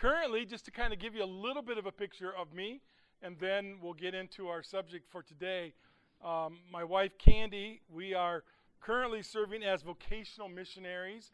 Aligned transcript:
currently, 0.00 0.46
just 0.46 0.64
to 0.64 0.70
kind 0.70 0.92
of 0.94 0.98
give 0.98 1.14
you 1.14 1.22
a 1.22 1.26
little 1.26 1.62
bit 1.62 1.76
of 1.76 1.84
a 1.84 1.92
picture 1.92 2.32
of 2.34 2.54
me, 2.54 2.80
and 3.22 3.36
then 3.38 3.76
we'll 3.82 3.92
get 3.92 4.14
into 4.14 4.48
our 4.48 4.62
subject 4.62 5.06
for 5.10 5.22
today. 5.22 5.74
Um, 6.24 6.58
my 6.72 6.82
wife 6.82 7.12
Candy, 7.18 7.82
we 7.92 8.14
are 8.14 8.42
currently 8.80 9.22
serving 9.22 9.62
as 9.62 9.82
vocational 9.82 10.48
missionaries, 10.48 11.32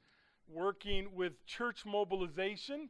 working 0.49 1.09
with 1.15 1.45
church 1.47 1.85
mobilization. 1.87 2.89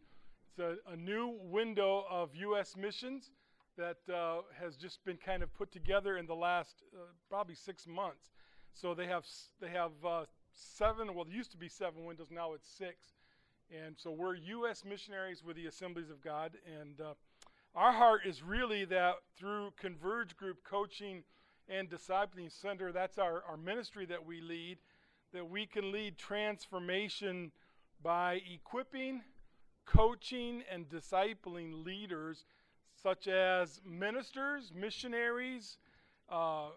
It's 0.48 0.58
a, 0.58 0.76
a 0.90 0.96
new 0.96 1.38
window 1.42 2.06
of 2.08 2.34
U.S. 2.36 2.74
missions 2.74 3.30
that 3.76 3.98
uh, 4.10 4.42
has 4.58 4.76
just 4.76 5.04
been 5.04 5.18
kind 5.18 5.42
of 5.42 5.52
put 5.52 5.70
together 5.72 6.16
in 6.16 6.26
the 6.26 6.34
last 6.34 6.76
uh, 6.94 7.00
probably 7.28 7.54
six 7.54 7.86
months. 7.86 8.30
So 8.72 8.94
they 8.94 9.06
have 9.06 9.26
they 9.60 9.68
have 9.68 9.92
uh, 10.06 10.24
seven. 10.54 11.14
Well, 11.14 11.26
there 11.26 11.34
used 11.34 11.50
to 11.50 11.58
be 11.58 11.68
seven 11.68 12.06
windows. 12.06 12.28
Now 12.30 12.54
it's 12.54 12.66
six. 12.66 13.15
And 13.70 13.96
so 13.98 14.10
we're 14.10 14.34
U.S. 14.34 14.84
missionaries 14.84 15.42
with 15.44 15.56
the 15.56 15.66
Assemblies 15.66 16.10
of 16.10 16.20
God, 16.20 16.52
and 16.80 17.00
uh, 17.00 17.14
our 17.74 17.92
heart 17.92 18.20
is 18.24 18.42
really 18.42 18.84
that 18.84 19.14
through 19.36 19.72
Converge 19.76 20.36
Group 20.36 20.58
coaching 20.62 21.24
and 21.68 21.90
discipling 21.90 22.50
center, 22.50 22.92
that's 22.92 23.18
our, 23.18 23.42
our 23.48 23.56
ministry 23.56 24.06
that 24.06 24.24
we 24.24 24.40
lead, 24.40 24.78
that 25.32 25.50
we 25.50 25.66
can 25.66 25.90
lead 25.90 26.16
transformation 26.16 27.50
by 28.02 28.40
equipping, 28.52 29.22
coaching, 29.84 30.62
and 30.70 30.88
discipling 30.88 31.84
leaders 31.84 32.44
such 33.02 33.28
as 33.28 33.80
ministers, 33.84 34.72
missionaries, 34.74 35.78
uh, 36.30 36.66
uh, 36.66 36.70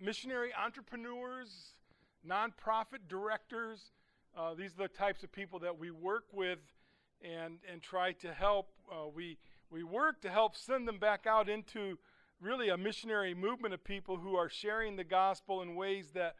missionary 0.00 0.50
entrepreneurs, 0.54 1.74
nonprofit 2.28 2.98
directors. 3.08 3.92
Uh, 4.36 4.54
these 4.54 4.72
are 4.72 4.88
the 4.88 4.88
types 4.88 5.22
of 5.22 5.30
people 5.30 5.58
that 5.58 5.78
we 5.78 5.90
work 5.90 6.24
with 6.32 6.58
and, 7.22 7.58
and 7.70 7.82
try 7.82 8.12
to 8.12 8.32
help. 8.32 8.68
Uh, 8.90 9.08
we, 9.14 9.36
we 9.70 9.82
work 9.82 10.22
to 10.22 10.30
help 10.30 10.56
send 10.56 10.88
them 10.88 10.98
back 10.98 11.26
out 11.26 11.48
into 11.48 11.98
really 12.40 12.70
a 12.70 12.76
missionary 12.76 13.34
movement 13.34 13.74
of 13.74 13.84
people 13.84 14.16
who 14.16 14.34
are 14.34 14.48
sharing 14.48 14.96
the 14.96 15.04
gospel 15.04 15.62
in 15.62 15.74
ways 15.74 16.10
that 16.14 16.36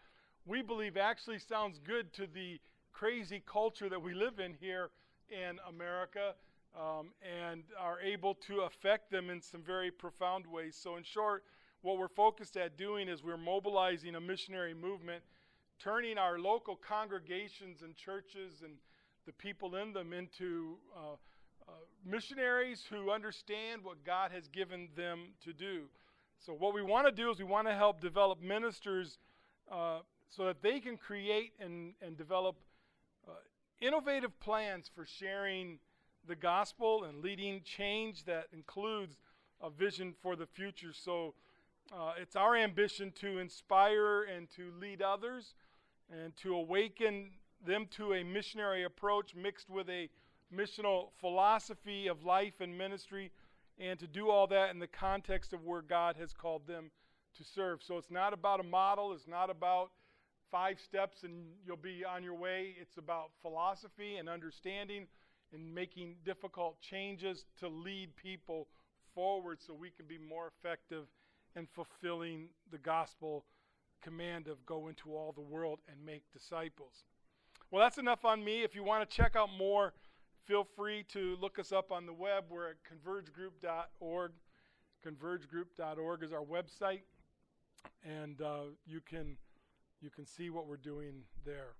we 0.46 0.62
believe 0.62 0.96
actually 0.96 1.38
sounds 1.38 1.78
good 1.78 2.12
to 2.14 2.26
the 2.26 2.58
crazy 2.92 3.42
culture 3.44 3.88
that 3.88 4.00
we 4.00 4.14
live 4.14 4.40
in 4.40 4.54
here 4.58 4.90
in 5.28 5.58
America 5.68 6.34
um, 6.74 7.08
and 7.22 7.62
are 7.78 8.00
able 8.00 8.34
to 8.34 8.62
affect 8.62 9.10
them 9.10 9.30
in 9.30 9.40
some 9.40 9.62
very 9.62 9.90
profound 9.90 10.46
ways. 10.46 10.78
So, 10.80 10.96
in 10.96 11.04
short, 11.04 11.44
what 11.82 11.98
we're 11.98 12.08
focused 12.08 12.56
at 12.56 12.78
doing 12.78 13.08
is 13.08 13.22
we're 13.22 13.36
mobilizing 13.36 14.14
a 14.14 14.20
missionary 14.20 14.74
movement, 14.74 15.22
turning 15.82 16.18
our 16.18 16.38
local 16.38 16.76
congregations 16.76 17.82
and 17.82 17.96
churches 17.96 18.62
and 18.62 18.74
the 19.26 19.32
people 19.32 19.76
in 19.76 19.92
them 19.92 20.12
into 20.12 20.76
uh, 20.96 21.12
uh, 21.68 21.72
missionaries 22.04 22.84
who 22.88 23.10
understand 23.10 23.82
what 23.82 24.04
God 24.04 24.30
has 24.32 24.48
given 24.48 24.88
them 24.96 25.28
to 25.44 25.52
do. 25.52 25.84
So, 26.38 26.52
what 26.52 26.74
we 26.74 26.82
want 26.82 27.06
to 27.06 27.12
do 27.12 27.30
is 27.30 27.38
we 27.38 27.44
want 27.44 27.68
to 27.68 27.74
help 27.74 28.00
develop 28.00 28.40
ministers 28.40 29.18
uh, 29.70 29.98
so 30.28 30.46
that 30.46 30.62
they 30.62 30.80
can 30.80 30.96
create 30.96 31.52
and, 31.60 31.94
and 32.00 32.16
develop 32.16 32.56
uh, 33.28 33.32
innovative 33.80 34.38
plans 34.40 34.90
for 34.92 35.04
sharing 35.04 35.78
the 36.26 36.34
gospel 36.34 37.04
and 37.04 37.22
leading 37.22 37.60
change 37.64 38.24
that 38.24 38.46
includes 38.52 39.16
a 39.60 39.70
vision 39.70 40.14
for 40.22 40.36
the 40.36 40.46
future. 40.46 40.92
So 40.92 41.34
uh, 41.92 42.12
it's 42.20 42.36
our 42.36 42.56
ambition 42.56 43.12
to 43.20 43.38
inspire 43.38 44.22
and 44.22 44.48
to 44.56 44.72
lead 44.80 45.02
others 45.02 45.54
and 46.12 46.36
to 46.36 46.54
awaken 46.54 47.30
them 47.64 47.86
to 47.96 48.14
a 48.14 48.24
missionary 48.24 48.84
approach 48.84 49.34
mixed 49.34 49.70
with 49.70 49.88
a 49.88 50.08
missional 50.54 51.08
philosophy 51.20 52.08
of 52.08 52.24
life 52.24 52.60
and 52.60 52.76
ministry, 52.76 53.30
and 53.78 53.98
to 53.98 54.06
do 54.06 54.28
all 54.28 54.46
that 54.46 54.70
in 54.70 54.78
the 54.78 54.86
context 54.86 55.52
of 55.52 55.64
where 55.64 55.82
God 55.82 56.16
has 56.16 56.32
called 56.32 56.66
them 56.66 56.90
to 57.36 57.44
serve. 57.44 57.82
So 57.82 57.96
it's 57.96 58.10
not 58.10 58.34
about 58.34 58.60
a 58.60 58.64
model, 58.64 59.12
it's 59.12 59.26
not 59.26 59.48
about 59.48 59.90
five 60.50 60.78
steps 60.78 61.22
and 61.22 61.46
you'll 61.66 61.76
be 61.78 62.04
on 62.04 62.22
your 62.22 62.34
way. 62.34 62.76
It's 62.78 62.98
about 62.98 63.30
philosophy 63.40 64.16
and 64.16 64.28
understanding 64.28 65.06
and 65.54 65.74
making 65.74 66.16
difficult 66.24 66.80
changes 66.80 67.46
to 67.60 67.68
lead 67.68 68.14
people 68.16 68.68
forward 69.14 69.58
so 69.66 69.72
we 69.72 69.90
can 69.90 70.06
be 70.06 70.18
more 70.18 70.52
effective 70.58 71.06
in 71.56 71.66
fulfilling 71.66 72.48
the 72.70 72.78
gospel 72.78 73.44
command 74.02 74.48
of 74.48 74.64
go 74.66 74.88
into 74.88 75.14
all 75.14 75.32
the 75.32 75.40
world 75.40 75.80
and 75.88 76.04
make 76.04 76.24
disciples. 76.32 77.04
Well, 77.70 77.82
that's 77.82 77.98
enough 77.98 78.24
on 78.24 78.44
me. 78.44 78.62
If 78.62 78.74
you 78.74 78.82
want 78.82 79.08
to 79.08 79.16
check 79.16 79.34
out 79.34 79.48
more, 79.56 79.94
feel 80.44 80.64
free 80.76 81.04
to 81.12 81.36
look 81.40 81.58
us 81.58 81.72
up 81.72 81.90
on 81.90 82.04
the 82.04 82.12
web. 82.12 82.44
We're 82.50 82.70
at 82.70 82.76
convergegroup.org. 82.84 84.32
Convergegroup.org 85.06 86.22
is 86.22 86.32
our 86.32 86.44
website, 86.44 87.00
and 88.04 88.40
uh, 88.40 88.64
you 88.86 89.00
can 89.00 89.36
you 90.00 90.10
can 90.10 90.26
see 90.26 90.50
what 90.50 90.66
we're 90.66 90.76
doing 90.76 91.22
there. 91.44 91.74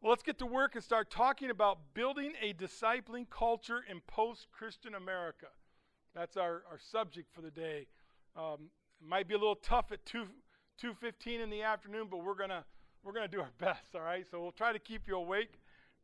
Well, 0.00 0.10
let's 0.10 0.22
get 0.22 0.38
to 0.38 0.46
work 0.46 0.74
and 0.74 0.82
start 0.82 1.10
talking 1.10 1.50
about 1.50 1.78
building 1.94 2.32
a 2.40 2.52
discipling 2.54 3.28
culture 3.28 3.80
in 3.88 4.00
post 4.06 4.46
Christian 4.50 4.94
America. 4.94 5.46
That's 6.14 6.36
our, 6.36 6.62
our 6.70 6.78
subject 6.78 7.28
for 7.32 7.40
the 7.42 7.50
day. 7.50 7.86
Um, 8.36 8.70
it 9.00 9.08
might 9.08 9.28
be 9.28 9.34
a 9.34 9.38
little 9.38 9.56
tough 9.56 9.92
at 9.92 10.04
2 10.06 10.26
2.15 10.82 11.42
in 11.42 11.50
the 11.50 11.62
afternoon, 11.62 12.06
but 12.10 12.24
we're 12.24 12.34
to 12.34 12.64
we're 13.02 13.12
gonna 13.12 13.28
do 13.28 13.40
our 13.40 13.50
best, 13.58 13.94
all 13.94 14.00
right? 14.00 14.26
So 14.30 14.40
we'll 14.40 14.52
try 14.52 14.72
to 14.72 14.78
keep 14.78 15.06
you 15.06 15.16
awake 15.16 15.60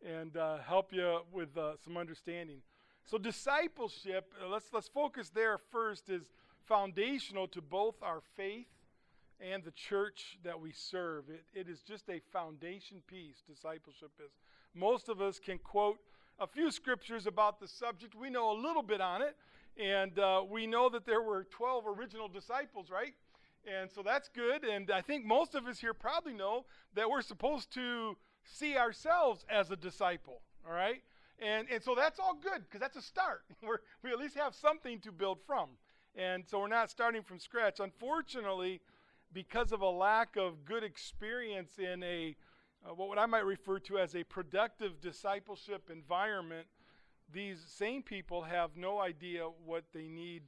and 0.07 0.37
uh, 0.37 0.59
help 0.59 0.93
you 0.93 1.21
with 1.33 1.57
uh, 1.57 1.73
some 1.83 1.97
understanding. 1.97 2.59
So 3.05 3.19
discipleship, 3.19 4.33
uh, 4.43 4.49
let's, 4.49 4.67
let's 4.73 4.89
focus 4.89 5.31
there 5.31 5.59
first, 5.59 6.11
is 6.11 6.31
foundational 6.67 7.47
to 7.49 7.63
both 7.63 7.95
our 8.03 8.21
faith 8.37 8.67
and 9.41 9.63
the 9.63 9.71
church 9.71 10.39
that 10.45 10.61
we 10.61 10.73
serve. 10.73 11.25
It, 11.29 11.45
it 11.55 11.69
is 11.69 11.81
just 11.81 12.09
a 12.09 12.21
foundation 12.33 13.03
piece, 13.07 13.43
discipleship 13.49 14.11
is. 14.25 14.33
Most 14.75 15.09
of 15.09 15.21
us 15.21 15.39
can 15.39 15.59
quote 15.59 15.99
a 16.39 16.47
few 16.47 16.71
scriptures 16.71 17.27
about 17.27 17.61
the 17.61 17.69
subject. 17.69 18.15
We 18.15 18.29
know 18.29 18.53
a 18.53 18.59
little 18.61 18.83
bit 18.83 19.01
on 19.01 19.23
it, 19.23 19.37
and 19.79 20.19
uh, 20.19 20.43
we 20.49 20.67
know 20.67 20.89
that 20.91 21.07
there 21.07 21.23
were 21.23 21.45
12 21.45 21.85
original 21.87 22.29
disciples, 22.29 22.91
right? 22.91 23.15
And 23.67 23.91
so 23.91 24.03
that's 24.03 24.29
good. 24.29 24.65
And 24.65 24.91
I 24.91 25.01
think 25.01 25.25
most 25.25 25.55
of 25.55 25.67
us 25.67 25.81
here 25.81 25.95
probably 25.95 26.33
know 26.33 26.67
that 26.95 27.11
we're 27.11 27.23
supposed 27.23 27.73
to 27.75 28.17
see 28.45 28.77
ourselves 28.77 29.45
as 29.49 29.71
a 29.71 29.77
disciple, 29.77 30.41
all 30.67 30.73
right? 30.73 31.03
And, 31.41 31.67
and 31.71 31.83
so 31.83 31.95
that's 31.95 32.21
all 32.21 32.35
good 32.35 32.63
because 32.63 32.81
that's 32.81 32.97
a 32.97 33.03
start. 33.03 33.43
We're, 33.63 33.79
we 34.03 34.11
at 34.11 34.19
least 34.19 34.37
have 34.37 34.55
something 34.55 35.01
to 35.01 35.13
build 35.13 35.39
from. 35.47 35.71
And 36.15 36.45
so 36.47 36.61
we're 36.61 36.69
not 36.69 36.89
starting 36.89 37.23
from 37.23 37.39
scratch. 37.39 37.79
Unfortunately, 37.79 38.81
because 39.35 39.71
of 39.71 39.83
a 39.83 39.91
lack 39.91 40.37
of 40.37 40.65
good 40.65 40.83
experience 40.83 41.73
in 41.79 42.03
a 42.03 42.35
uh, 42.87 42.95
what 42.95 43.19
I 43.19 43.27
might 43.27 43.45
refer 43.45 43.79
to 43.81 43.99
as 43.99 44.15
a 44.15 44.25
productive 44.25 45.01
discipleship 45.01 45.91
environment, 45.93 46.67
these 47.31 47.63
same 47.67 48.03
people 48.03 48.43
have 48.43 48.77
no 48.77 48.99
idea 49.01 49.47
what 49.65 49.85
they 49.93 50.09
need 50.09 50.43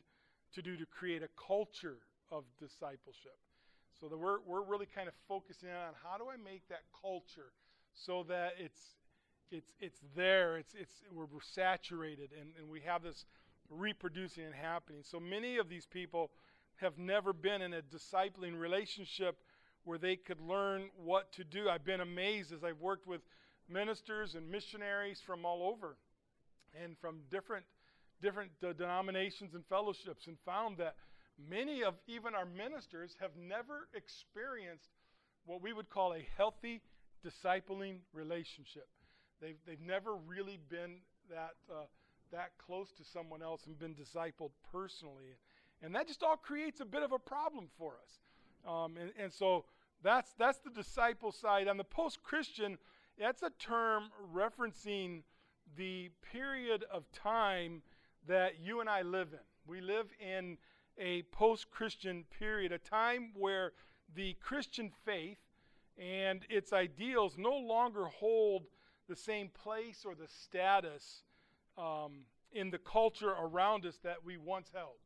to 0.54 0.62
do 0.62 0.76
to 0.76 0.86
create 0.86 1.22
a 1.22 1.28
culture 1.36 1.98
of 2.30 2.44
discipleship. 2.58 3.38
So 4.00 4.08
that 4.08 4.16
we're, 4.16 4.38
we're 4.46 4.62
really 4.62 4.86
kind 4.86 5.08
of 5.08 5.14
focusing 5.26 5.70
on 5.70 5.94
how 6.02 6.18
do 6.18 6.24
I 6.30 6.36
make 6.36 6.68
that 6.68 6.82
culture 7.00 7.52
so 7.94 8.24
that 8.28 8.52
it's 8.58 8.80
it's 9.50 9.72
it's 9.80 9.98
there, 10.14 10.58
it's 10.58 10.74
it's 10.74 10.92
we're, 11.12 11.24
we're 11.24 11.40
saturated 11.40 12.30
and, 12.38 12.50
and 12.58 12.68
we 12.68 12.80
have 12.80 13.02
this 13.02 13.24
reproducing 13.70 14.44
and 14.44 14.54
happening. 14.54 15.00
So 15.02 15.18
many 15.18 15.56
of 15.56 15.68
these 15.68 15.86
people 15.86 16.30
have 16.76 16.98
never 16.98 17.32
been 17.32 17.62
in 17.62 17.74
a 17.74 17.82
discipling 17.82 18.58
relationship 18.58 19.36
where 19.84 19.98
they 19.98 20.16
could 20.16 20.40
learn 20.40 20.90
what 20.96 21.32
to 21.32 21.44
do. 21.44 21.68
I've 21.68 21.84
been 21.84 22.00
amazed 22.00 22.52
as 22.52 22.62
I've 22.62 22.80
worked 22.80 23.06
with 23.06 23.22
ministers 23.68 24.34
and 24.34 24.50
missionaries 24.50 25.20
from 25.24 25.44
all 25.44 25.74
over 25.74 25.96
and 26.80 26.96
from 26.98 27.20
different 27.30 27.64
different 28.20 28.50
uh, 28.66 28.72
denominations 28.72 29.54
and 29.54 29.64
fellowships 29.66 30.26
and 30.26 30.36
found 30.44 30.76
that 30.78 30.96
many 31.38 31.82
of 31.82 31.94
even 32.06 32.34
our 32.34 32.46
ministers 32.46 33.16
have 33.20 33.30
never 33.36 33.88
experienced 33.94 34.90
what 35.46 35.62
we 35.62 35.72
would 35.72 35.88
call 35.88 36.14
a 36.14 36.26
healthy 36.36 36.82
discipling 37.24 37.98
relationship. 38.12 38.88
They've, 39.40 39.56
they've 39.66 39.80
never 39.80 40.14
really 40.16 40.58
been 40.68 40.96
that, 41.30 41.54
uh, 41.70 41.84
that 42.32 42.50
close 42.58 42.92
to 42.92 43.04
someone 43.04 43.42
else 43.42 43.66
and 43.66 43.78
been 43.78 43.94
discipled 43.94 44.50
personally. 44.72 45.36
And 45.82 45.94
that 45.94 46.08
just 46.08 46.22
all 46.22 46.36
creates 46.36 46.80
a 46.80 46.84
bit 46.84 47.02
of 47.02 47.12
a 47.12 47.18
problem 47.18 47.68
for 47.78 47.94
us. 48.02 48.20
Um, 48.68 48.96
and, 48.96 49.12
and 49.18 49.32
so 49.32 49.64
that's, 50.02 50.32
that's 50.38 50.58
the 50.58 50.70
disciple 50.70 51.32
side. 51.32 51.68
On 51.68 51.76
the 51.76 51.84
post 51.84 52.22
Christian, 52.22 52.78
that's 53.18 53.42
a 53.42 53.50
term 53.58 54.04
referencing 54.34 55.22
the 55.76 56.10
period 56.32 56.84
of 56.92 57.04
time 57.12 57.82
that 58.26 58.60
you 58.60 58.80
and 58.80 58.88
I 58.88 59.02
live 59.02 59.28
in. 59.32 59.38
We 59.66 59.80
live 59.80 60.06
in 60.20 60.56
a 60.98 61.22
post 61.32 61.70
Christian 61.70 62.24
period, 62.38 62.72
a 62.72 62.78
time 62.78 63.32
where 63.34 63.72
the 64.14 64.34
Christian 64.40 64.90
faith 65.04 65.38
and 65.98 66.42
its 66.48 66.72
ideals 66.72 67.36
no 67.36 67.56
longer 67.56 68.06
hold 68.06 68.66
the 69.08 69.16
same 69.16 69.48
place 69.48 70.04
or 70.04 70.14
the 70.14 70.28
status 70.28 71.22
um, 71.76 72.24
in 72.52 72.70
the 72.70 72.78
culture 72.78 73.30
around 73.30 73.84
us 73.84 73.98
that 74.02 74.24
we 74.24 74.36
once 74.36 74.70
held. 74.74 74.98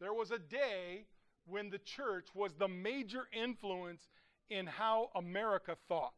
There 0.00 0.12
was 0.12 0.30
a 0.30 0.38
day 0.38 1.06
when 1.46 1.70
the 1.70 1.78
church 1.78 2.28
was 2.34 2.54
the 2.54 2.68
major 2.68 3.28
influence 3.32 4.08
in 4.50 4.66
how 4.66 5.10
America 5.14 5.76
thought. 5.88 6.14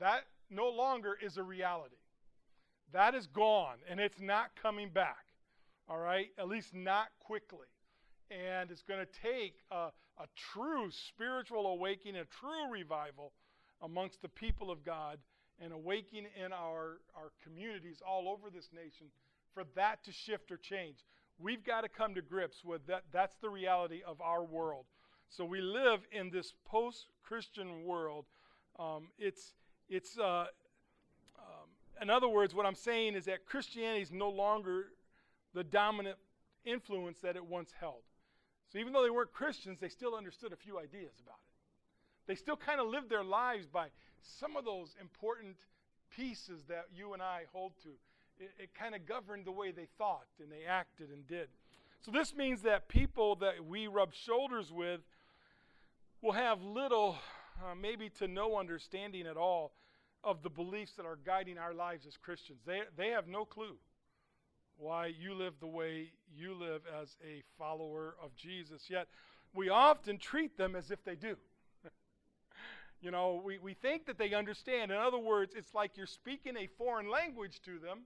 That 0.00 0.24
no 0.50 0.68
longer 0.68 1.16
is 1.22 1.36
a 1.36 1.42
reality. 1.42 1.96
That 2.92 3.14
is 3.14 3.26
gone, 3.26 3.76
and 3.88 4.00
it's 4.00 4.20
not 4.20 4.50
coming 4.60 4.90
back. 4.90 5.21
All 5.92 5.98
right? 5.98 6.28
At 6.38 6.48
least 6.48 6.72
not 6.72 7.08
quickly. 7.20 7.66
And 8.30 8.70
it's 8.70 8.82
going 8.82 9.00
to 9.00 9.20
take 9.22 9.56
a, 9.70 9.90
a 10.18 10.26
true 10.54 10.90
spiritual 10.90 11.66
awakening, 11.66 12.16
a 12.16 12.24
true 12.24 12.70
revival 12.70 13.32
amongst 13.82 14.22
the 14.22 14.28
people 14.28 14.70
of 14.70 14.84
God, 14.86 15.18
and 15.60 15.70
awakening 15.70 16.28
in 16.42 16.50
our, 16.50 17.00
our 17.14 17.30
communities 17.44 18.00
all 18.06 18.26
over 18.26 18.48
this 18.48 18.70
nation 18.74 19.08
for 19.52 19.64
that 19.76 20.02
to 20.04 20.12
shift 20.12 20.50
or 20.50 20.56
change. 20.56 21.04
We've 21.38 21.62
got 21.62 21.82
to 21.82 21.90
come 21.90 22.14
to 22.14 22.22
grips 22.22 22.64
with 22.64 22.86
that. 22.86 23.02
That's 23.12 23.36
the 23.42 23.50
reality 23.50 24.00
of 24.06 24.18
our 24.22 24.42
world. 24.42 24.86
So 25.28 25.44
we 25.44 25.60
live 25.60 26.00
in 26.10 26.30
this 26.30 26.54
post-Christian 26.64 27.84
world. 27.84 28.24
Um, 28.78 29.08
it's 29.18 29.52
it's 29.90 30.18
uh, 30.18 30.46
um, 31.38 31.68
in 32.00 32.08
other 32.08 32.28
words, 32.28 32.54
what 32.54 32.64
I'm 32.64 32.74
saying 32.74 33.14
is 33.14 33.26
that 33.26 33.44
Christianity 33.44 34.00
is 34.00 34.10
no 34.10 34.30
longer 34.30 34.86
the 35.54 35.64
dominant 35.64 36.16
influence 36.64 37.18
that 37.20 37.36
it 37.36 37.44
once 37.44 37.72
held. 37.78 38.02
So 38.72 38.78
even 38.78 38.92
though 38.92 39.02
they 39.02 39.10
weren't 39.10 39.32
Christians, 39.32 39.80
they 39.80 39.88
still 39.88 40.14
understood 40.14 40.52
a 40.52 40.56
few 40.56 40.78
ideas 40.78 41.20
about 41.22 41.36
it. 41.36 42.26
They 42.26 42.34
still 42.34 42.56
kind 42.56 42.80
of 42.80 42.86
lived 42.86 43.10
their 43.10 43.24
lives 43.24 43.66
by 43.66 43.88
some 44.22 44.56
of 44.56 44.64
those 44.64 44.94
important 45.00 45.56
pieces 46.10 46.64
that 46.68 46.86
you 46.94 47.12
and 47.12 47.22
I 47.22 47.42
hold 47.52 47.72
to 47.82 47.90
it, 48.38 48.50
it 48.58 48.74
kind 48.74 48.94
of 48.94 49.06
governed 49.06 49.44
the 49.44 49.52
way 49.52 49.70
they 49.70 49.86
thought 49.98 50.26
and 50.40 50.50
they 50.50 50.64
acted 50.66 51.10
and 51.10 51.26
did. 51.26 51.48
So 52.00 52.10
this 52.10 52.34
means 52.34 52.62
that 52.62 52.88
people 52.88 53.36
that 53.36 53.64
we 53.64 53.86
rub 53.86 54.12
shoulders 54.14 54.72
with 54.72 55.00
will 56.20 56.32
have 56.32 56.62
little, 56.62 57.16
uh, 57.62 57.74
maybe 57.74 58.08
to 58.18 58.28
no 58.28 58.58
understanding 58.58 59.26
at 59.26 59.36
all 59.36 59.72
of 60.24 60.42
the 60.42 60.50
beliefs 60.50 60.92
that 60.96 61.06
are 61.06 61.18
guiding 61.24 61.58
our 61.58 61.74
lives 61.74 62.06
as 62.06 62.16
Christians. 62.16 62.60
They, 62.66 62.80
they 62.96 63.08
have 63.08 63.28
no 63.28 63.44
clue 63.44 63.76
why 64.76 65.06
you 65.06 65.34
live 65.34 65.54
the 65.60 65.66
way 65.66 66.12
you 66.34 66.54
live 66.54 66.82
as 67.00 67.16
a 67.24 67.42
follower 67.58 68.16
of 68.22 68.34
Jesus. 68.36 68.88
Yet 68.88 69.08
we 69.54 69.68
often 69.68 70.18
treat 70.18 70.56
them 70.56 70.74
as 70.74 70.90
if 70.90 71.04
they 71.04 71.14
do. 71.14 71.36
you 73.00 73.10
know, 73.10 73.40
we, 73.44 73.58
we 73.58 73.74
think 73.74 74.06
that 74.06 74.18
they 74.18 74.34
understand. 74.34 74.90
In 74.90 74.98
other 74.98 75.18
words, 75.18 75.54
it's 75.56 75.74
like 75.74 75.96
you're 75.96 76.06
speaking 76.06 76.56
a 76.56 76.66
foreign 76.78 77.10
language 77.10 77.60
to 77.64 77.78
them 77.78 78.00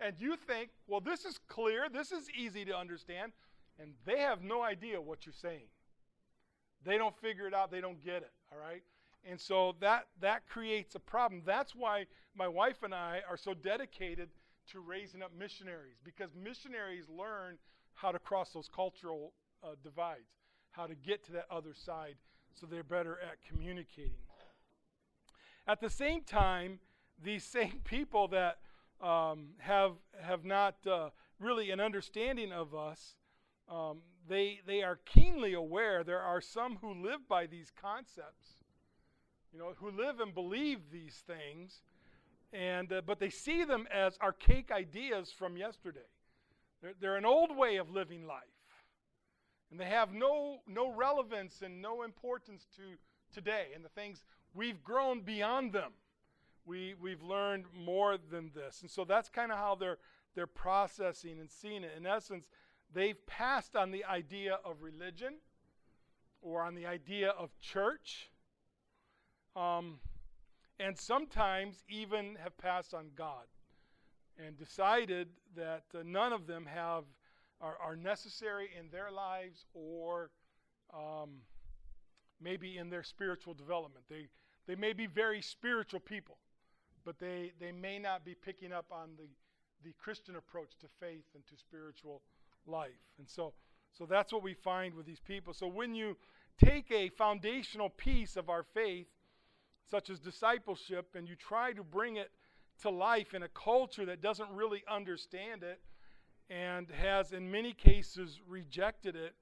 and 0.00 0.14
you 0.18 0.36
think, 0.36 0.70
well, 0.86 1.00
this 1.00 1.24
is 1.24 1.38
clear, 1.48 1.88
this 1.88 2.12
is 2.12 2.28
easy 2.36 2.64
to 2.66 2.76
understand, 2.76 3.32
and 3.78 3.92
they 4.04 4.18
have 4.18 4.42
no 4.42 4.62
idea 4.62 5.00
what 5.00 5.24
you're 5.24 5.32
saying. 5.32 5.68
They 6.84 6.98
don't 6.98 7.16
figure 7.16 7.46
it 7.46 7.54
out, 7.54 7.70
they 7.70 7.80
don't 7.80 8.02
get 8.04 8.16
it, 8.16 8.32
all 8.52 8.58
right? 8.58 8.82
And 9.28 9.40
so 9.40 9.74
that 9.80 10.06
that 10.20 10.46
creates 10.48 10.94
a 10.94 11.00
problem. 11.00 11.42
That's 11.44 11.74
why 11.74 12.06
my 12.36 12.46
wife 12.46 12.82
and 12.82 12.94
I 12.94 13.22
are 13.28 13.36
so 13.36 13.54
dedicated 13.54 14.28
to 14.72 14.80
raising 14.80 15.22
up 15.22 15.32
missionaries 15.38 15.96
because 16.04 16.30
missionaries 16.34 17.06
learn 17.08 17.58
how 17.94 18.12
to 18.12 18.18
cross 18.18 18.50
those 18.50 18.68
cultural 18.74 19.32
uh, 19.62 19.68
divides, 19.82 20.30
how 20.70 20.86
to 20.86 20.94
get 20.94 21.24
to 21.24 21.32
that 21.32 21.46
other 21.50 21.74
side 21.74 22.16
so 22.54 22.66
they're 22.66 22.82
better 22.82 23.18
at 23.20 23.38
communicating. 23.46 24.12
At 25.66 25.80
the 25.80 25.90
same 25.90 26.22
time, 26.22 26.80
these 27.22 27.44
same 27.58 27.80
people 27.84 28.28
that 28.28 28.58
um, 29.00 29.48
have, 29.58 29.92
have 30.20 30.44
not 30.44 30.76
uh, 30.86 31.10
really 31.38 31.70
an 31.70 31.80
understanding 31.80 32.52
of 32.52 32.74
us. 32.74 33.14
Um, 33.68 33.98
they, 34.28 34.60
they 34.66 34.82
are 34.82 34.98
keenly 35.04 35.52
aware 35.54 36.02
there 36.02 36.22
are 36.22 36.40
some 36.40 36.78
who 36.80 36.92
live 36.94 37.28
by 37.28 37.46
these 37.46 37.70
concepts, 37.80 38.64
you 39.52 39.58
know, 39.58 39.72
who 39.78 39.90
live 39.90 40.20
and 40.20 40.34
believe 40.34 40.90
these 40.90 41.22
things, 41.26 41.82
and, 42.56 42.92
uh, 42.92 43.02
but 43.06 43.18
they 43.18 43.30
see 43.30 43.64
them 43.64 43.86
as 43.92 44.18
archaic 44.22 44.70
ideas 44.70 45.32
from 45.36 45.56
yesterday. 45.56 46.08
They're, 46.80 46.94
they're 47.00 47.16
an 47.16 47.24
old 47.24 47.56
way 47.56 47.76
of 47.76 47.90
living 47.90 48.26
life, 48.26 48.42
and 49.70 49.78
they 49.78 49.86
have 49.86 50.12
no, 50.12 50.60
no 50.66 50.90
relevance 50.90 51.62
and 51.62 51.82
no 51.82 52.02
importance 52.02 52.66
to 52.76 52.82
today 53.32 53.66
and 53.74 53.84
the 53.84 53.88
things 53.90 54.24
we've 54.54 54.82
grown 54.82 55.20
beyond 55.20 55.72
them 55.72 55.92
we, 56.66 56.94
we've 57.00 57.22
learned 57.22 57.64
more 57.74 58.18
than 58.18 58.50
this. 58.54 58.82
And 58.82 58.90
so 58.90 59.04
that's 59.04 59.28
kind 59.28 59.52
of 59.52 59.58
how 59.58 59.76
they're, 59.76 59.98
they're 60.34 60.46
processing 60.46 61.38
and 61.38 61.50
seeing 61.50 61.84
it. 61.84 61.92
In 61.96 62.06
essence, 62.06 62.48
they've 62.92 63.24
passed 63.26 63.76
on 63.76 63.92
the 63.92 64.04
idea 64.04 64.58
of 64.64 64.82
religion 64.82 65.34
or 66.42 66.62
on 66.62 66.74
the 66.74 66.86
idea 66.86 67.30
of 67.30 67.56
church, 67.60 68.30
um, 69.54 70.00
and 70.78 70.98
sometimes 70.98 71.82
even 71.88 72.36
have 72.42 72.56
passed 72.58 72.94
on 72.94 73.10
God 73.16 73.44
and 74.38 74.58
decided 74.58 75.28
that 75.56 75.84
uh, 75.94 75.98
none 76.04 76.32
of 76.32 76.46
them 76.46 76.66
have 76.66 77.04
are, 77.60 77.76
are, 77.82 77.96
necessary 77.96 78.68
in 78.78 78.90
their 78.90 79.10
lives 79.10 79.64
or 79.72 80.30
um, 80.92 81.30
maybe 82.40 82.76
in 82.76 82.90
their 82.90 83.02
spiritual 83.02 83.54
development. 83.54 84.04
They, 84.10 84.28
they 84.66 84.74
may 84.74 84.92
be 84.92 85.06
very 85.06 85.40
spiritual 85.40 86.00
people, 86.00 86.36
but 87.04 87.18
they, 87.18 87.52
they 87.58 87.72
may 87.72 87.98
not 87.98 88.26
be 88.26 88.34
picking 88.34 88.72
up 88.72 88.86
on 88.90 89.10
the, 89.16 89.28
the 89.84 89.94
Christian 89.98 90.36
approach 90.36 90.76
to 90.80 90.86
faith 91.00 91.24
and 91.34 91.46
to 91.46 91.56
spiritual 91.56 92.20
life. 92.66 92.90
And 93.18 93.26
so, 93.26 93.54
so 93.96 94.04
that's 94.04 94.32
what 94.34 94.42
we 94.42 94.52
find 94.52 94.94
with 94.94 95.06
these 95.06 95.20
people. 95.20 95.54
So 95.54 95.66
when 95.66 95.94
you 95.94 96.18
take 96.62 96.90
a 96.90 97.08
foundational 97.08 97.88
piece 97.88 98.36
of 98.36 98.50
our 98.50 98.64
faith, 98.74 99.06
such 99.90 100.10
as 100.10 100.18
discipleship, 100.18 101.14
and 101.14 101.28
you 101.28 101.36
try 101.36 101.72
to 101.72 101.82
bring 101.82 102.16
it 102.16 102.30
to 102.82 102.90
life 102.90 103.34
in 103.34 103.42
a 103.42 103.48
culture 103.48 104.04
that 104.06 104.20
doesn't 104.20 104.50
really 104.50 104.82
understand 104.88 105.62
it 105.62 105.80
and 106.50 106.88
has, 106.90 107.32
in 107.32 107.50
many 107.50 107.72
cases, 107.72 108.40
rejected 108.46 109.16
it, 109.16 109.34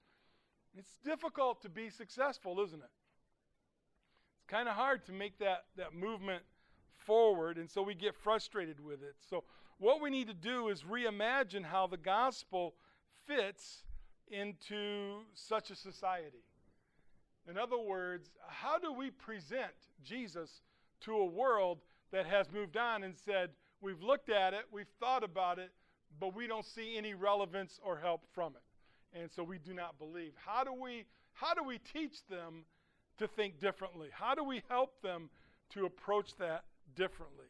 it's 0.76 0.96
difficult 1.04 1.62
to 1.62 1.68
be 1.68 1.90
successful, 1.90 2.60
isn't 2.60 2.80
it? 2.80 2.90
It's 4.36 4.46
kind 4.48 4.68
of 4.68 4.74
hard 4.74 5.04
to 5.06 5.12
make 5.12 5.38
that, 5.38 5.64
that 5.76 5.94
movement 5.94 6.42
forward, 6.96 7.58
and 7.58 7.70
so 7.70 7.82
we 7.82 7.94
get 7.94 8.14
frustrated 8.14 8.80
with 8.80 9.02
it. 9.02 9.14
So, 9.28 9.44
what 9.78 10.00
we 10.00 10.08
need 10.08 10.28
to 10.28 10.34
do 10.34 10.68
is 10.68 10.82
reimagine 10.82 11.64
how 11.64 11.86
the 11.86 11.96
gospel 11.96 12.74
fits 13.26 13.82
into 14.28 15.18
such 15.34 15.70
a 15.70 15.74
society. 15.74 16.44
In 17.48 17.58
other 17.58 17.78
words, 17.78 18.30
how 18.48 18.78
do 18.78 18.92
we 18.92 19.10
present 19.10 19.72
Jesus 20.02 20.62
to 21.02 21.12
a 21.16 21.24
world 21.24 21.78
that 22.12 22.26
has 22.26 22.50
moved 22.52 22.76
on 22.76 23.04
and 23.04 23.14
said, 23.16 23.50
We've 23.80 24.02
looked 24.02 24.30
at 24.30 24.54
it, 24.54 24.64
we've 24.72 24.88
thought 24.98 25.22
about 25.22 25.58
it, 25.58 25.70
but 26.18 26.34
we 26.34 26.46
don't 26.46 26.64
see 26.64 26.96
any 26.96 27.12
relevance 27.12 27.78
or 27.84 27.98
help 27.98 28.22
from 28.32 28.54
it. 28.54 29.18
And 29.20 29.30
so 29.30 29.42
we 29.42 29.58
do 29.58 29.74
not 29.74 29.98
believe. 29.98 30.32
How 30.36 30.64
do 30.64 30.72
we 30.72 31.04
how 31.34 31.52
do 31.52 31.62
we 31.62 31.78
teach 31.78 32.26
them 32.30 32.64
to 33.18 33.28
think 33.28 33.60
differently? 33.60 34.08
How 34.10 34.34
do 34.34 34.42
we 34.42 34.62
help 34.70 35.02
them 35.02 35.28
to 35.70 35.86
approach 35.86 36.36
that 36.38 36.64
differently. 36.94 37.46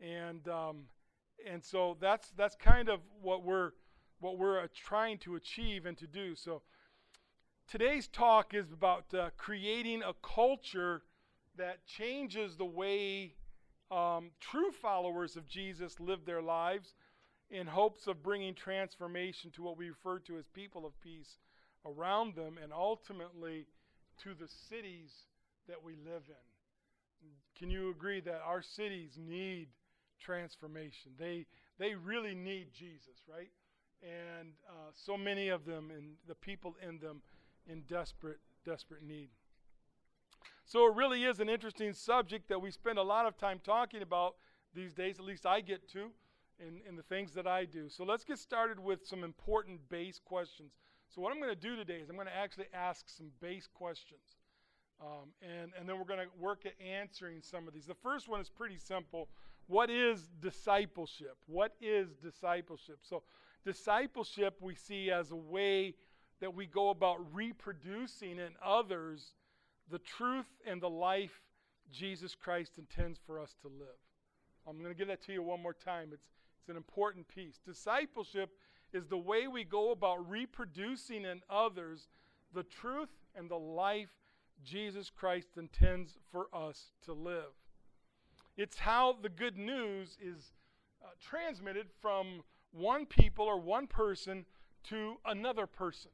And 0.00 0.46
um, 0.48 0.84
and 1.46 1.62
so 1.64 1.96
that's 2.00 2.30
that's 2.36 2.56
kind 2.56 2.88
of 2.88 3.00
what 3.20 3.44
we're 3.44 3.72
what 4.20 4.38
we're 4.38 4.60
uh, 4.60 4.68
trying 4.74 5.18
to 5.18 5.36
achieve 5.36 5.86
and 5.86 5.96
to 5.98 6.06
do. 6.06 6.34
So 6.34 6.62
today's 7.68 8.06
talk 8.06 8.54
is 8.54 8.70
about 8.72 9.12
uh, 9.12 9.30
creating 9.36 10.02
a 10.02 10.14
culture 10.22 11.02
that 11.56 11.84
changes 11.86 12.56
the 12.56 12.64
way 12.64 13.34
um, 13.90 14.30
true 14.40 14.70
followers 14.80 15.36
of 15.36 15.48
Jesus 15.48 15.98
live 15.98 16.24
their 16.24 16.42
lives 16.42 16.94
in 17.50 17.66
hopes 17.66 18.06
of 18.06 18.22
bringing 18.22 18.54
transformation 18.54 19.50
to 19.52 19.62
what 19.62 19.76
we 19.76 19.88
refer 19.88 20.18
to 20.20 20.36
as 20.36 20.44
people 20.54 20.86
of 20.86 20.92
peace 21.00 21.38
around 21.84 22.34
them 22.34 22.58
and 22.62 22.72
ultimately 22.72 23.66
to 24.22 24.30
the 24.34 24.48
cities 24.68 25.12
that 25.68 25.82
we 25.82 25.92
live 25.92 26.22
in. 26.28 27.28
Can 27.58 27.70
you 27.70 27.90
agree 27.90 28.20
that 28.20 28.42
our 28.44 28.62
cities 28.62 29.18
need 29.18 29.68
transformation? 30.20 31.12
They, 31.18 31.46
they 31.78 31.94
really 31.94 32.34
need 32.34 32.68
Jesus, 32.72 33.22
right? 33.28 33.50
And 34.02 34.50
uh, 34.68 34.90
so 34.94 35.16
many 35.16 35.48
of 35.48 35.64
them 35.64 35.90
and 35.96 36.14
the 36.28 36.34
people 36.34 36.76
in 36.86 36.98
them 36.98 37.22
in 37.66 37.82
desperate, 37.82 38.38
desperate 38.64 39.02
need. 39.02 39.28
So 40.64 40.88
it 40.88 40.96
really 40.96 41.24
is 41.24 41.40
an 41.40 41.48
interesting 41.48 41.92
subject 41.92 42.48
that 42.48 42.60
we 42.60 42.70
spend 42.70 42.98
a 42.98 43.02
lot 43.02 43.26
of 43.26 43.36
time 43.38 43.60
talking 43.62 44.02
about 44.02 44.34
these 44.74 44.92
days, 44.92 45.18
at 45.18 45.24
least 45.24 45.46
I 45.46 45.60
get 45.60 45.88
to, 45.92 46.10
in, 46.58 46.80
in 46.88 46.96
the 46.96 47.02
things 47.02 47.32
that 47.34 47.46
I 47.46 47.64
do. 47.64 47.88
So 47.88 48.04
let's 48.04 48.24
get 48.24 48.38
started 48.38 48.78
with 48.78 49.06
some 49.06 49.24
important 49.24 49.88
base 49.88 50.20
questions. 50.22 50.72
So, 51.08 51.22
what 51.22 51.32
I'm 51.32 51.40
going 51.40 51.54
to 51.54 51.60
do 51.60 51.76
today 51.76 51.98
is 51.98 52.10
I'm 52.10 52.16
going 52.16 52.26
to 52.26 52.36
actually 52.36 52.66
ask 52.74 53.08
some 53.08 53.30
base 53.40 53.68
questions. 53.72 54.36
Um, 55.00 55.28
and, 55.42 55.72
and 55.78 55.88
then 55.88 55.98
we're 55.98 56.04
going 56.04 56.20
to 56.20 56.26
work 56.38 56.66
at 56.66 56.72
answering 56.84 57.42
some 57.42 57.68
of 57.68 57.74
these. 57.74 57.86
The 57.86 57.94
first 57.94 58.28
one 58.28 58.40
is 58.40 58.48
pretty 58.48 58.78
simple. 58.78 59.28
what 59.66 59.90
is 59.90 60.28
discipleship? 60.40 61.36
What 61.46 61.74
is 61.80 62.08
discipleship? 62.22 62.98
So, 63.02 63.22
discipleship 63.64 64.56
we 64.60 64.74
see 64.74 65.10
as 65.10 65.30
a 65.30 65.36
way 65.36 65.94
that 66.40 66.54
we 66.54 66.66
go 66.66 66.90
about 66.90 67.18
reproducing 67.34 68.38
in 68.38 68.50
others 68.64 69.32
the 69.90 69.98
truth 69.98 70.46
and 70.66 70.80
the 70.80 70.90
life 70.90 71.42
Jesus 71.92 72.34
Christ 72.34 72.72
intends 72.78 73.18
for 73.26 73.40
us 73.40 73.54
to 73.62 73.68
live. 73.68 73.96
I'm 74.66 74.78
going 74.78 74.92
to 74.92 74.98
give 74.98 75.08
that 75.08 75.22
to 75.26 75.32
you 75.32 75.42
one 75.42 75.62
more 75.62 75.74
time. 75.74 76.10
It's, 76.12 76.26
it's 76.60 76.68
an 76.68 76.76
important 76.76 77.28
piece. 77.28 77.60
Discipleship 77.64 78.50
is 78.92 79.06
the 79.06 79.18
way 79.18 79.46
we 79.46 79.64
go 79.64 79.92
about 79.92 80.28
reproducing 80.28 81.24
in 81.24 81.40
others 81.48 82.08
the 82.52 82.64
truth 82.64 83.08
and 83.34 83.48
the 83.48 83.58
life 83.58 84.10
Jesus 84.64 85.10
Christ 85.10 85.48
intends 85.56 86.16
for 86.32 86.48
us 86.52 86.90
to 87.04 87.12
live. 87.12 87.52
It's 88.56 88.78
how 88.78 89.16
the 89.20 89.28
good 89.28 89.58
news 89.58 90.16
is 90.20 90.52
uh, 91.04 91.08
transmitted 91.20 91.88
from 92.00 92.42
one 92.72 93.06
people 93.06 93.44
or 93.44 93.60
one 93.60 93.86
person 93.86 94.46
to 94.84 95.16
another 95.26 95.66
person. 95.66 96.10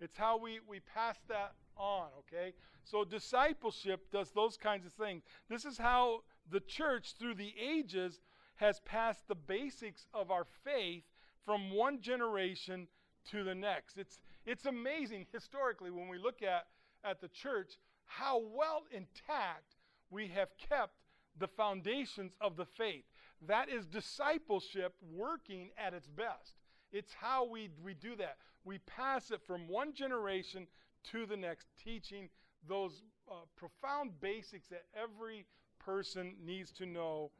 It's 0.00 0.16
how 0.16 0.38
we, 0.38 0.60
we 0.68 0.80
pass 0.80 1.16
that 1.28 1.52
on, 1.76 2.08
okay? 2.20 2.52
So 2.84 3.04
discipleship 3.04 4.10
does 4.12 4.30
those 4.30 4.56
kinds 4.56 4.86
of 4.86 4.92
things. 4.92 5.22
This 5.48 5.64
is 5.64 5.78
how 5.78 6.22
the 6.50 6.60
church, 6.60 7.14
through 7.18 7.34
the 7.34 7.54
ages, 7.60 8.20
has 8.56 8.80
passed 8.80 9.28
the 9.28 9.34
basics 9.34 10.06
of 10.12 10.30
our 10.30 10.46
faith 10.64 11.04
from 11.44 11.70
one 11.70 12.00
generation 12.00 12.88
to 13.30 13.44
the 13.44 13.54
next. 13.54 13.98
It's, 13.98 14.20
it's 14.46 14.66
amazing 14.66 15.26
historically 15.32 15.90
when 15.90 16.08
we 16.08 16.18
look 16.18 16.42
at, 16.42 16.66
at 17.04 17.20
the 17.20 17.28
church 17.28 17.74
how 18.06 18.38
well 18.38 18.84
intact 18.90 19.76
we 20.10 20.28
have 20.28 20.48
kept 20.56 20.94
the 21.38 21.48
foundations 21.48 22.32
of 22.40 22.56
the 22.56 22.64
faith. 22.64 23.04
That 23.46 23.68
is 23.68 23.86
discipleship 23.86 24.94
working 25.14 25.70
at 25.78 25.94
its 25.94 26.08
best. 26.08 26.54
It's 26.90 27.12
how 27.12 27.44
we, 27.44 27.68
we 27.84 27.94
do 27.94 28.16
that. 28.16 28.38
We 28.68 28.78
pass 28.78 29.30
it 29.30 29.40
from 29.46 29.66
one 29.66 29.94
generation 29.94 30.66
to 31.12 31.24
the 31.24 31.38
next, 31.38 31.68
teaching 31.82 32.28
those 32.68 33.02
uh, 33.26 33.46
profound 33.56 34.20
basics 34.20 34.68
that 34.68 34.84
every 34.94 35.46
person 35.78 36.34
needs 36.44 36.70
to 36.72 36.84
know 36.84 37.30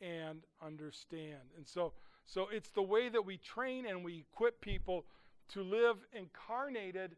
and 0.00 0.42
understand. 0.64 1.40
And 1.56 1.66
so, 1.66 1.92
so 2.24 2.46
it's 2.52 2.68
the 2.68 2.82
way 2.82 3.08
that 3.08 3.26
we 3.26 3.36
train 3.36 3.86
and 3.86 4.04
we 4.04 4.24
equip 4.32 4.60
people 4.60 5.06
to 5.54 5.62
live 5.64 5.96
incarnated, 6.12 7.16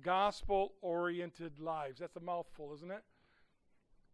gospel 0.00 0.74
oriented 0.80 1.58
lives. 1.58 1.98
That's 1.98 2.14
a 2.14 2.20
mouthful, 2.20 2.72
isn't 2.74 2.90
it? 2.90 3.02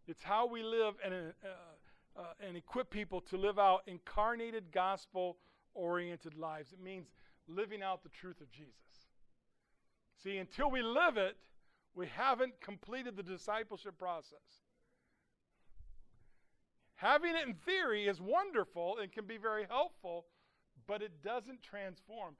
It's 0.07 0.23
how 0.23 0.47
we 0.47 0.63
live 0.63 0.95
and, 1.05 1.13
uh, 1.15 2.19
uh, 2.19 2.23
and 2.41 2.57
equip 2.57 2.89
people 2.89 3.21
to 3.21 3.37
live 3.37 3.59
out 3.59 3.83
incarnated, 3.87 4.73
gospel 4.73 5.37
oriented 5.75 6.39
lives. 6.39 6.73
It 6.73 6.83
means 6.83 7.09
living 7.49 7.83
out 7.83 8.03
the 8.03 8.09
truth 8.09 8.41
of 8.41 8.51
Jesus. 8.51 8.94
See, 10.25 10.39
until 10.39 10.71
we 10.71 10.83
live 10.83 11.19
it, 11.19 11.37
we 11.95 12.07
haven't 12.07 12.59
completed 12.61 13.15
the 13.17 13.23
discipleship 13.23 13.99
process. 13.99 14.63
Having 16.97 17.35
it 17.37 17.47
in 17.47 17.55
theory 17.55 18.09
is 18.09 18.21
wonderful 18.23 18.97
and 19.01 19.13
can 19.13 19.27
be 19.27 19.37
very 19.37 19.67
helpful, 19.69 20.25
but 20.87 21.03
it 21.03 21.23
doesn't 21.23 21.63
transform. 21.63 22.37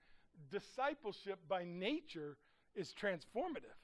Discipleship 0.51 1.39
by 1.47 1.65
nature 1.65 2.39
is 2.75 2.95
transformative. 2.99 3.77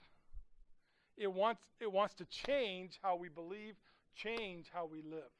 It 1.18 1.30
wants, 1.30 1.60
it 1.78 1.92
wants 1.92 2.14
to 2.14 2.24
change 2.24 2.98
how 3.02 3.16
we 3.16 3.28
believe, 3.28 3.74
change 4.16 4.70
how 4.72 4.88
we 4.90 5.02
live. 5.02 5.30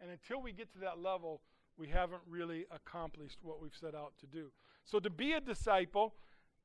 And 0.00 0.10
until 0.10 0.42
we 0.42 0.52
get 0.52 0.70
to 0.74 0.78
that 0.80 0.98
level, 0.98 1.40
we 1.78 1.88
haven't 1.88 2.20
really 2.28 2.66
accomplished 2.70 3.38
what 3.42 3.62
we've 3.62 3.74
set 3.80 3.94
out 3.94 4.12
to 4.20 4.26
do. 4.26 4.48
So, 4.84 4.98
to 4.98 5.08
be 5.08 5.32
a 5.32 5.40
disciple 5.40 6.14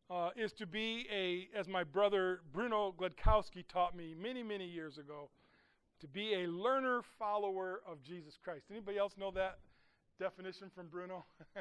uh, 0.09 0.29
is 0.35 0.53
to 0.53 0.65
be 0.65 1.05
a, 1.13 1.49
as 1.57 1.67
my 1.67 1.83
brother 1.83 2.41
Bruno 2.53 2.93
Gledkowski 2.97 3.67
taught 3.67 3.95
me 3.95 4.15
many, 4.19 4.43
many 4.43 4.65
years 4.65 4.97
ago, 4.97 5.29
to 5.99 6.07
be 6.07 6.43
a 6.43 6.47
learner 6.47 7.01
follower 7.17 7.81
of 7.87 8.01
Jesus 8.01 8.37
Christ. 8.41 8.65
Anybody 8.69 8.97
else 8.97 9.13
know 9.17 9.31
that 9.31 9.59
definition 10.19 10.69
from 10.73 10.87
Bruno? 10.87 11.25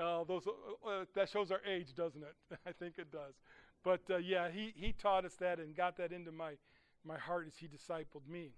uh, 0.00 0.24
those, 0.24 0.46
uh, 0.46 0.88
uh, 0.88 1.04
that 1.14 1.28
shows 1.28 1.50
our 1.50 1.60
age, 1.66 1.94
doesn't 1.94 2.22
it? 2.22 2.58
I 2.66 2.72
think 2.72 2.94
it 2.98 3.10
does. 3.10 3.34
But 3.82 4.02
uh, 4.10 4.18
yeah, 4.18 4.50
he, 4.50 4.72
he 4.76 4.92
taught 4.92 5.24
us 5.24 5.34
that 5.40 5.58
and 5.58 5.74
got 5.74 5.96
that 5.96 6.12
into 6.12 6.30
my, 6.30 6.52
my 7.04 7.18
heart 7.18 7.46
as 7.46 7.54
he 7.56 7.66
discipled 7.66 8.28
me. 8.28 8.52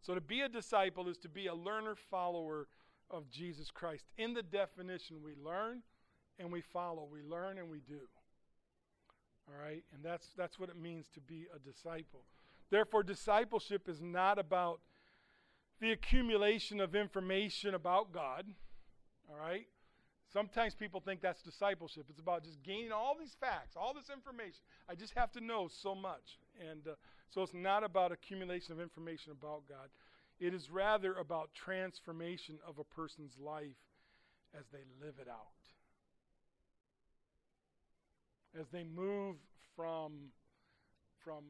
So 0.00 0.14
to 0.14 0.20
be 0.20 0.40
a 0.40 0.48
disciple 0.48 1.08
is 1.08 1.18
to 1.18 1.28
be 1.28 1.46
a 1.46 1.54
learner 1.54 1.94
follower 2.10 2.68
of 3.10 3.30
Jesus 3.30 3.70
Christ. 3.70 4.04
In 4.16 4.34
the 4.34 4.42
definition, 4.42 5.16
we 5.22 5.34
learn 5.34 5.82
and 6.38 6.52
we 6.52 6.60
follow. 6.60 7.06
We 7.10 7.22
learn 7.22 7.58
and 7.58 7.70
we 7.70 7.80
do. 7.80 8.00
All 9.48 9.60
right? 9.60 9.82
And 9.94 10.04
that's, 10.04 10.28
that's 10.36 10.58
what 10.58 10.68
it 10.68 10.76
means 10.76 11.06
to 11.14 11.20
be 11.20 11.46
a 11.54 11.58
disciple. 11.58 12.24
Therefore, 12.70 13.02
discipleship 13.02 13.88
is 13.88 14.00
not 14.00 14.38
about 14.38 14.80
the 15.80 15.92
accumulation 15.92 16.80
of 16.80 16.94
information 16.94 17.74
about 17.74 18.12
God. 18.12 18.46
All 19.30 19.38
right? 19.38 19.66
Sometimes 20.30 20.74
people 20.74 21.00
think 21.00 21.22
that's 21.22 21.42
discipleship. 21.42 22.04
It's 22.10 22.20
about 22.20 22.44
just 22.44 22.62
gaining 22.62 22.92
all 22.92 23.16
these 23.18 23.34
facts, 23.40 23.76
all 23.76 23.94
this 23.94 24.10
information. 24.14 24.60
I 24.88 24.94
just 24.94 25.14
have 25.14 25.32
to 25.32 25.40
know 25.40 25.68
so 25.68 25.94
much. 25.94 26.38
And 26.70 26.86
uh, 26.86 26.92
so 27.30 27.42
it's 27.42 27.54
not 27.54 27.82
about 27.82 28.12
accumulation 28.12 28.72
of 28.72 28.80
information 28.80 29.32
about 29.32 29.62
God. 29.68 29.88
It 30.38 30.52
is 30.52 30.70
rather 30.70 31.14
about 31.14 31.50
transformation 31.54 32.58
of 32.66 32.78
a 32.78 32.84
person's 32.84 33.38
life 33.38 33.80
as 34.58 34.66
they 34.70 34.84
live 35.00 35.14
it 35.20 35.28
out 35.28 35.57
as 38.58 38.66
they 38.68 38.84
move 38.84 39.36
from, 39.76 40.12
from 41.24 41.44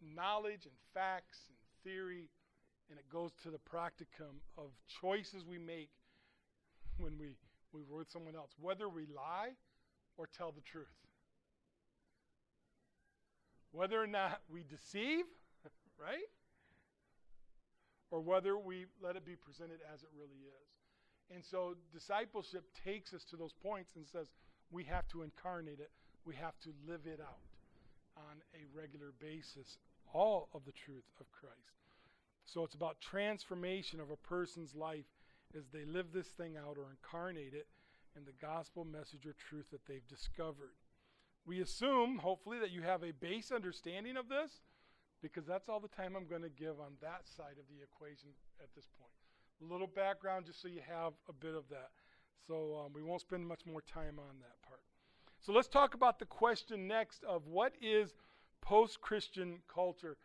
knowledge 0.00 0.64
and 0.64 0.74
facts 0.94 1.38
and 1.48 1.56
theory, 1.84 2.28
and 2.90 2.98
it 2.98 3.08
goes 3.10 3.30
to 3.42 3.50
the 3.50 3.58
practicum 3.58 4.40
of 4.58 4.70
choices 5.00 5.44
we 5.48 5.58
make 5.58 5.90
when 6.98 7.18
we, 7.18 7.36
we 7.72 7.80
were 7.88 7.98
with 7.98 8.10
someone 8.10 8.34
else, 8.34 8.50
whether 8.60 8.88
we 8.88 9.06
lie 9.06 9.50
or 10.16 10.26
tell 10.26 10.52
the 10.52 10.60
truth. 10.60 10.86
Whether 13.70 14.02
or 14.02 14.06
not 14.06 14.40
we 14.50 14.62
deceive, 14.62 15.24
right? 15.98 16.28
Or 18.10 18.20
whether 18.20 18.58
we 18.58 18.84
let 19.02 19.16
it 19.16 19.24
be 19.24 19.36
presented 19.36 19.80
as 19.92 20.02
it 20.02 20.10
really 20.14 20.44
is. 20.44 21.34
And 21.34 21.42
so 21.42 21.74
discipleship 21.92 22.64
takes 22.84 23.14
us 23.14 23.24
to 23.30 23.36
those 23.36 23.54
points 23.62 23.96
and 23.96 24.06
says, 24.06 24.28
we 24.72 24.84
have 24.84 25.06
to 25.08 25.22
incarnate 25.22 25.78
it. 25.78 25.90
We 26.24 26.34
have 26.36 26.58
to 26.60 26.70
live 26.88 27.02
it 27.06 27.20
out 27.20 27.38
on 28.16 28.42
a 28.54 28.64
regular 28.76 29.12
basis, 29.20 29.78
all 30.12 30.48
of 30.54 30.64
the 30.64 30.72
truth 30.72 31.04
of 31.20 31.30
Christ. 31.30 31.76
So 32.44 32.64
it's 32.64 32.74
about 32.74 33.00
transformation 33.00 34.00
of 34.00 34.10
a 34.10 34.16
person's 34.16 34.74
life 34.74 35.06
as 35.56 35.68
they 35.72 35.84
live 35.84 36.12
this 36.12 36.28
thing 36.28 36.56
out 36.56 36.76
or 36.78 36.90
incarnate 36.90 37.54
it 37.54 37.66
in 38.16 38.24
the 38.24 38.32
gospel 38.40 38.84
message 38.84 39.26
or 39.26 39.34
truth 39.48 39.70
that 39.70 39.86
they've 39.86 40.06
discovered. 40.08 40.74
We 41.44 41.60
assume, 41.60 42.18
hopefully, 42.18 42.58
that 42.60 42.70
you 42.70 42.82
have 42.82 43.02
a 43.02 43.12
base 43.12 43.50
understanding 43.52 44.16
of 44.16 44.28
this 44.28 44.62
because 45.22 45.46
that's 45.46 45.68
all 45.68 45.80
the 45.80 45.88
time 45.88 46.14
I'm 46.16 46.26
going 46.26 46.42
to 46.42 46.50
give 46.50 46.80
on 46.80 46.98
that 47.00 47.26
side 47.26 47.58
of 47.58 47.66
the 47.70 47.82
equation 47.82 48.30
at 48.60 48.68
this 48.74 48.88
point. 48.98 49.12
A 49.62 49.72
little 49.72 49.86
background 49.86 50.46
just 50.46 50.60
so 50.60 50.68
you 50.68 50.80
have 50.86 51.12
a 51.28 51.32
bit 51.32 51.54
of 51.54 51.68
that. 51.70 51.90
So 52.46 52.84
um, 52.84 52.92
we 52.92 53.02
won't 53.02 53.20
spend 53.20 53.46
much 53.46 53.66
more 53.66 53.82
time 53.82 54.18
on 54.18 54.38
that 54.40 54.60
part. 54.66 54.80
So 55.40 55.52
let's 55.52 55.68
talk 55.68 55.94
about 55.94 56.18
the 56.18 56.24
question 56.24 56.86
next 56.86 57.24
of 57.24 57.46
what 57.46 57.72
is 57.80 58.14
post 58.60 59.00
Christian 59.00 59.58
culture. 59.72 60.16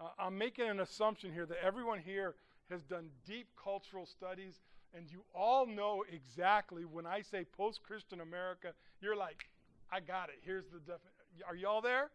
Uh, 0.00 0.08
I'm 0.18 0.36
making 0.36 0.68
an 0.68 0.80
assumption 0.80 1.32
here 1.32 1.46
that 1.46 1.58
everyone 1.64 2.00
here 2.04 2.34
has 2.70 2.82
done 2.82 3.08
deep 3.26 3.48
cultural 3.62 4.06
studies, 4.06 4.60
and 4.94 5.10
you 5.10 5.24
all 5.34 5.66
know 5.66 6.04
exactly 6.12 6.84
when 6.84 7.06
I 7.06 7.22
say 7.22 7.44
post 7.44 7.82
Christian 7.82 8.20
America, 8.20 8.72
you're 9.00 9.16
like, 9.16 9.48
I 9.90 10.00
got 10.00 10.28
it. 10.28 10.36
Here's 10.44 10.66
the 10.66 10.78
definition. 10.78 11.12
Are 11.46 11.54
y'all 11.54 11.80
there? 11.80 12.10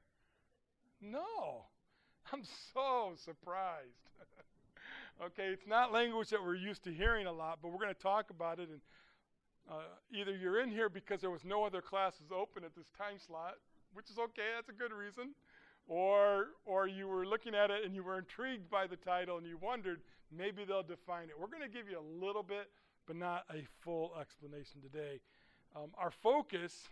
No. 1.01 1.65
I'm 2.33 2.43
so 2.73 3.13
surprised. 3.15 4.09
okay, 5.25 5.47
it's 5.47 5.67
not 5.67 5.91
language 5.91 6.29
that 6.29 6.43
we're 6.43 6.55
used 6.55 6.83
to 6.83 6.93
hearing 6.93 7.27
a 7.27 7.31
lot, 7.31 7.59
but 7.61 7.71
we're 7.71 7.79
going 7.79 7.93
to 7.93 8.01
talk 8.01 8.29
about 8.29 8.59
it. 8.59 8.69
And 8.69 8.81
uh, 9.69 9.83
either 10.13 10.35
you're 10.35 10.61
in 10.61 10.69
here 10.69 10.89
because 10.89 11.21
there 11.21 11.29
was 11.29 11.45
no 11.45 11.63
other 11.63 11.81
classes 11.81 12.31
open 12.31 12.63
at 12.63 12.75
this 12.75 12.87
time 12.97 13.17
slot, 13.17 13.55
which 13.93 14.09
is 14.09 14.17
okay, 14.17 14.55
that's 14.55 14.69
a 14.69 14.73
good 14.73 14.91
reason, 14.91 15.33
or 15.87 16.47
or 16.65 16.87
you 16.87 17.07
were 17.07 17.25
looking 17.25 17.55
at 17.55 17.69
it 17.71 17.83
and 17.85 17.95
you 17.95 18.03
were 18.03 18.17
intrigued 18.17 18.69
by 18.69 18.87
the 18.87 18.95
title 18.95 19.37
and 19.37 19.45
you 19.45 19.57
wondered 19.57 20.01
maybe 20.35 20.63
they'll 20.65 20.83
define 20.83 21.29
it. 21.29 21.39
We're 21.39 21.47
going 21.47 21.63
to 21.63 21.69
give 21.69 21.89
you 21.89 21.99
a 21.99 22.25
little 22.25 22.43
bit, 22.43 22.69
but 23.05 23.15
not 23.15 23.43
a 23.49 23.65
full 23.83 24.13
explanation 24.19 24.81
today. 24.81 25.19
Um, 25.75 25.91
our 25.97 26.11
focus 26.11 26.89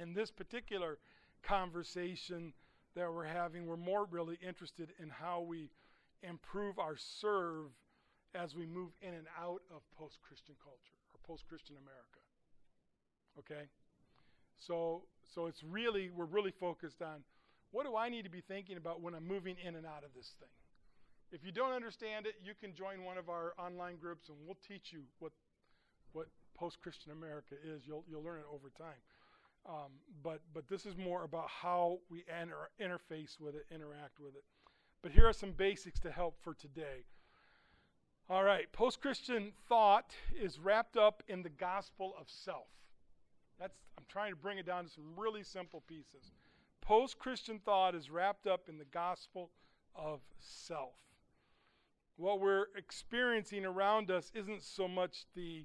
in 0.00 0.14
this 0.14 0.30
particular 0.30 0.98
conversation 1.42 2.52
that 2.94 3.12
we're 3.12 3.24
having, 3.24 3.66
we're 3.66 3.76
more 3.76 4.06
really 4.10 4.38
interested 4.46 4.90
in 5.00 5.08
how 5.08 5.40
we 5.40 5.70
improve 6.22 6.78
our 6.78 6.96
serve 6.96 7.66
as 8.34 8.54
we 8.54 8.66
move 8.66 8.90
in 9.02 9.14
and 9.14 9.26
out 9.40 9.62
of 9.70 9.82
post 9.96 10.18
Christian 10.22 10.54
culture 10.62 10.95
or 11.26 11.34
post 11.34 11.46
Christian 11.48 11.76
America. 11.76 12.20
Okay? 13.38 13.68
So, 14.58 15.02
so 15.34 15.46
it's 15.46 15.62
really, 15.62 16.10
we're 16.10 16.24
really 16.24 16.52
focused 16.52 17.02
on 17.02 17.22
what 17.70 17.84
do 17.84 17.96
I 17.96 18.08
need 18.08 18.24
to 18.24 18.30
be 18.30 18.40
thinking 18.40 18.76
about 18.76 19.02
when 19.02 19.14
I'm 19.14 19.26
moving 19.26 19.56
in 19.62 19.74
and 19.74 19.86
out 19.86 20.04
of 20.04 20.14
this 20.14 20.34
thing? 20.38 20.48
If 21.32 21.44
you 21.44 21.52
don't 21.52 21.72
understand 21.72 22.26
it, 22.26 22.34
you 22.42 22.54
can 22.58 22.74
join 22.74 23.04
one 23.04 23.18
of 23.18 23.28
our 23.28 23.52
online 23.58 23.96
groups 23.96 24.28
and 24.28 24.38
we'll 24.46 24.58
teach 24.66 24.92
you 24.92 25.02
what, 25.18 25.32
what 26.12 26.26
post 26.56 26.80
Christian 26.80 27.12
America 27.12 27.54
is. 27.54 27.82
You'll, 27.86 28.04
you'll 28.08 28.22
learn 28.22 28.38
it 28.38 28.46
over 28.50 28.70
time. 28.78 29.00
Um, 29.68 29.90
but, 30.22 30.40
but 30.54 30.68
this 30.68 30.86
is 30.86 30.96
more 30.96 31.24
about 31.24 31.48
how 31.48 31.98
we 32.08 32.24
enter, 32.40 32.70
interface 32.80 33.40
with 33.40 33.56
it, 33.56 33.66
interact 33.74 34.20
with 34.20 34.36
it. 34.36 34.44
But 35.02 35.10
here 35.10 35.26
are 35.26 35.32
some 35.32 35.50
basics 35.50 35.98
to 36.00 36.12
help 36.12 36.36
for 36.42 36.54
today. 36.54 37.04
All 38.28 38.42
right, 38.42 38.70
post 38.72 39.00
Christian 39.00 39.52
thought 39.68 40.12
is 40.36 40.58
wrapped 40.58 40.96
up 40.96 41.22
in 41.28 41.44
the 41.44 41.48
gospel 41.48 42.12
of 42.18 42.28
self. 42.28 42.66
That's, 43.60 43.78
I'm 43.96 44.04
trying 44.08 44.32
to 44.32 44.36
bring 44.36 44.58
it 44.58 44.66
down 44.66 44.84
to 44.84 44.90
some 44.90 45.04
really 45.16 45.44
simple 45.44 45.84
pieces. 45.86 46.32
Post 46.80 47.20
Christian 47.20 47.60
thought 47.60 47.94
is 47.94 48.10
wrapped 48.10 48.48
up 48.48 48.68
in 48.68 48.78
the 48.78 48.84
gospel 48.86 49.50
of 49.94 50.22
self. 50.40 50.96
What 52.16 52.40
we're 52.40 52.66
experiencing 52.76 53.64
around 53.64 54.10
us 54.10 54.32
isn't 54.34 54.62
so 54.64 54.88
much 54.88 55.26
the, 55.36 55.64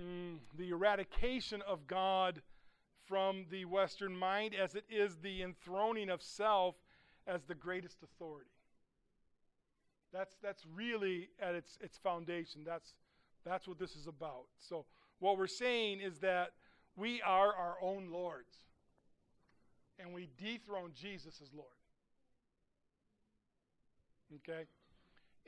mm, 0.00 0.38
the 0.56 0.70
eradication 0.70 1.60
of 1.68 1.86
God 1.86 2.40
from 3.06 3.44
the 3.50 3.66
Western 3.66 4.16
mind 4.16 4.54
as 4.54 4.74
it 4.74 4.84
is 4.88 5.16
the 5.16 5.42
enthroning 5.42 6.08
of 6.08 6.22
self 6.22 6.76
as 7.26 7.42
the 7.44 7.54
greatest 7.54 7.98
authority. 8.02 8.53
That's, 10.14 10.36
that's 10.40 10.62
really 10.72 11.28
at 11.42 11.56
its, 11.56 11.76
its 11.80 11.98
foundation. 11.98 12.62
That's, 12.64 12.94
that's 13.44 13.66
what 13.66 13.80
this 13.80 13.96
is 13.96 14.06
about. 14.06 14.44
So, 14.58 14.84
what 15.18 15.36
we're 15.36 15.46
saying 15.48 16.00
is 16.00 16.18
that 16.20 16.52
we 16.96 17.20
are 17.22 17.52
our 17.52 17.76
own 17.82 18.10
lords, 18.12 18.54
and 19.98 20.14
we 20.14 20.28
dethrone 20.38 20.92
Jesus 20.94 21.40
as 21.42 21.52
Lord. 21.52 21.66
Okay? 24.36 24.66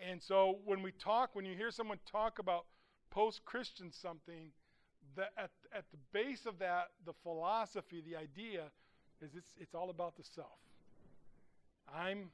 And 0.05 0.21
so, 0.21 0.59
when 0.65 0.83
we 0.83 0.91
talk, 0.91 1.31
when 1.35 1.45
you 1.45 1.55
hear 1.55 1.71
someone 1.71 1.99
talk 2.11 2.41
about 2.41 2.65
post 3.11 3.45
Christian 3.45 3.93
something, 3.93 4.51
the, 5.15 5.27
at, 5.39 5.51
at 5.73 5.85
the 5.93 5.99
base 6.13 6.45
of 6.45 6.59
that, 6.59 6.89
the 7.05 7.15
philosophy, 7.23 8.03
the 8.05 8.17
idea, 8.17 8.65
is 9.23 9.31
it's, 9.37 9.55
it's 9.61 9.75
all 9.77 9.91
about 9.91 10.17
the 10.17 10.25
self. 10.25 10.59
I'm 11.95 12.31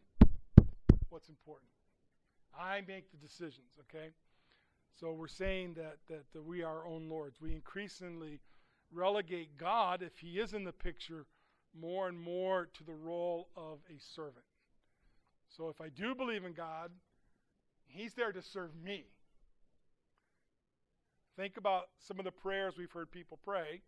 what's 1.11 1.29
important. 1.29 1.72
I 2.59 2.83
make 2.87 3.11
the 3.11 3.17
decisions, 3.17 3.71
okay? 3.81 4.11
So 4.99 5.13
we're 5.13 5.29
saying 5.29 5.75
that, 5.75 5.97
that, 6.09 6.25
that 6.33 6.43
we 6.43 6.63
are 6.63 6.81
our 6.81 6.87
own 6.87 7.09
lords. 7.09 7.41
We 7.41 7.53
increasingly 7.53 8.41
relegate 8.93 9.57
God, 9.57 10.03
if 10.03 10.19
He 10.19 10.39
is 10.39 10.53
in 10.53 10.65
the 10.65 10.73
picture, 10.73 11.27
more 11.79 12.09
and 12.09 12.21
more 12.21 12.69
to 12.75 12.85
the 12.85 12.93
role 12.93 13.49
of 13.57 13.79
a 13.89 13.99
servant. 14.15 14.45
So 15.49 15.69
if 15.69 15.81
I 15.81 15.89
do 15.89 16.15
believe 16.15 16.45
in 16.45 16.53
God, 16.53 16.91
He's 17.87 18.15
there 18.15 18.33
to 18.33 18.43
serve 18.43 18.71
me. 18.83 19.07
Think 21.37 21.57
about 21.57 21.89
some 21.99 22.19
of 22.19 22.25
the 22.25 22.31
prayers 22.31 22.75
we've 22.77 22.93
heard 22.93 23.11
people 23.11 23.39
pray, 23.43 23.81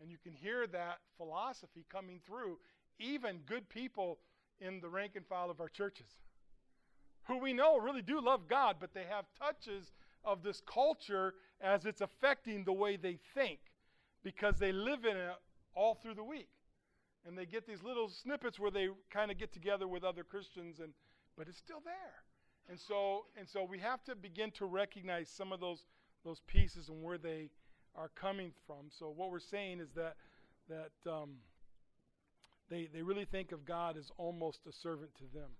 and 0.00 0.10
you 0.10 0.18
can 0.22 0.32
hear 0.32 0.66
that 0.68 0.98
philosophy 1.16 1.84
coming 1.90 2.20
through, 2.24 2.58
even 3.00 3.40
good 3.46 3.68
people 3.68 4.18
in 4.60 4.80
the 4.80 4.88
rank 4.88 5.12
and 5.16 5.26
file 5.26 5.50
of 5.50 5.60
our 5.60 5.68
churches 5.68 6.16
who 7.24 7.38
we 7.38 7.52
know 7.52 7.78
really 7.78 8.02
do 8.02 8.20
love 8.20 8.48
God, 8.48 8.76
but 8.80 8.94
they 8.94 9.04
have 9.08 9.24
touches 9.38 9.92
of 10.24 10.42
this 10.42 10.62
culture 10.66 11.34
as 11.60 11.84
it's 11.84 12.00
affecting 12.00 12.64
the 12.64 12.72
way 12.72 12.96
they 12.96 13.18
think 13.34 13.58
because 14.22 14.58
they 14.58 14.72
live 14.72 15.04
in 15.04 15.16
it 15.16 15.30
all 15.74 15.94
through 15.94 16.14
the 16.14 16.24
week. 16.24 16.48
And 17.26 17.38
they 17.38 17.46
get 17.46 17.66
these 17.66 17.82
little 17.82 18.08
snippets 18.08 18.58
where 18.58 18.70
they 18.70 18.88
kind 19.10 19.30
of 19.30 19.38
get 19.38 19.52
together 19.52 19.86
with 19.86 20.02
other 20.02 20.24
Christians 20.24 20.80
and 20.80 20.92
but 21.36 21.48
it's 21.48 21.58
still 21.58 21.80
there. 21.84 22.24
And 22.68 22.78
so 22.78 23.26
and 23.36 23.48
so 23.48 23.64
we 23.64 23.78
have 23.78 24.02
to 24.04 24.14
begin 24.14 24.50
to 24.52 24.66
recognize 24.66 25.28
some 25.28 25.52
of 25.52 25.60
those 25.60 25.86
those 26.24 26.40
pieces 26.46 26.88
and 26.88 27.02
where 27.02 27.18
they 27.18 27.50
are 27.94 28.10
coming 28.14 28.52
from. 28.66 28.86
So 28.90 29.12
what 29.14 29.30
we're 29.30 29.40
saying 29.40 29.80
is 29.80 29.90
that 29.94 30.16
that 30.68 31.10
um, 31.10 31.34
they 32.70 32.88
they 32.92 33.02
really 33.02 33.24
think 33.24 33.52
of 33.52 33.64
God 33.64 33.96
as 33.96 34.10
almost 34.18 34.66
a 34.66 34.72
servant 34.72 35.14
to 35.16 35.24
them. 35.32 35.50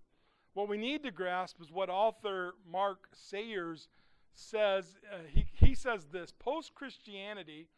What 0.55 0.69
we 0.69 0.77
need 0.77 1.03
to 1.05 1.11
grasp 1.11 1.61
is 1.61 1.71
what 1.71 1.89
author 1.89 2.55
Mark 2.71 3.09
Sayers 3.15 3.89
says. 4.33 4.97
Uh, 5.11 5.19
he, 5.29 5.47
he 5.53 5.75
says 5.75 6.07
this 6.13 6.33
post 6.39 6.75
Christianity 6.75 7.69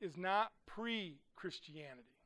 is 0.00 0.16
not 0.16 0.52
pre 0.66 1.18
Christianity. 1.36 2.16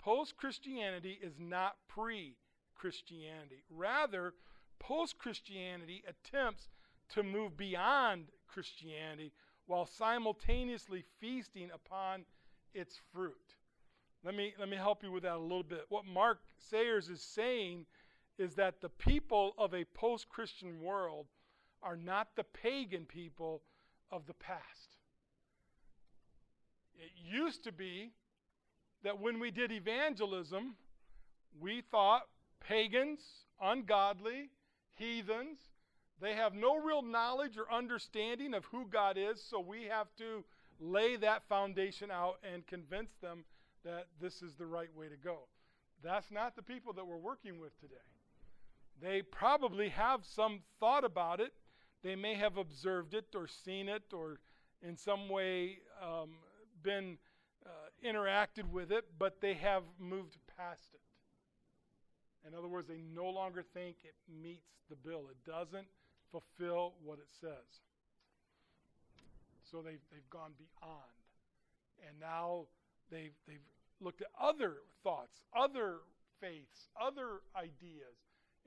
Post 0.00 0.36
Christianity 0.36 1.18
is 1.22 1.34
not 1.38 1.76
pre 1.86 2.36
Christianity. 2.74 3.62
Rather, 3.68 4.34
post 4.78 5.18
Christianity 5.18 6.02
attempts 6.08 6.68
to 7.10 7.22
move 7.22 7.56
beyond 7.56 8.26
Christianity 8.46 9.32
while 9.66 9.86
simultaneously 9.86 11.04
feasting 11.20 11.70
upon 11.74 12.24
its 12.72 12.98
fruit. 13.12 13.54
Let 14.24 14.34
me, 14.34 14.54
let 14.58 14.68
me 14.68 14.76
help 14.76 15.02
you 15.02 15.12
with 15.12 15.22
that 15.22 15.36
a 15.36 15.38
little 15.38 15.62
bit. 15.62 15.84
What 15.88 16.04
Mark 16.04 16.40
Sayers 16.58 17.08
is 17.08 17.22
saying 17.22 17.86
is 18.38 18.54
that 18.54 18.80
the 18.80 18.88
people 18.88 19.54
of 19.58 19.74
a 19.74 19.84
post 19.84 20.28
Christian 20.28 20.80
world 20.80 21.26
are 21.82 21.96
not 21.96 22.28
the 22.36 22.44
pagan 22.44 23.04
people 23.04 23.62
of 24.10 24.26
the 24.26 24.34
past. 24.34 24.96
It 26.96 27.10
used 27.14 27.64
to 27.64 27.72
be 27.72 28.12
that 29.04 29.20
when 29.20 29.38
we 29.38 29.50
did 29.50 29.70
evangelism, 29.70 30.74
we 31.60 31.82
thought 31.90 32.22
pagans, 32.60 33.20
ungodly, 33.60 34.50
heathens, 34.94 35.58
they 36.20 36.34
have 36.34 36.54
no 36.54 36.76
real 36.76 37.02
knowledge 37.02 37.56
or 37.56 37.72
understanding 37.72 38.54
of 38.54 38.64
who 38.66 38.86
God 38.86 39.16
is, 39.16 39.42
so 39.48 39.60
we 39.60 39.84
have 39.84 40.08
to 40.18 40.44
lay 40.80 41.16
that 41.16 41.42
foundation 41.48 42.10
out 42.10 42.38
and 42.42 42.66
convince 42.66 43.12
them 43.20 43.44
that 43.84 44.06
this 44.20 44.42
is 44.42 44.54
the 44.54 44.66
right 44.66 44.94
way 44.96 45.08
to 45.08 45.16
go. 45.16 45.38
That's 46.02 46.30
not 46.30 46.56
the 46.56 46.62
people 46.62 46.92
that 46.94 47.06
we're 47.06 47.16
working 47.16 47.60
with 47.60 47.78
today. 47.80 47.94
They 49.00 49.22
probably 49.22 49.90
have 49.90 50.24
some 50.24 50.60
thought 50.80 51.04
about 51.04 51.40
it. 51.40 51.52
They 52.02 52.16
may 52.16 52.34
have 52.34 52.56
observed 52.56 53.14
it 53.14 53.26
or 53.34 53.46
seen 53.46 53.88
it 53.88 54.04
or 54.12 54.40
in 54.82 54.96
some 54.96 55.28
way 55.28 55.78
um, 56.02 56.30
been 56.82 57.18
uh, 57.66 57.70
interacted 58.04 58.70
with 58.70 58.92
it, 58.92 59.04
but 59.18 59.40
they 59.40 59.54
have 59.54 59.82
moved 59.98 60.36
past 60.56 60.94
it. 60.94 61.00
In 62.46 62.54
other 62.54 62.68
words, 62.68 62.88
they 62.88 63.02
no 63.14 63.28
longer 63.28 63.62
think 63.62 63.96
it 64.04 64.14
meets 64.42 64.70
the 64.88 64.96
bill. 64.96 65.26
It 65.30 65.44
doesn't 65.48 65.86
fulfill 66.30 66.94
what 67.04 67.18
it 67.18 67.28
says. 67.40 67.82
So 69.70 69.82
they've, 69.82 70.00
they've 70.10 70.30
gone 70.30 70.52
beyond. 70.56 71.02
And 72.06 72.18
now 72.20 72.66
they've, 73.10 73.34
they've 73.46 73.58
looked 74.00 74.22
at 74.22 74.28
other 74.40 74.76
thoughts, 75.02 75.42
other 75.54 75.96
faiths, 76.40 76.88
other 77.00 77.40
ideas, 77.56 78.16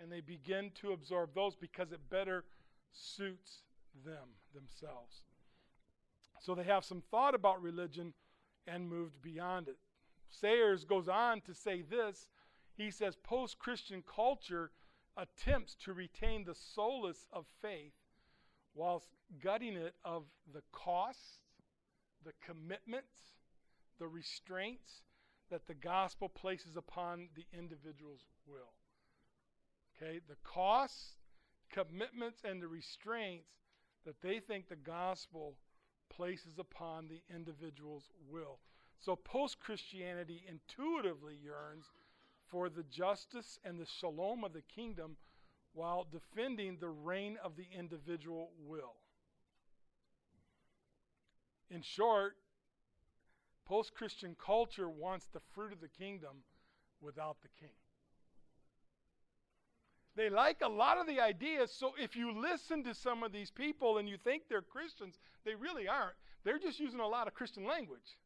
and 0.02 0.12
they 0.12 0.22
begin 0.22 0.72
to 0.82 0.94
absorb 0.94 1.34
those 1.36 1.56
because 1.56 1.92
it 1.92 2.10
better 2.10 2.44
suits 2.92 3.64
them 4.06 4.30
themselves. 4.54 5.24
So 6.40 6.56
they 6.56 6.64
have 6.64 6.84
some 6.84 7.04
thought 7.12 7.36
about 7.36 7.62
religion 7.62 8.14
and 8.68 8.90
moved 8.90 9.22
beyond 9.22 9.68
it. 9.68 9.78
Sayers 10.30 10.86
goes 10.86 11.08
on 11.08 11.42
to 11.42 11.54
say 11.54 11.82
this. 11.82 12.28
He 12.76 12.90
says 12.90 13.16
post 13.22 13.60
Christian 13.60 14.04
culture 14.04 14.72
attempts 15.18 15.76
to 15.84 15.94
retain 15.94 16.46
the 16.46 16.56
solace 16.56 17.28
of 17.32 17.46
faith 17.62 17.94
whilst 18.74 19.10
gutting 19.44 19.76
it 19.76 19.94
of 20.04 20.24
the 20.54 20.64
costs, 20.72 21.42
the 22.24 22.32
commitments, 22.44 23.36
the 24.00 24.08
restraints 24.08 25.04
that 25.50 25.68
the 25.68 25.74
gospel 25.74 26.30
places 26.30 26.78
upon 26.78 27.28
the 27.36 27.46
individual's 27.54 28.26
will. 28.48 28.74
Okay, 30.02 30.20
the 30.28 30.36
costs, 30.44 31.18
commitments, 31.72 32.42
and 32.44 32.62
the 32.62 32.68
restraints 32.68 33.50
that 34.06 34.22
they 34.22 34.40
think 34.40 34.68
the 34.68 34.76
gospel 34.76 35.56
places 36.10 36.58
upon 36.58 37.08
the 37.08 37.22
individual's 37.34 38.10
will. 38.30 38.60
So 39.00 39.16
post 39.16 39.60
Christianity 39.60 40.44
intuitively 40.48 41.36
yearns 41.42 41.86
for 42.48 42.70
the 42.70 42.84
justice 42.84 43.60
and 43.64 43.80
the 43.80 43.86
shalom 43.86 44.44
of 44.44 44.54
the 44.54 44.62
kingdom 44.62 45.18
while 45.74 46.06
defending 46.12 46.78
the 46.80 46.90
reign 46.90 47.38
of 47.44 47.56
the 47.56 47.68
individual 47.78 48.52
will. 48.66 48.96
In 51.70 51.82
short, 51.82 52.36
post 53.66 53.94
Christian 53.94 54.36
culture 54.44 54.90
wants 54.90 55.28
the 55.32 55.40
fruit 55.54 55.72
of 55.72 55.80
the 55.80 55.88
kingdom 55.88 56.44
without 57.02 57.38
the 57.42 57.50
king. 57.60 57.81
They 60.16 60.30
like 60.30 60.58
a 60.62 60.68
lot 60.68 60.98
of 60.98 61.08
the 61.08 61.22
ideas. 61.22 61.72
So 61.72 61.94
if 61.98 62.16
you 62.16 62.38
listen 62.40 62.84
to 62.84 62.94
some 62.94 63.24
of 63.24 63.32
these 63.32 63.50
people 63.50 63.98
and 63.98 64.10
you 64.10 64.18
think 64.18 64.44
they're 64.50 64.62
Christians, 64.62 65.18
they 65.46 65.56
really 65.56 65.88
aren't. 65.88 66.16
They're 66.44 66.60
just 66.60 66.80
using 66.80 67.00
a 67.00 67.08
lot 67.08 67.28
of 67.28 67.34
Christian 67.34 67.66
language. 67.66 68.18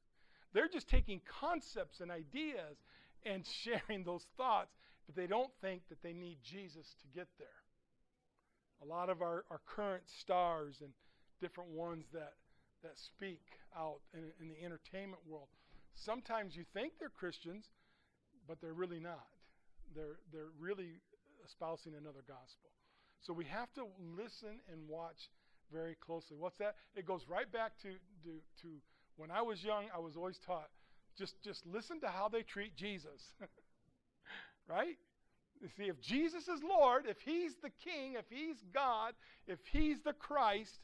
They're 0.53 0.69
just 0.69 0.87
taking 0.87 1.21
concepts 1.41 1.99
and 1.99 2.09
ideas 2.09 2.77
and 3.25 3.45
sharing 3.63 4.03
those 4.03 4.25
thoughts, 4.37 4.71
but 5.05 5.15
they 5.15 5.27
don't 5.27 5.51
think 5.61 5.81
that 5.89 6.01
they 6.01 6.13
need 6.13 6.37
Jesus 6.43 6.95
to 7.01 7.07
get 7.13 7.27
there. 7.37 7.47
A 8.81 8.85
lot 8.85 9.09
of 9.09 9.21
our, 9.21 9.45
our 9.51 9.61
current 9.65 10.03
stars 10.19 10.77
and 10.81 10.91
different 11.41 11.69
ones 11.69 12.05
that, 12.13 12.33
that 12.83 12.97
speak 12.97 13.41
out 13.77 13.99
in, 14.13 14.31
in 14.41 14.49
the 14.49 14.65
entertainment 14.65 15.21
world, 15.27 15.47
sometimes 15.93 16.55
you 16.55 16.63
think 16.73 16.93
they're 16.99 17.09
Christians, 17.09 17.65
but 18.47 18.59
they're 18.61 18.73
really 18.73 18.99
not. 18.99 19.27
They're, 19.95 20.17
they're 20.31 20.51
really 20.59 20.99
espousing 21.45 21.93
another 21.93 22.23
gospel. 22.27 22.69
So 23.21 23.34
we 23.34 23.45
have 23.45 23.73
to 23.73 23.86
listen 24.17 24.60
and 24.71 24.88
watch 24.88 25.29
very 25.71 25.95
closely. 25.95 26.38
What's 26.38 26.58
that? 26.58 26.75
It 26.95 27.05
goes 27.05 27.25
right 27.27 27.51
back 27.51 27.77
to, 27.81 27.89
to, 28.23 28.39
to 28.62 28.67
when 29.17 29.31
I 29.31 29.41
was 29.41 29.63
young, 29.63 29.86
I 29.95 29.99
was 29.99 30.15
always 30.15 30.38
taught 30.38 30.69
just, 31.17 31.41
just 31.41 31.65
listen 31.65 31.99
to 32.01 32.08
how 32.08 32.27
they 32.27 32.43
treat 32.43 32.75
Jesus. 32.75 33.34
right? 34.69 34.97
You 35.62 35.69
see, 35.77 35.84
if 35.84 35.99
Jesus 36.01 36.47
is 36.47 36.62
Lord, 36.63 37.05
if 37.08 37.21
He's 37.21 37.55
the 37.62 37.71
King, 37.84 38.15
if 38.19 38.25
He's 38.29 38.58
God, 38.73 39.13
if 39.47 39.60
He's 39.71 40.01
the 40.01 40.13
Christ, 40.13 40.79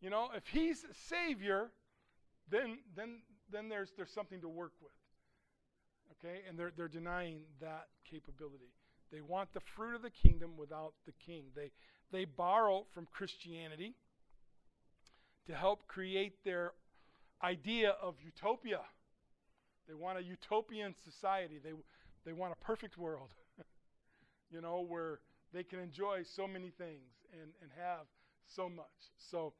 you 0.00 0.10
know, 0.10 0.28
if 0.34 0.46
He's 0.48 0.84
Savior, 1.08 1.70
then, 2.50 2.78
then, 2.94 3.18
then 3.52 3.68
there's, 3.68 3.92
there's 3.96 4.12
something 4.12 4.40
to 4.40 4.48
work 4.48 4.72
with. 4.80 4.92
Okay? 6.18 6.40
And 6.48 6.58
they're, 6.58 6.72
they're 6.76 6.88
denying 6.88 7.40
that 7.60 7.88
capability. 8.10 8.72
They 9.12 9.20
want 9.20 9.52
the 9.54 9.60
fruit 9.60 9.94
of 9.94 10.02
the 10.02 10.10
kingdom 10.10 10.56
without 10.56 10.94
the 11.06 11.12
king. 11.12 11.44
They, 11.54 11.70
they 12.12 12.24
borrow 12.24 12.86
from 12.92 13.06
Christianity 13.12 13.94
to 15.46 15.54
help 15.54 15.86
create 15.86 16.44
their 16.44 16.72
idea 17.42 17.90
of 18.02 18.16
utopia. 18.24 18.80
They 19.88 19.94
want 19.94 20.18
a 20.18 20.22
utopian 20.22 20.94
society. 21.04 21.60
They, 21.62 21.72
they 22.24 22.32
want 22.32 22.52
a 22.52 22.64
perfect 22.64 22.98
world, 22.98 23.30
you 24.50 24.60
know, 24.60 24.84
where 24.86 25.20
they 25.52 25.62
can 25.62 25.78
enjoy 25.78 26.22
so 26.24 26.46
many 26.46 26.70
things 26.70 27.12
and, 27.32 27.50
and 27.62 27.70
have 27.76 28.06
so 28.46 28.68
much. 28.68 28.86
So, 29.18 29.52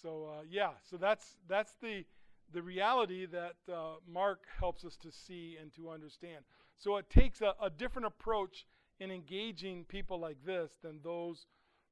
so 0.00 0.30
uh, 0.32 0.42
yeah, 0.48 0.70
so 0.90 0.96
that's, 0.96 1.36
that's 1.48 1.74
the, 1.82 2.04
the 2.52 2.62
reality 2.62 3.26
that 3.26 3.56
uh, 3.72 3.96
Mark 4.10 4.44
helps 4.58 4.84
us 4.84 4.96
to 4.96 5.10
see 5.12 5.56
and 5.60 5.72
to 5.74 5.90
understand. 5.90 6.44
So 6.76 6.96
it 6.96 7.10
takes 7.10 7.40
a, 7.40 7.54
a 7.60 7.70
different 7.70 8.06
approach 8.06 8.66
in 9.00 9.10
engaging 9.10 9.84
people 9.84 10.18
like 10.18 10.36
this 10.44 10.70
than 10.82 11.00
those 11.02 11.46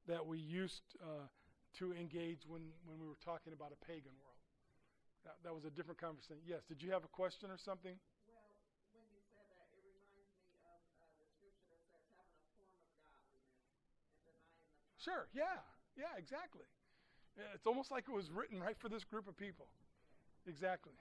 that 0.09 0.25
we 0.25 0.39
used 0.39 0.83
uh, 1.01 1.29
to 1.79 1.93
engage 1.93 2.47
when, 2.47 2.63
when 2.87 3.01
we 3.01 3.09
were 3.09 3.21
talking 3.25 3.53
about 3.53 3.73
a 3.73 3.81
pagan 3.85 4.13
world. 4.21 4.41
That, 5.25 5.41
that 5.45 5.55
was 5.57 5.65
a 5.65 5.73
different 5.73 6.01
conversation. 6.01 6.45
Yes, 6.45 6.65
did 6.69 6.85
you 6.85 6.93
have 6.93 7.05
a 7.05 7.13
question 7.13 7.49
or 7.49 7.57
something? 7.57 7.97
Well, 8.29 8.45
when 8.93 9.09
you 9.09 9.21
said 9.33 9.49
that, 9.57 9.73
it 9.73 9.81
reminds 9.81 10.29
me 10.37 10.61
of 10.69 10.81
uh, 11.01 11.09
the 11.17 11.25
scripture 11.33 11.65
that 11.73 11.81
says 11.89 12.05
having 12.13 12.37
a 12.37 12.45
form 12.53 12.69
of 12.77 12.85
godliness 12.93 13.49
and 13.65 13.73
denying 13.73 14.05
the 14.05 14.21
power. 14.21 14.45
Sure, 15.01 15.25
yeah, 15.33 15.65
yeah, 15.97 16.13
exactly. 16.21 16.69
It's 17.57 17.67
almost 17.67 17.91
like 17.91 18.07
it 18.07 18.15
was 18.15 18.31
written 18.31 18.61
right 18.61 18.79
for 18.79 18.93
this 18.93 19.03
group 19.03 19.27
of 19.27 19.35
people. 19.35 19.67
Exactly. 20.47 20.95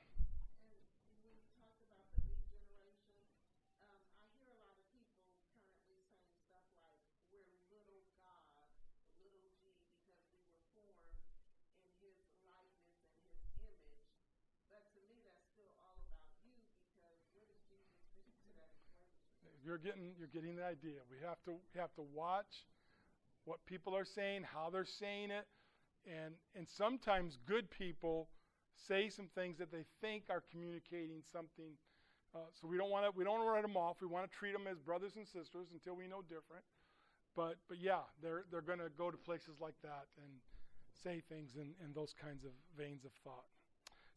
You're 19.63 19.78
getting 19.78 20.12
you're 20.17 20.32
getting 20.34 20.56
the 20.56 20.65
idea. 20.65 20.99
We 21.10 21.17
have 21.26 21.41
to 21.45 21.52
we 21.73 21.80
have 21.80 21.93
to 21.95 22.04
watch 22.13 22.67
what 23.45 23.65
people 23.65 23.95
are 23.95 24.06
saying, 24.06 24.43
how 24.43 24.69
they're 24.69 24.86
saying 24.86 25.32
it, 25.32 25.47
and 26.06 26.36
and 26.56 26.67
sometimes 26.67 27.38
good 27.45 27.69
people 27.71 28.30
say 28.76 29.10
some 29.10 29.30
things 29.36 29.58
that 29.58 29.71
they 29.71 29.86
think 30.02 30.23
are 30.30 30.43
communicating 30.52 31.21
something. 31.32 31.78
Uh, 32.36 32.39
so 32.60 32.67
we 32.67 32.78
don't 32.78 32.89
want 32.89 33.06
to 33.06 33.12
we 33.17 33.23
don't 33.23 33.45
write 33.45 33.62
them 33.62 33.78
off. 33.78 33.97
We 34.02 34.08
want 34.08 34.30
to 34.30 34.38
treat 34.38 34.54
them 34.54 34.67
as 34.69 34.80
brothers 34.80 35.15
and 35.15 35.28
sisters 35.28 35.67
until 35.73 35.95
we 35.95 36.08
know 36.08 36.21
different. 36.21 36.65
But 37.36 37.58
but 37.67 37.80
yeah, 37.80 38.06
they're 38.21 38.43
they're 38.52 38.62
going 38.62 38.80
to 38.80 38.89
go 38.97 39.12
to 39.12 39.17
places 39.17 39.62
like 39.62 39.76
that 39.84 40.06
and 40.17 40.30
say 41.04 41.21
things 41.30 41.56
in, 41.56 41.73
in 41.84 41.93
those 41.93 42.13
kinds 42.13 42.43
of 42.43 42.52
veins 42.78 43.06
of 43.06 43.12
thought. 43.23 43.45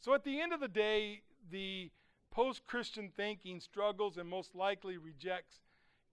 So 0.01 0.15
at 0.15 0.25
the 0.25 0.41
end 0.41 0.53
of 0.53 0.61
the 0.61 0.69
day, 0.69 1.23
the 1.51 1.91
Post 2.37 2.67
Christian 2.67 3.11
thinking 3.17 3.61
struggles 3.61 4.19
and 4.19 4.29
most 4.29 4.55
likely 4.55 4.99
rejects 4.99 5.63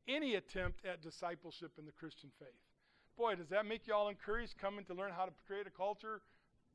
any 0.07 0.35
attempt 0.35 0.85
at 0.85 1.01
discipleship 1.01 1.73
in 1.77 1.85
the 1.85 1.91
Christian 1.91 2.29
faith. 2.39 2.63
Boy, 3.17 3.35
does 3.35 3.49
that 3.49 3.65
make 3.65 3.87
you 3.87 3.93
all 3.93 4.07
encouraged 4.07 4.57
coming 4.57 4.85
to 4.85 4.93
learn 4.93 5.11
how 5.11 5.25
to 5.25 5.33
create 5.45 5.67
a 5.67 5.69
culture 5.69 6.21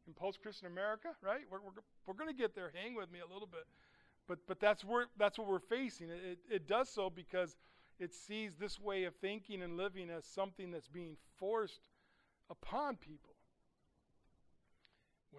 in 0.07 0.13
post 0.13 0.43
Christian 0.43 0.67
America, 0.67 1.09
right? 1.23 1.41
We're, 1.51 1.61
we're, 1.61 1.81
we're 2.07 2.13
going 2.13 2.29
to 2.29 2.37
get 2.37 2.55
there. 2.55 2.71
Hang 2.75 2.95
with 2.95 3.11
me 3.11 3.21
a 3.21 3.33
little 3.33 3.49
bit. 3.51 3.65
But, 4.27 4.41
but 4.47 4.61
that's, 4.61 4.85
where, 4.85 5.07
that's 5.17 5.39
what 5.39 5.49
we're 5.49 5.61
facing. 5.61 6.11
It, 6.11 6.21
it, 6.23 6.39
it 6.57 6.69
does 6.69 6.91
so 6.91 7.09
because 7.09 7.57
it 7.99 8.13
sees 8.13 8.53
this 8.61 8.79
way 8.79 9.05
of 9.05 9.15
thinking 9.15 9.63
and 9.63 9.79
living 9.79 10.11
as 10.11 10.27
something 10.27 10.71
that's 10.71 10.89
being 10.89 11.17
forced 11.39 11.89
upon 12.51 12.97
people. 12.97 13.33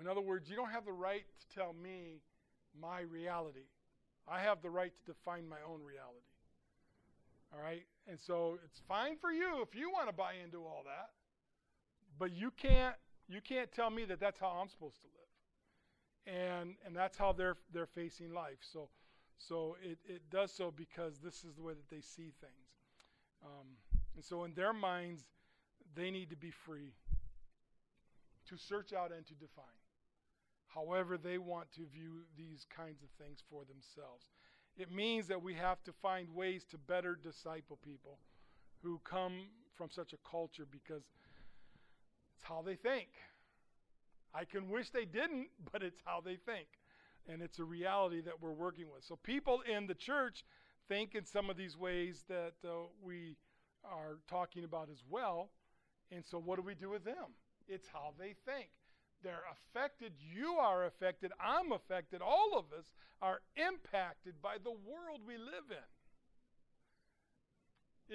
In 0.02 0.08
other 0.08 0.22
words, 0.22 0.50
you 0.50 0.56
don't 0.56 0.72
have 0.72 0.86
the 0.86 0.94
right 0.94 1.26
to 1.42 1.56
tell 1.56 1.74
me 1.74 2.22
my 2.74 3.02
reality. 3.02 3.68
I 4.32 4.40
have 4.42 4.62
the 4.62 4.70
right 4.70 4.94
to 4.94 5.12
define 5.12 5.48
my 5.50 5.58
own 5.68 5.82
reality. 5.82 6.26
All 7.54 7.60
right? 7.60 7.84
And 8.08 8.20
so 8.20 8.60
it's 8.64 8.82
fine 8.88 9.18
for 9.18 9.32
you 9.32 9.62
if 9.62 9.76
you 9.76 9.90
want 9.92 10.08
to 10.08 10.14
buy 10.14 10.34
into 10.44 10.60
all 10.60 10.84
that. 10.86 11.10
But 12.18 12.36
you 12.36 12.52
can't 12.52 12.96
you 13.28 13.42
can't 13.42 13.72
tell 13.72 13.90
me 13.90 14.06
that 14.06 14.20
that's 14.20 14.40
how 14.40 14.48
I'm 14.62 14.70
supposed 14.70 15.02
to 15.02 15.08
live. 15.08 16.36
And 16.38 16.76
and 16.86 16.96
that's 16.96 17.18
how 17.18 17.32
they're 17.32 17.58
they're 17.74 17.88
facing 17.88 18.34
life. 18.34 18.60
So 18.62 18.90
so 19.38 19.78
it, 19.82 19.98
it 20.06 20.22
does 20.30 20.52
so 20.54 20.72
because 20.76 21.20
this 21.24 21.44
is 21.44 21.56
the 21.56 21.64
way 21.64 21.74
that 21.74 21.90
they 21.90 22.02
see 22.02 22.34
things. 22.42 22.70
Um, 23.44 23.68
and 24.16 24.24
so 24.24 24.44
in 24.44 24.54
their 24.54 24.74
minds, 24.74 25.24
they 25.96 26.12
need 26.12 26.30
to 26.30 26.36
be 26.36 26.52
free 26.52 26.94
to 28.50 28.58
search 28.58 28.92
out 28.92 29.12
and 29.16 29.26
to 29.28 29.34
define 29.34 29.66
however 30.74 31.18
they 31.18 31.38
want 31.38 31.72
to 31.74 31.82
view 31.92 32.24
these 32.38 32.66
kinds 32.76 33.02
of 33.04 33.10
things 33.24 33.44
for 33.50 33.64
themselves. 33.66 34.26
It 34.78 34.92
means 34.92 35.28
that 35.28 35.42
we 35.44 35.54
have 35.56 35.84
to 35.84 35.92
find 35.92 36.30
ways 36.34 36.64
to 36.72 36.78
better 36.78 37.18
disciple 37.22 37.78
people 37.84 38.20
who 38.82 39.00
come 39.04 39.48
from 39.76 39.90
such 39.90 40.14
a 40.14 40.30
culture 40.30 40.66
because 40.70 41.04
it's 42.36 42.44
how 42.44 42.62
they 42.66 42.76
think. 42.76 43.10
I 44.34 44.46
can 44.46 44.70
wish 44.70 44.90
they 44.92 45.06
didn't, 45.06 45.48
but 45.72 45.84
it's 45.84 46.00
how 46.06 46.22
they 46.24 46.36
think. 46.36 46.68
And 47.28 47.42
it's 47.42 47.60
a 47.60 47.64
reality 47.64 48.22
that 48.22 48.42
we're 48.42 48.54
working 48.54 48.86
with. 48.94 49.04
So 49.04 49.18
people 49.18 49.62
in 49.62 49.88
the 49.88 49.94
church 49.94 50.46
think 50.88 51.14
in 51.14 51.26
some 51.26 51.50
of 51.50 51.58
these 51.58 51.78
ways 51.78 52.24
that 52.30 52.54
uh, 52.64 52.88
we 53.04 53.36
are 53.84 54.18
talking 54.28 54.64
about 54.64 54.90
as 54.92 55.04
well. 55.10 55.50
And 56.12 56.24
so 56.26 56.40
what 56.40 56.56
do 56.56 56.64
we 56.64 56.74
do 56.74 56.90
with 56.90 57.04
them? 57.04 57.36
It's 57.68 57.88
how 57.92 58.14
they 58.18 58.34
think. 58.46 58.70
They're 59.24 59.44
affected. 59.52 60.14
You 60.20 60.54
are 60.54 60.86
affected. 60.86 61.32
I'm 61.40 61.72
affected. 61.72 62.22
All 62.22 62.58
of 62.58 62.66
us 62.78 62.86
are 63.22 63.42
impacted 63.56 64.42
by 64.42 64.58
the 64.64 64.72
world 64.72 65.22
we 65.28 65.38
live 65.38 65.70
in. 65.70 65.90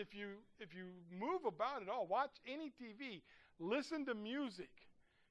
If 0.00 0.14
you, 0.14 0.28
if 0.58 0.74
you 0.74 0.86
move 1.12 1.44
about 1.46 1.82
at 1.82 1.88
all, 1.88 2.06
watch 2.06 2.32
any 2.46 2.72
TV, 2.82 3.22
listen 3.60 4.04
to 4.06 4.14
music, 4.14 4.70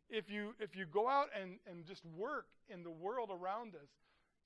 if 0.10 0.30
you, 0.30 0.54
if 0.60 0.76
you 0.76 0.86
go 0.86 1.10
out 1.10 1.28
and, 1.40 1.58
and 1.70 1.86
just 1.86 2.06
work 2.06 2.46
in 2.70 2.84
the 2.84 2.92
world 2.92 3.30
around 3.32 3.76
us, 3.76 3.90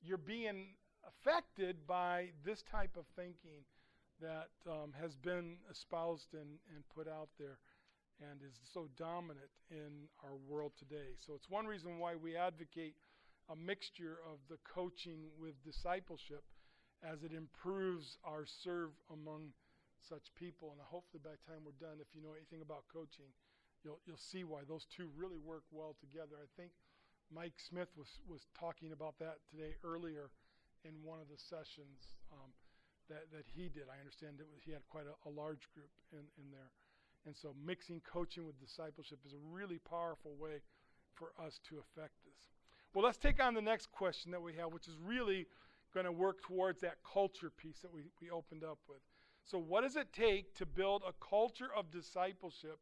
you're 0.01 0.17
being 0.17 0.69
affected 1.05 1.85
by 1.85 2.29
this 2.43 2.63
type 2.63 2.95
of 2.97 3.05
thinking 3.15 3.65
that 4.21 4.49
um, 4.67 4.93
has 4.99 5.15
been 5.15 5.57
espoused 5.69 6.33
and, 6.33 6.57
and 6.73 6.83
put 6.95 7.07
out 7.07 7.29
there 7.37 7.59
and 8.21 8.41
is 8.41 8.58
so 8.73 8.89
dominant 8.97 9.51
in 9.69 10.10
our 10.23 10.36
world 10.47 10.73
today. 10.77 11.13
So 11.21 11.34
it's 11.34 11.49
one 11.49 11.65
reason 11.65 11.99
why 11.99 12.15
we 12.15 12.36
advocate 12.36 12.95
a 13.49 13.56
mixture 13.56 14.19
of 14.25 14.39
the 14.49 14.58
coaching 14.65 15.30
with 15.39 15.56
discipleship 15.63 16.43
as 17.06 17.23
it 17.23 17.32
improves 17.32 18.17
our 18.25 18.45
serve 18.45 18.89
among 19.13 19.53
such 20.01 20.34
people. 20.34 20.73
And 20.73 20.82
hopefully 20.82 21.21
by 21.23 21.38
the 21.38 21.43
time 21.45 21.62
we're 21.63 21.77
done, 21.77 22.01
if 22.01 22.10
you 22.15 22.21
know 22.25 22.34
anything 22.34 22.65
about 22.65 22.89
coaching, 22.91 23.30
you'll, 23.86 24.01
you'll 24.10 24.19
see 24.19 24.43
why 24.43 24.65
those 24.65 24.89
two 24.89 25.10
really 25.15 25.38
work 25.38 25.63
well 25.71 25.95
together. 26.01 26.41
I 26.41 26.49
think 26.58 26.73
Mike 27.30 27.60
Smith 27.62 27.91
was, 27.95 28.10
was 28.25 28.47
talking 28.58 28.91
about 28.91 29.19
that 29.19 29.45
today 29.51 29.77
earlier 29.84 30.34
in 30.84 30.95
one 31.03 31.19
of 31.19 31.30
the 31.30 31.38
sessions 31.38 32.17
um, 32.34 32.49
that, 33.10 33.30
that 33.32 33.45
he 33.45 33.69
did. 33.69 33.91
I 33.91 33.99
understand 33.99 34.39
that 34.39 34.47
he 34.63 34.71
had 34.71 34.82
quite 34.89 35.06
a, 35.06 35.15
a 35.27 35.32
large 35.32 35.69
group 35.75 35.91
in, 36.12 36.25
in 36.39 36.49
there. 36.49 36.71
And 37.27 37.35
so, 37.35 37.53
mixing 37.65 38.01
coaching 38.09 38.45
with 38.45 38.57
discipleship 38.57 39.19
is 39.25 39.33
a 39.33 39.51
really 39.51 39.79
powerful 39.79 40.31
way 40.39 40.61
for 41.13 41.33
us 41.45 41.59
to 41.67 41.75
affect 41.75 42.13
this. 42.23 42.47
Well, 42.93 43.03
let's 43.03 43.17
take 43.17 43.43
on 43.43 43.53
the 43.53 43.61
next 43.61 43.91
question 43.91 44.31
that 44.31 44.41
we 44.41 44.53
have, 44.53 44.71
which 44.71 44.87
is 44.87 44.95
really 45.05 45.45
going 45.93 46.05
to 46.05 46.11
work 46.11 46.41
towards 46.41 46.79
that 46.81 46.95
culture 47.03 47.49
piece 47.49 47.79
that 47.79 47.93
we, 47.93 48.03
we 48.21 48.29
opened 48.29 48.63
up 48.63 48.79
with. 48.87 48.99
So, 49.43 49.57
what 49.57 49.81
does 49.81 49.97
it 49.97 50.13
take 50.13 50.55
to 50.55 50.65
build 50.65 51.03
a 51.05 51.11
culture 51.23 51.67
of 51.75 51.91
discipleship 51.91 52.79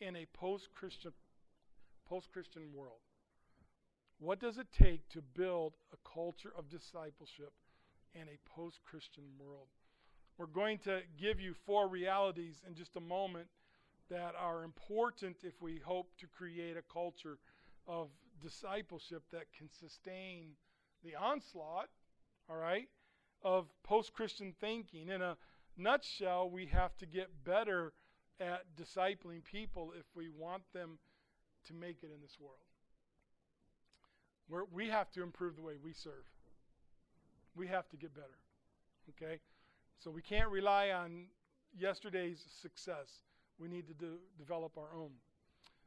in 0.00 0.14
a 0.14 0.26
post 0.32 0.68
Christian 0.72 1.12
post 2.08 2.30
Christian 2.32 2.72
world? 2.72 3.00
What 4.20 4.38
does 4.38 4.56
it 4.58 4.68
take 4.70 5.08
to 5.08 5.20
build 5.20 5.72
a 5.92 5.96
culture 6.08 6.52
of 6.56 6.68
discipleship 6.68 7.52
in 8.14 8.22
a 8.22 8.38
post 8.48 8.78
Christian 8.88 9.24
world? 9.36 9.66
We're 10.38 10.46
going 10.46 10.78
to 10.84 11.00
give 11.20 11.40
you 11.40 11.54
four 11.66 11.88
realities 11.88 12.62
in 12.68 12.76
just 12.76 12.94
a 12.94 13.00
moment 13.00 13.48
that 14.10 14.34
are 14.38 14.64
important 14.64 15.36
if 15.42 15.54
we 15.60 15.80
hope 15.84 16.08
to 16.18 16.26
create 16.26 16.76
a 16.76 16.92
culture 16.92 17.38
of 17.86 18.08
discipleship 18.42 19.22
that 19.32 19.44
can 19.56 19.68
sustain 19.80 20.50
the 21.04 21.14
onslaught, 21.14 21.88
all 22.48 22.56
right, 22.56 22.88
of 23.42 23.66
post 23.82 24.12
Christian 24.12 24.54
thinking. 24.60 25.08
In 25.08 25.22
a 25.22 25.36
nutshell, 25.76 26.50
we 26.50 26.66
have 26.66 26.96
to 26.98 27.06
get 27.06 27.28
better 27.44 27.92
at 28.40 28.64
discipling 28.76 29.44
people 29.44 29.92
if 29.98 30.06
we 30.14 30.28
want 30.28 30.62
them 30.72 30.98
to 31.66 31.74
make 31.74 31.98
it 32.02 32.10
in 32.14 32.20
this 32.20 32.36
world. 32.40 32.56
We're, 34.48 34.64
we 34.72 34.88
have 34.88 35.10
to 35.12 35.22
improve 35.22 35.56
the 35.56 35.62
way 35.62 35.74
we 35.82 35.92
serve. 35.92 36.26
We 37.54 37.68
have 37.68 37.88
to 37.90 37.96
get 37.96 38.14
better. 38.14 38.38
Okay? 39.10 39.40
So 39.98 40.10
we 40.10 40.22
can't 40.22 40.50
rely 40.50 40.90
on 40.90 41.26
yesterday's 41.78 42.42
success. 42.60 43.08
We 43.60 43.68
need 43.68 43.86
to 43.88 43.94
do, 43.94 44.14
develop 44.38 44.78
our 44.78 44.96
own. 44.96 45.10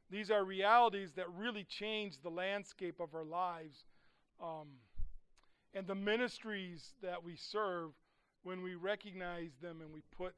These 0.09 0.29
are 0.29 0.45
realities 0.45 1.11
that 1.15 1.25
really 1.35 1.63
change 1.63 2.21
the 2.21 2.29
landscape 2.29 2.99
of 2.99 3.15
our 3.15 3.23
lives 3.23 3.85
um, 4.41 4.67
and 5.73 5.87
the 5.87 5.95
ministries 5.95 6.93
that 7.01 7.23
we 7.23 7.35
serve 7.35 7.91
when 8.43 8.61
we 8.61 8.75
recognize 8.75 9.51
them 9.61 9.81
and 9.81 9.91
we 9.91 10.01
put 10.15 10.35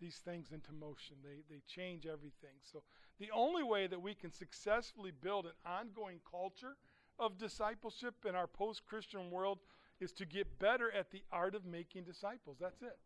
these 0.00 0.16
things 0.24 0.48
into 0.52 0.72
motion. 0.72 1.16
They, 1.22 1.42
they 1.48 1.62
change 1.66 2.04
everything. 2.04 2.56
So, 2.62 2.82
the 3.18 3.30
only 3.32 3.62
way 3.62 3.86
that 3.86 4.02
we 4.02 4.12
can 4.14 4.32
successfully 4.32 5.12
build 5.22 5.46
an 5.46 5.52
ongoing 5.64 6.18
culture 6.28 6.76
of 7.18 7.38
discipleship 7.38 8.14
in 8.28 8.34
our 8.34 8.48
post 8.48 8.84
Christian 8.84 9.30
world 9.30 9.60
is 10.00 10.12
to 10.14 10.26
get 10.26 10.58
better 10.58 10.90
at 10.90 11.12
the 11.12 11.22
art 11.30 11.54
of 11.54 11.64
making 11.64 12.02
disciples. 12.04 12.56
That's 12.60 12.82
it. 12.82 12.98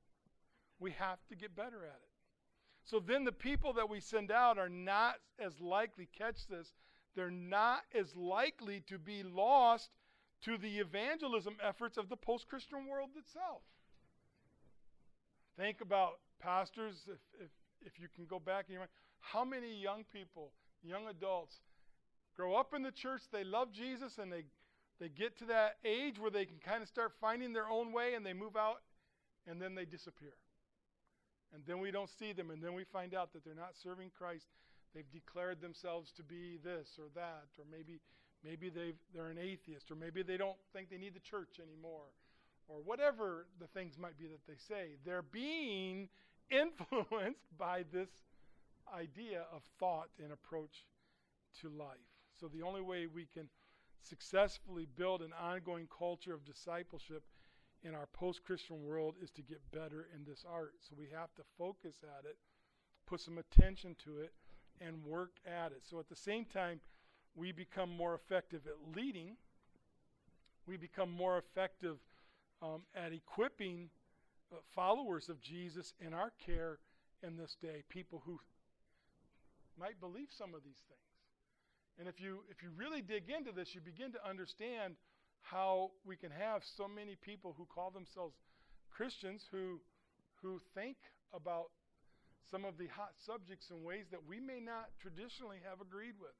We 0.80 0.92
have 0.92 1.18
to 1.28 1.36
get 1.36 1.54
better 1.54 1.84
at 1.84 2.00
it. 2.02 2.17
So 2.88 3.00
then 3.00 3.24
the 3.24 3.32
people 3.32 3.74
that 3.74 3.90
we 3.90 4.00
send 4.00 4.30
out 4.30 4.56
are 4.56 4.70
not 4.70 5.16
as 5.38 5.60
likely, 5.60 6.06
to 6.06 6.18
catch 6.18 6.46
this, 6.46 6.72
they're 7.14 7.30
not 7.30 7.82
as 7.94 8.16
likely 8.16 8.82
to 8.88 8.98
be 8.98 9.22
lost 9.22 9.90
to 10.44 10.56
the 10.56 10.78
evangelism 10.78 11.56
efforts 11.62 11.98
of 11.98 12.08
the 12.08 12.16
post 12.16 12.48
Christian 12.48 12.86
world 12.88 13.10
itself. 13.18 13.60
Think 15.58 15.82
about 15.82 16.12
pastors, 16.40 16.94
if, 17.08 17.18
if, 17.44 17.50
if 17.84 18.00
you 18.00 18.08
can 18.14 18.24
go 18.24 18.38
back 18.38 18.66
in 18.68 18.72
your 18.72 18.80
mind, 18.80 18.90
how 19.20 19.44
many 19.44 19.78
young 19.78 20.04
people, 20.10 20.52
young 20.82 21.08
adults, 21.08 21.56
grow 22.34 22.54
up 22.54 22.72
in 22.72 22.82
the 22.82 22.92
church, 22.92 23.20
they 23.30 23.44
love 23.44 23.70
Jesus, 23.70 24.16
and 24.16 24.32
they, 24.32 24.44
they 24.98 25.10
get 25.10 25.36
to 25.40 25.44
that 25.46 25.76
age 25.84 26.18
where 26.18 26.30
they 26.30 26.46
can 26.46 26.58
kind 26.64 26.82
of 26.82 26.88
start 26.88 27.12
finding 27.20 27.52
their 27.52 27.68
own 27.68 27.92
way 27.92 28.14
and 28.14 28.24
they 28.24 28.32
move 28.32 28.56
out 28.56 28.80
and 29.46 29.60
then 29.60 29.74
they 29.74 29.84
disappear. 29.84 30.32
And 31.54 31.62
then 31.66 31.78
we 31.80 31.90
don't 31.90 32.10
see 32.10 32.32
them, 32.32 32.50
and 32.50 32.62
then 32.62 32.74
we 32.74 32.84
find 32.84 33.14
out 33.14 33.32
that 33.32 33.44
they're 33.44 33.54
not 33.54 33.76
serving 33.82 34.10
Christ. 34.16 34.48
They've 34.94 35.10
declared 35.10 35.60
themselves 35.60 36.12
to 36.12 36.22
be 36.22 36.58
this 36.62 36.98
or 36.98 37.06
that, 37.14 37.48
or 37.58 37.64
maybe 37.70 38.00
maybe 38.44 38.68
they've, 38.68 38.96
they're 39.14 39.28
an 39.28 39.38
atheist, 39.38 39.90
or 39.90 39.96
maybe 39.96 40.22
they 40.22 40.36
don't 40.36 40.56
think 40.72 40.90
they 40.90 40.98
need 40.98 41.14
the 41.14 41.20
church 41.20 41.60
anymore, 41.60 42.06
or 42.68 42.78
whatever 42.84 43.46
the 43.58 43.66
things 43.66 43.98
might 43.98 44.18
be 44.18 44.26
that 44.26 44.46
they 44.46 44.56
say. 44.56 44.96
They're 45.04 45.22
being 45.22 46.08
influenced 46.50 47.56
by 47.58 47.84
this 47.92 48.10
idea 48.94 49.44
of 49.52 49.62
thought 49.78 50.08
and 50.22 50.32
approach 50.32 50.86
to 51.60 51.68
life. 51.68 51.96
So 52.40 52.48
the 52.48 52.62
only 52.62 52.80
way 52.80 53.06
we 53.06 53.26
can 53.26 53.48
successfully 54.02 54.86
build 54.96 55.22
an 55.22 55.32
ongoing 55.40 55.88
culture 55.96 56.32
of 56.32 56.44
discipleship 56.44 57.22
in 57.82 57.94
our 57.94 58.06
post 58.12 58.44
Christian 58.44 58.84
world 58.84 59.14
is 59.22 59.30
to 59.32 59.42
get 59.42 59.60
better 59.72 60.08
in 60.14 60.24
this 60.26 60.44
art. 60.50 60.74
So 60.80 60.94
we 60.98 61.08
have 61.14 61.34
to 61.36 61.42
focus 61.56 61.96
at 62.02 62.24
it, 62.24 62.36
put 63.06 63.20
some 63.20 63.38
attention 63.38 63.96
to 64.04 64.18
it, 64.18 64.32
and 64.80 65.04
work 65.04 65.36
at 65.46 65.72
it. 65.72 65.82
So 65.88 65.98
at 65.98 66.08
the 66.08 66.16
same 66.16 66.44
time, 66.44 66.80
we 67.34 67.52
become 67.52 67.90
more 67.90 68.14
effective 68.14 68.62
at 68.66 68.96
leading, 68.96 69.36
we 70.66 70.76
become 70.76 71.10
more 71.10 71.38
effective 71.38 71.98
um, 72.60 72.82
at 72.94 73.12
equipping 73.12 73.90
uh, 74.52 74.56
followers 74.74 75.28
of 75.28 75.40
Jesus 75.40 75.94
in 76.00 76.12
our 76.12 76.32
care 76.44 76.78
in 77.22 77.36
this 77.36 77.56
day, 77.60 77.82
people 77.88 78.22
who 78.24 78.38
might 79.78 80.00
believe 80.00 80.28
some 80.30 80.54
of 80.54 80.62
these 80.64 80.82
things. 80.88 81.00
And 81.98 82.08
if 82.08 82.20
you 82.20 82.40
if 82.48 82.62
you 82.62 82.70
really 82.76 83.02
dig 83.02 83.24
into 83.28 83.50
this, 83.50 83.74
you 83.74 83.80
begin 83.80 84.12
to 84.12 84.28
understand 84.28 84.94
how 85.42 85.90
we 86.04 86.16
can 86.16 86.30
have 86.30 86.62
so 86.76 86.86
many 86.88 87.16
people 87.16 87.54
who 87.56 87.66
call 87.66 87.90
themselves 87.90 88.34
Christians 88.90 89.42
who 89.50 89.80
who 90.42 90.60
think 90.74 90.96
about 91.32 91.70
some 92.50 92.64
of 92.64 92.78
the 92.78 92.86
hot 92.88 93.12
subjects 93.26 93.70
in 93.70 93.82
ways 93.82 94.06
that 94.10 94.20
we 94.26 94.40
may 94.40 94.60
not 94.60 94.88
traditionally 95.00 95.58
have 95.68 95.80
agreed 95.80 96.14
with. 96.20 96.34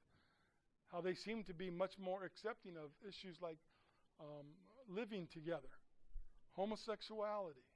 How 0.93 1.01
they 1.01 1.15
seem 1.15 1.45
to 1.45 1.55
be 1.55 1.69
much 1.71 1.99
more 1.99 2.25
accepting 2.25 2.77
of 2.77 2.91
issues 3.07 3.37
like 3.43 3.59
um, 4.21 4.47
living 4.89 5.29
together, 5.33 5.69
homosexuality, 6.53 7.67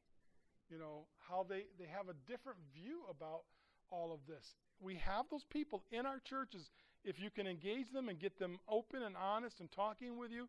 you 0.70 0.78
know, 0.78 1.04
how 1.28 1.44
they, 1.46 1.64
they 1.78 1.86
have 1.92 2.08
a 2.08 2.16
different 2.26 2.58
view 2.72 3.02
about 3.10 3.42
all 3.90 4.12
of 4.12 4.20
this. 4.26 4.54
We 4.80 4.96
have 4.96 5.26
those 5.30 5.44
people 5.50 5.82
in 5.92 6.06
our 6.06 6.18
churches. 6.20 6.70
If 7.04 7.20
you 7.20 7.30
can 7.30 7.46
engage 7.46 7.92
them 7.92 8.08
and 8.08 8.18
get 8.18 8.38
them 8.38 8.58
open 8.68 9.02
and 9.02 9.14
honest 9.16 9.60
and 9.60 9.70
talking 9.70 10.16
with 10.18 10.30
you, 10.30 10.48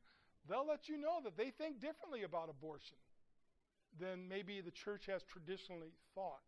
they'll 0.49 0.67
let 0.67 0.89
you 0.89 0.97
know 0.97 1.19
that 1.23 1.37
they 1.37 1.51
think 1.51 1.79
differently 1.79 2.23
about 2.23 2.49
abortion 2.49 2.97
than 3.99 4.27
maybe 4.27 4.61
the 4.61 4.71
church 4.71 5.05
has 5.07 5.21
traditionally 5.23 5.93
thought. 6.15 6.41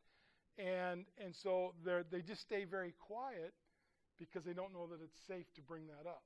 And, 0.58 1.06
and 1.18 1.36
so 1.36 1.74
they 1.84 2.22
just 2.22 2.42
stay 2.42 2.66
very 2.66 2.94
quiet 3.00 3.54
because 4.18 4.44
they 4.44 4.54
don't 4.54 4.74
know 4.74 4.88
that 4.88 5.00
it's 5.04 5.20
safe 5.28 5.46
to 5.56 5.62
bring 5.62 5.88
that 5.88 6.08
up. 6.08 6.24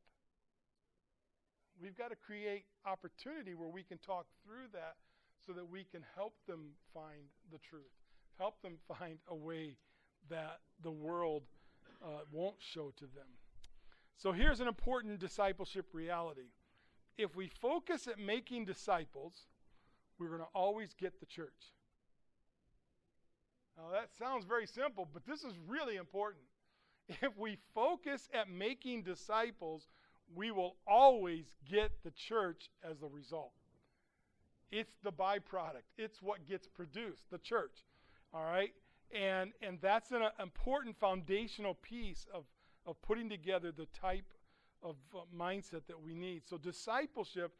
We've 1.82 1.97
got 1.97 2.10
to 2.10 2.15
create 2.15 2.65
opportunity 2.86 3.55
where 3.55 3.69
we 3.69 3.84
can 3.84 3.97
talk 3.97 4.25
through 4.43 4.67
that 4.73 4.95
so 5.45 5.53
that 5.53 5.67
we 5.69 5.86
can 5.86 6.03
help 6.15 6.34
them 6.47 6.71
find 6.93 7.32
the 7.51 7.58
truth, 7.58 7.95
help 8.38 8.62
them 8.62 8.77
find 8.99 9.17
a 9.27 9.36
way 9.36 9.77
that 10.29 10.60
the 10.84 10.91
world 10.91 11.43
uh, 12.03 12.19
won't 12.32 12.58
show 12.60 12.91
to 12.97 13.05
them. 13.05 13.27
So 14.17 14.34
here's 14.34 14.60
an 14.60 14.67
important 14.67 15.19
discipleship 15.19 15.88
reality 15.93 16.49
if 17.19 17.36
we 17.36 17.47
focus 17.47 18.08
at 18.08 18.17
making 18.17 18.63
disciples, 18.63 19.34
we're 20.17 20.29
going 20.29 20.39
to 20.39 20.47
always 20.55 20.93
get 20.93 21.19
the 21.19 21.25
church. 21.25 21.73
Now, 23.77 23.91
that 23.91 24.10
sounds 24.17 24.45
very 24.45 24.65
simple, 24.65 25.05
but 25.13 25.25
this 25.25 25.43
is 25.43 25.53
really 25.67 25.97
important. 25.97 26.45
If 27.21 27.36
we 27.38 27.58
focus 27.73 28.29
at 28.36 28.49
making 28.49 29.01
disciples, 29.01 29.88
we 30.36 30.51
will 30.51 30.75
always 30.88 31.45
get 31.67 31.91
the 32.03 32.12
church 32.12 32.69
as 32.88 32.99
the 32.99 33.08
result. 33.08 33.51
It's 34.71 34.93
the 35.03 35.12
byproduct, 35.12 35.89
it's 35.97 36.21
what 36.21 36.47
gets 36.47 36.67
produced, 36.67 37.23
the 37.32 37.39
church. 37.39 37.84
All 38.32 38.43
right? 38.43 38.73
And, 39.12 39.53
and 39.63 39.79
that's 39.82 40.12
an 40.12 40.21
uh, 40.21 40.29
important 40.39 40.95
foundational 40.99 41.73
piece 41.73 42.27
of, 42.32 42.43
of 42.86 43.01
putting 43.01 43.27
together 43.27 43.71
the 43.71 43.88
type 43.88 44.32
of 44.82 44.96
uh, 45.13 45.20
mindset 45.36 45.82
that 45.88 46.02
we 46.02 46.13
need. 46.13 46.44
So, 46.48 46.58
discipleship 46.58 47.54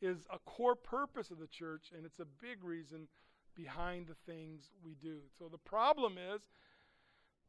is 0.00 0.18
a 0.30 0.38
core 0.40 0.74
purpose 0.74 1.30
of 1.30 1.38
the 1.38 1.46
church, 1.46 1.90
and 1.96 2.04
it's 2.04 2.20
a 2.20 2.26
big 2.40 2.62
reason 2.62 3.08
behind 3.54 4.06
the 4.06 4.16
things 4.30 4.70
we 4.84 4.94
do. 5.02 5.18
So, 5.38 5.48
the 5.50 5.58
problem 5.58 6.16
is 6.34 6.42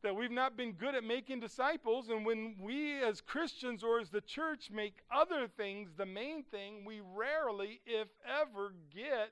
that 0.03 0.15
we've 0.15 0.31
not 0.31 0.55
been 0.55 0.73
good 0.73 0.95
at 0.95 1.03
making 1.03 1.39
disciples, 1.39 2.09
and 2.09 2.25
when 2.25 2.55
we 2.59 3.01
as 3.01 3.19
Christians 3.19 3.83
or 3.83 3.99
as 3.99 4.09
the 4.09 4.21
church 4.21 4.69
make 4.71 4.99
other 5.11 5.47
things 5.47 5.89
the 5.97 6.05
main 6.05 6.43
thing, 6.43 6.85
we 6.85 7.01
rarely, 7.15 7.81
if 7.85 8.07
ever, 8.25 8.73
get 8.93 9.31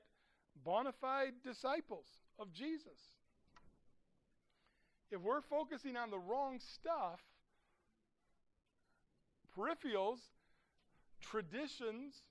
bona 0.64 0.92
fide 0.92 1.34
disciples 1.44 2.06
of 2.38 2.52
Jesus. 2.52 3.14
If 5.10 5.20
we're 5.20 5.40
focusing 5.40 5.96
on 5.96 6.10
the 6.10 6.18
wrong 6.18 6.58
stuff, 6.58 7.20
peripherals, 9.56 10.18
traditions. 11.20 12.22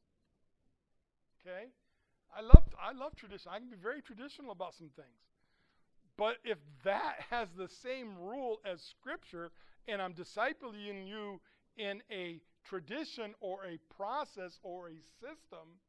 Okay? 1.42 1.68
I 2.36 2.42
love 2.42 2.64
I 2.82 2.92
love 2.92 3.16
tradition. 3.16 3.52
I 3.54 3.60
can 3.60 3.70
be 3.70 3.78
very 3.82 4.02
traditional 4.02 4.52
about 4.52 4.74
some 4.76 4.90
things. 4.96 5.08
But 6.18 6.38
if 6.44 6.58
that 6.84 7.16
has 7.30 7.50
the 7.58 7.68
same 7.68 8.18
rule 8.20 8.60
as 8.66 8.82
Scripture, 8.82 9.52
and 9.88 10.02
I'm 10.02 10.14
discipling 10.14 11.08
you 11.08 11.40
in 11.78 12.02
a 12.12 12.40
tradition 12.64 13.34
or 13.42 13.60
a 13.66 13.78
process 13.96 14.60
or 14.64 14.90
a 14.90 14.98
system, 15.20 15.80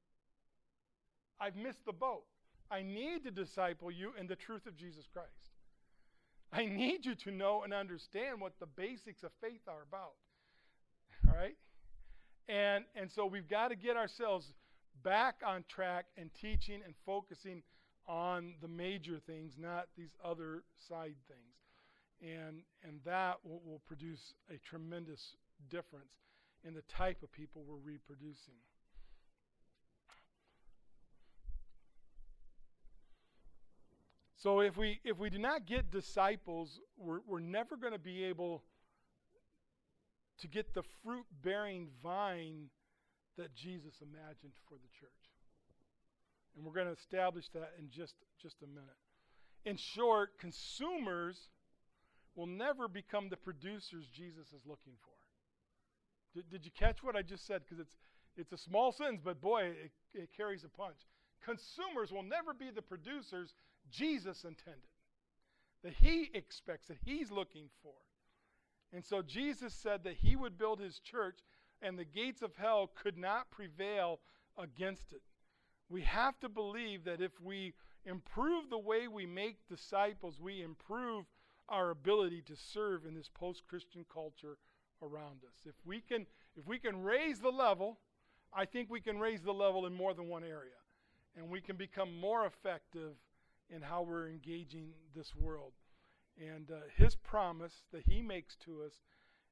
I've 1.40 1.56
missed 1.56 1.84
the 1.84 1.92
boat. 1.92 2.24
I 2.70 2.82
need 2.82 3.24
to 3.24 3.30
disciple 3.30 3.90
you 3.90 4.12
in 4.18 4.26
the 4.26 4.36
truth 4.36 4.66
of 4.66 4.76
Jesus 4.76 5.06
Christ. 5.12 5.30
I 6.52 6.66
need 6.66 7.04
you 7.04 7.14
to 7.14 7.30
know 7.30 7.62
and 7.62 7.72
understand 7.72 8.40
what 8.40 8.58
the 8.58 8.66
basics 8.66 9.22
of 9.22 9.30
faith 9.40 9.62
are 9.68 9.82
about. 9.88 10.14
Right? 11.36 11.56
And 12.48 12.84
and 12.94 13.10
so 13.10 13.26
we've 13.26 13.48
got 13.48 13.68
to 13.68 13.76
get 13.76 13.96
ourselves 13.96 14.52
back 15.02 15.42
on 15.44 15.64
track 15.68 16.06
and 16.16 16.30
teaching 16.40 16.80
and 16.84 16.94
focusing 17.04 17.62
on 18.08 18.54
the 18.62 18.68
major 18.68 19.18
things, 19.18 19.54
not 19.58 19.88
these 19.96 20.14
other 20.24 20.62
side 20.88 21.16
things. 21.28 21.56
And 22.22 22.62
and 22.82 23.00
that 23.04 23.36
will, 23.44 23.60
will 23.66 23.82
produce 23.86 24.34
a 24.48 24.58
tremendous 24.58 25.36
difference 25.68 26.12
in 26.64 26.72
the 26.74 26.82
type 26.82 27.22
of 27.22 27.30
people 27.32 27.64
we're 27.66 27.76
reproducing. 27.76 28.54
So 34.36 34.60
if 34.60 34.76
we 34.76 35.00
if 35.04 35.18
we 35.18 35.28
do 35.28 35.38
not 35.38 35.66
get 35.66 35.90
disciples, 35.90 36.80
we're, 36.96 37.20
we're 37.26 37.40
never 37.40 37.76
going 37.76 37.92
to 37.92 37.98
be 37.98 38.24
able 38.24 38.62
to 40.40 40.48
get 40.48 40.74
the 40.74 40.82
fruit 41.02 41.26
bearing 41.42 41.88
vine 42.02 42.68
that 43.36 43.54
Jesus 43.54 43.94
imagined 44.02 44.52
for 44.68 44.74
the 44.74 44.88
church. 44.98 45.10
And 46.56 46.64
we're 46.64 46.72
going 46.72 46.86
to 46.86 46.92
establish 46.92 47.48
that 47.50 47.72
in 47.78 47.90
just, 47.90 48.14
just 48.40 48.56
a 48.62 48.66
minute. 48.66 48.96
In 49.64 49.76
short, 49.76 50.38
consumers 50.38 51.48
will 52.34 52.46
never 52.46 52.88
become 52.88 53.28
the 53.28 53.36
producers 53.36 54.06
Jesus 54.14 54.48
is 54.48 54.62
looking 54.66 54.94
for. 55.04 55.16
Did, 56.34 56.50
did 56.50 56.64
you 56.64 56.70
catch 56.78 57.02
what 57.02 57.16
I 57.16 57.22
just 57.22 57.46
said? 57.46 57.62
Because 57.64 57.80
it's, 57.80 57.96
it's 58.36 58.52
a 58.52 58.58
small 58.58 58.92
sentence, 58.92 59.20
but 59.24 59.40
boy, 59.40 59.64
it, 59.64 59.90
it 60.14 60.28
carries 60.36 60.64
a 60.64 60.68
punch. 60.68 60.98
Consumers 61.44 62.12
will 62.12 62.22
never 62.22 62.52
be 62.52 62.70
the 62.70 62.82
producers 62.82 63.54
Jesus 63.90 64.44
intended, 64.44 64.82
that 65.82 65.94
he 65.94 66.30
expects, 66.34 66.88
that 66.88 66.98
he's 67.04 67.30
looking 67.30 67.68
for. 67.82 67.94
And 68.92 69.04
so 69.04 69.22
Jesus 69.22 69.74
said 69.74 70.04
that 70.04 70.16
he 70.16 70.36
would 70.36 70.58
build 70.58 70.80
his 70.80 70.98
church 70.98 71.40
and 71.82 71.98
the 71.98 72.04
gates 72.04 72.42
of 72.42 72.56
hell 72.56 72.90
could 72.94 73.18
not 73.18 73.50
prevail 73.50 74.20
against 74.58 75.12
it. 75.12 75.22
We 75.88 76.02
have 76.02 76.38
to 76.40 76.48
believe 76.48 77.04
that 77.04 77.20
if 77.20 77.32
we 77.40 77.74
improve 78.04 78.70
the 78.70 78.78
way 78.78 79.08
we 79.08 79.26
make 79.26 79.68
disciples, 79.68 80.40
we 80.40 80.62
improve 80.62 81.26
our 81.68 81.90
ability 81.90 82.42
to 82.42 82.56
serve 82.56 83.04
in 83.04 83.14
this 83.14 83.28
post-Christian 83.32 84.04
culture 84.12 84.56
around 85.02 85.40
us. 85.44 85.66
If 85.66 85.74
we 85.84 86.00
can 86.00 86.26
if 86.56 86.66
we 86.66 86.78
can 86.78 87.02
raise 87.02 87.38
the 87.38 87.50
level, 87.50 87.98
I 88.52 88.64
think 88.64 88.90
we 88.90 89.00
can 89.00 89.18
raise 89.18 89.42
the 89.42 89.52
level 89.52 89.84
in 89.86 89.92
more 89.92 90.14
than 90.14 90.28
one 90.28 90.42
area. 90.42 90.78
And 91.36 91.50
we 91.50 91.60
can 91.60 91.76
become 91.76 92.18
more 92.18 92.46
effective 92.46 93.12
in 93.68 93.82
how 93.82 94.02
we're 94.02 94.28
engaging 94.28 94.88
this 95.14 95.36
world. 95.36 95.72
And 96.38 96.70
uh, 96.70 96.86
his 96.96 97.14
promise 97.14 97.82
that 97.92 98.02
he 98.06 98.20
makes 98.20 98.56
to 98.66 98.82
us 98.82 98.92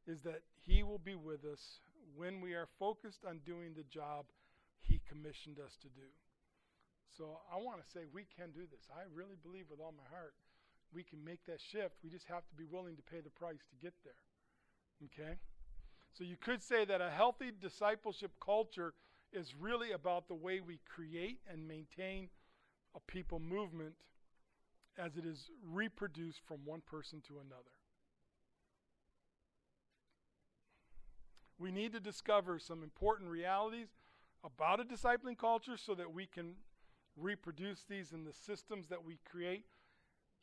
is 0.07 0.21
that 0.23 0.43
he 0.61 0.83
will 0.83 0.99
be 0.99 1.15
with 1.15 1.45
us 1.45 1.81
when 2.17 2.41
we 2.41 2.53
are 2.53 2.69
focused 2.79 3.25
on 3.27 3.41
doing 3.47 3.73
the 3.75 3.85
job 3.85 4.27
he 4.83 5.01
commissioned 5.09 5.59
us 5.59 5.77
to 5.81 5.89
do. 5.89 6.09
So 7.17 7.41
I 7.53 7.57
want 7.57 7.83
to 7.83 7.91
say 7.91 8.01
we 8.13 8.27
can 8.37 8.51
do 8.51 8.67
this. 8.71 8.89
I 8.93 9.05
really 9.15 9.37
believe 9.43 9.67
with 9.71 9.81
all 9.81 9.95
my 9.97 10.09
heart 10.11 10.35
we 10.95 11.03
can 11.03 11.25
make 11.25 11.45
that 11.47 11.61
shift. 11.61 11.97
We 12.05 12.11
just 12.11 12.27
have 12.29 12.47
to 12.49 12.55
be 12.55 12.65
willing 12.65 12.97
to 12.97 13.03
pay 13.03 13.21
the 13.21 13.31
price 13.31 13.65
to 13.71 13.77
get 13.83 13.95
there. 14.05 14.13
Okay? 15.07 15.39
So 16.13 16.23
you 16.23 16.37
could 16.37 16.63
say 16.63 16.85
that 16.85 17.01
a 17.01 17.11
healthy 17.11 17.51
discipleship 17.61 18.33
culture 18.45 18.95
is 19.33 19.55
really 19.59 19.91
about 19.91 20.29
the 20.29 20.35
way 20.35 20.61
we 20.61 20.79
create 20.89 21.41
and 21.51 21.67
maintain 21.67 22.29
a 22.95 23.01
people 23.01 23.41
movement 23.41 23.95
as 24.99 25.17
it 25.17 25.25
is 25.25 25.51
reproduced 25.71 26.41
from 26.47 26.59
one 26.65 26.81
person 26.81 27.21
to 27.29 27.35
another. 27.35 27.75
We 31.59 31.71
need 31.71 31.93
to 31.93 32.01
discover 32.01 32.59
some 32.59 32.83
important 32.83 33.31
realities 33.31 33.89
about 34.45 34.81
a 34.81 34.85
discipling 34.85 35.39
culture 35.39 35.77
so 35.77 35.95
that 35.95 36.13
we 36.13 36.27
can 36.27 36.55
reproduce 37.17 37.85
these 37.89 38.13
in 38.13 38.25
the 38.25 38.33
systems 38.33 38.89
that 38.89 39.05
we 39.05 39.19
create 39.31 39.65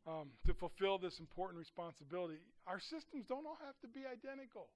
um, 0.08 0.30
to 0.46 0.54
fulfill 0.54 0.98
this 0.98 1.20
important 1.20 1.60
responsibility. 1.60 2.40
Our 2.66 2.80
systems 2.80 3.26
don't 3.28 3.46
all 3.46 3.58
have 3.66 3.80
to 3.82 3.88
be 3.88 4.02
identical. 4.06 4.68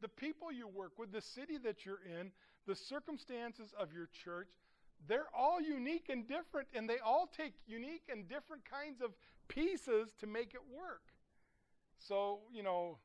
The 0.00 0.08
people 0.08 0.52
you 0.52 0.68
work 0.68 0.92
with, 0.98 1.12
the 1.12 1.20
city 1.20 1.58
that 1.64 1.84
you're 1.84 2.00
in, 2.06 2.30
the 2.66 2.76
circumstances 2.76 3.74
of 3.78 3.92
your 3.92 4.08
church, 4.24 4.48
they're 5.06 5.28
all 5.36 5.60
unique 5.60 6.08
and 6.08 6.26
different, 6.26 6.68
and 6.74 6.88
they 6.88 6.98
all 6.98 7.28
take 7.34 7.54
unique 7.66 8.04
and 8.10 8.28
different 8.28 8.64
kinds 8.64 9.00
of 9.00 9.10
pieces 9.48 10.12
to 10.20 10.26
make 10.26 10.54
it 10.54 10.60
work. 10.74 11.02
So, 11.98 12.40
you 12.52 12.62
know, 12.62 12.98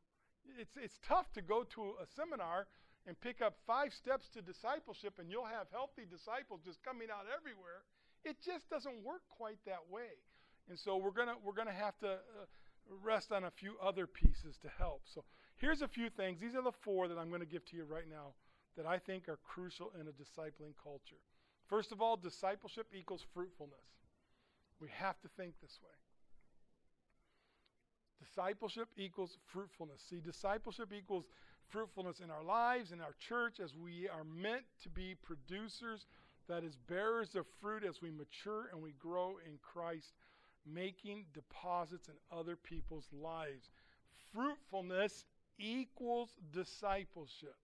it's, 0.59 0.75
it's 0.77 0.99
tough 1.07 1.31
to 1.33 1.41
go 1.41 1.63
to 1.75 1.95
a 2.01 2.05
seminar 2.15 2.67
and 3.05 3.19
pick 3.19 3.41
up 3.41 3.55
five 3.67 3.93
steps 3.93 4.29
to 4.29 4.41
discipleship 4.41 5.19
and 5.19 5.29
you'll 5.29 5.45
have 5.45 5.67
healthy 5.71 6.03
disciples 6.09 6.61
just 6.63 6.83
coming 6.83 7.07
out 7.11 7.25
everywhere. 7.27 7.83
It 8.23 8.37
just 8.43 8.69
doesn't 8.69 9.03
work 9.03 9.21
quite 9.29 9.59
that 9.65 9.89
way. 9.89 10.23
And 10.69 10.79
so 10.79 10.95
we're 10.95 11.11
going 11.11 11.27
we're 11.43 11.53
to 11.53 11.73
have 11.73 11.97
to 11.99 12.11
uh, 12.11 12.45
rest 13.01 13.31
on 13.31 13.43
a 13.43 13.51
few 13.51 13.75
other 13.83 14.07
pieces 14.07 14.57
to 14.61 14.69
help. 14.77 15.01
So 15.05 15.25
here's 15.57 15.81
a 15.81 15.87
few 15.87 16.09
things. 16.09 16.39
These 16.39 16.55
are 16.55 16.63
the 16.63 16.71
four 16.71 17.07
that 17.07 17.17
I'm 17.17 17.29
going 17.29 17.41
to 17.41 17.47
give 17.47 17.65
to 17.65 17.75
you 17.75 17.83
right 17.83 18.09
now 18.09 18.33
that 18.77 18.85
I 18.85 18.97
think 18.97 19.27
are 19.27 19.39
crucial 19.43 19.91
in 19.99 20.07
a 20.07 20.11
discipling 20.11 20.73
culture. 20.81 21.19
First 21.67 21.91
of 21.91 22.01
all, 22.01 22.17
discipleship 22.17 22.87
equals 22.97 23.25
fruitfulness. 23.33 23.85
We 24.79 24.89
have 24.97 25.19
to 25.21 25.27
think 25.37 25.53
this 25.61 25.79
way. 25.81 25.95
Discipleship 28.21 28.87
equals 28.97 29.37
fruitfulness. 29.51 30.01
See, 30.09 30.19
discipleship 30.19 30.91
equals 30.93 31.25
fruitfulness 31.69 32.19
in 32.19 32.29
our 32.29 32.43
lives, 32.43 32.91
in 32.91 33.01
our 33.01 33.15
church, 33.19 33.59
as 33.59 33.75
we 33.75 34.07
are 34.09 34.23
meant 34.23 34.63
to 34.83 34.89
be 34.89 35.15
producers, 35.23 36.05
that 36.47 36.63
is, 36.63 36.75
bearers 36.75 37.35
of 37.35 37.45
fruit 37.61 37.83
as 37.83 38.01
we 38.01 38.11
mature 38.11 38.69
and 38.71 38.81
we 38.81 38.93
grow 38.99 39.37
in 39.45 39.57
Christ, 39.61 40.13
making 40.65 41.25
deposits 41.33 42.07
in 42.07 42.37
other 42.37 42.55
people's 42.55 43.07
lives. 43.13 43.69
Fruitfulness 44.33 45.25
equals 45.57 46.29
discipleship 46.51 47.55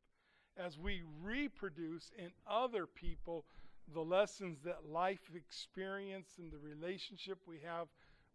as 0.57 0.77
we 0.77 1.01
reproduce 1.21 2.11
in 2.17 2.31
other 2.47 2.85
people 2.85 3.45
the 3.93 4.01
lessons 4.01 4.59
that 4.63 4.89
life 4.91 5.31
experience 5.35 6.29
and 6.37 6.51
the 6.51 6.57
relationship 6.57 7.39
we 7.47 7.59
have 7.65 7.87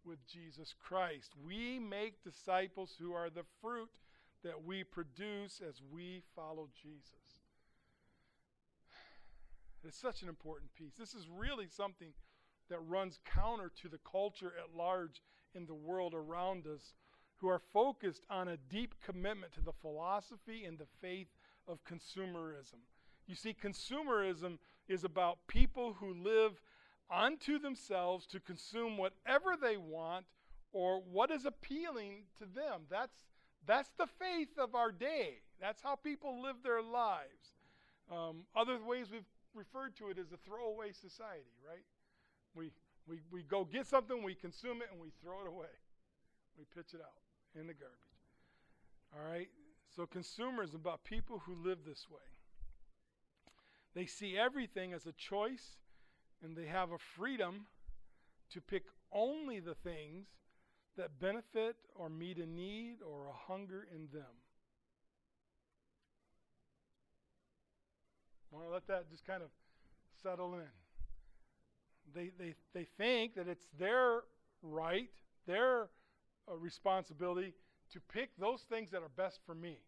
with 0.05 0.19
Jesus 0.27 0.75
Christ. 0.83 1.33
We 1.45 1.79
make 1.79 2.23
disciples 2.23 2.95
who 2.99 3.13
are 3.13 3.31
the 3.31 3.45
fruit 3.61 3.91
that 4.43 4.65
we 4.65 4.85
produce 4.85 5.61
as 5.67 5.81
we 5.93 6.23
follow 6.37 6.69
Jesus. 6.83 7.41
It's 9.87 9.99
such 9.99 10.23
an 10.23 10.29
important 10.29 10.75
piece. 10.75 10.95
This 10.99 11.15
is 11.15 11.27
really 11.29 11.67
something 11.69 12.13
that 12.71 12.79
runs 12.89 13.19
counter 13.25 13.71
to 13.83 13.89
the 13.89 13.99
culture 14.11 14.53
at 14.59 14.77
large 14.77 15.23
in 15.55 15.67
the 15.67 15.75
world 15.75 16.15
around 16.15 16.67
us 16.67 16.95
who 17.39 17.49
are 17.49 17.61
focused 17.73 18.25
on 18.31 18.49
a 18.49 18.57
deep 18.57 18.95
commitment 19.05 19.53
to 19.53 19.61
the 19.61 19.73
philosophy 19.83 20.65
and 20.65 20.79
the 20.79 20.87
faith 21.01 21.29
of 21.69 21.79
consumerism. 21.85 22.81
You 23.27 23.35
see, 23.35 23.55
consumerism 23.55 24.59
is 24.89 25.05
about 25.05 25.39
people 25.47 25.95
who 25.95 26.15
live 26.15 26.61
unto 27.11 27.59
themselves 27.59 28.27
to 28.27 28.41
consume 28.41 28.97
whatever 28.97 29.57
they 29.61 29.77
want 29.77 30.27
or 30.73 31.01
what 31.01 31.31
is 31.31 31.47
appealing 31.47 32.25
to 32.39 32.45
them. 32.45 32.83
That's, 32.91 33.15
that's 33.67 33.91
the 33.99 34.07
faith 34.07 34.59
of 34.59 34.75
our 34.75 34.91
day. 34.91 35.41
That's 35.61 35.81
how 35.83 35.97
people 35.97 36.43
live 36.43 36.57
their 36.63 36.83
lives. 36.83 37.55
Um, 38.11 38.45
other 38.57 38.79
ways 38.85 39.07
we've 39.11 39.25
referred 39.55 39.97
to 39.97 40.11
it 40.11 40.19
as 40.19 40.33
a 40.33 40.37
throwaway 40.37 40.93
society, 40.93 41.55
right? 41.67 41.85
We, 42.55 42.71
we, 43.09 43.21
we 43.31 43.43
go 43.43 43.65
get 43.65 43.87
something, 43.87 44.23
we 44.23 44.35
consume 44.35 44.83
it, 44.83 44.89
and 44.93 45.01
we 45.01 45.09
throw 45.23 45.41
it 45.41 45.49
away. 45.49 45.73
We 46.59 46.65
pitch 46.75 46.95
it 46.95 47.01
out 47.01 47.59
in 47.59 47.67
the 47.67 47.75
garbage. 47.75 47.99
All 49.15 49.31
right? 49.31 49.49
So, 49.95 50.07
consumerism 50.07 50.75
about 50.75 51.05
people 51.05 51.43
who 51.47 51.55
live 51.55 51.79
this 51.87 52.07
way. 52.11 52.34
They 53.95 54.07
see 54.07 54.37
everything 54.37 54.93
as 54.93 55.07
a 55.07 55.13
choice, 55.13 55.77
and 56.43 56.57
they 56.57 56.67
have 56.67 56.91
a 56.91 56.99
freedom 56.99 57.67
to 58.51 58.61
pick 58.61 58.85
only 59.13 59.61
the 59.61 59.75
things 59.75 60.27
that 60.97 61.19
benefit 61.21 61.77
or 61.95 62.09
meet 62.09 62.39
a 62.39 62.47
need 62.47 62.99
or 63.07 63.27
a 63.27 63.53
hunger 63.53 63.87
in 63.95 64.09
them. 64.13 64.35
I 68.53 68.57
want 68.57 68.69
to 68.69 68.73
let 68.73 68.87
that 68.87 69.11
just 69.11 69.27
kind 69.27 69.43
of 69.43 69.49
settle 70.23 70.55
in. 70.55 70.69
They, 72.15 72.31
they, 72.39 72.55
they 72.73 72.87
think 72.97 73.35
that 73.35 73.49
it's 73.49 73.67
their 73.79 74.23
right, 74.63 75.11
their 75.47 75.89
uh, 76.49 76.57
responsibility 76.57 77.55
to 77.93 78.01
pick 78.01 78.31
those 78.39 78.63
things 78.63 78.91
that 78.91 79.03
are 79.03 79.11
best 79.17 79.41
for 79.45 79.55
me. 79.55 79.79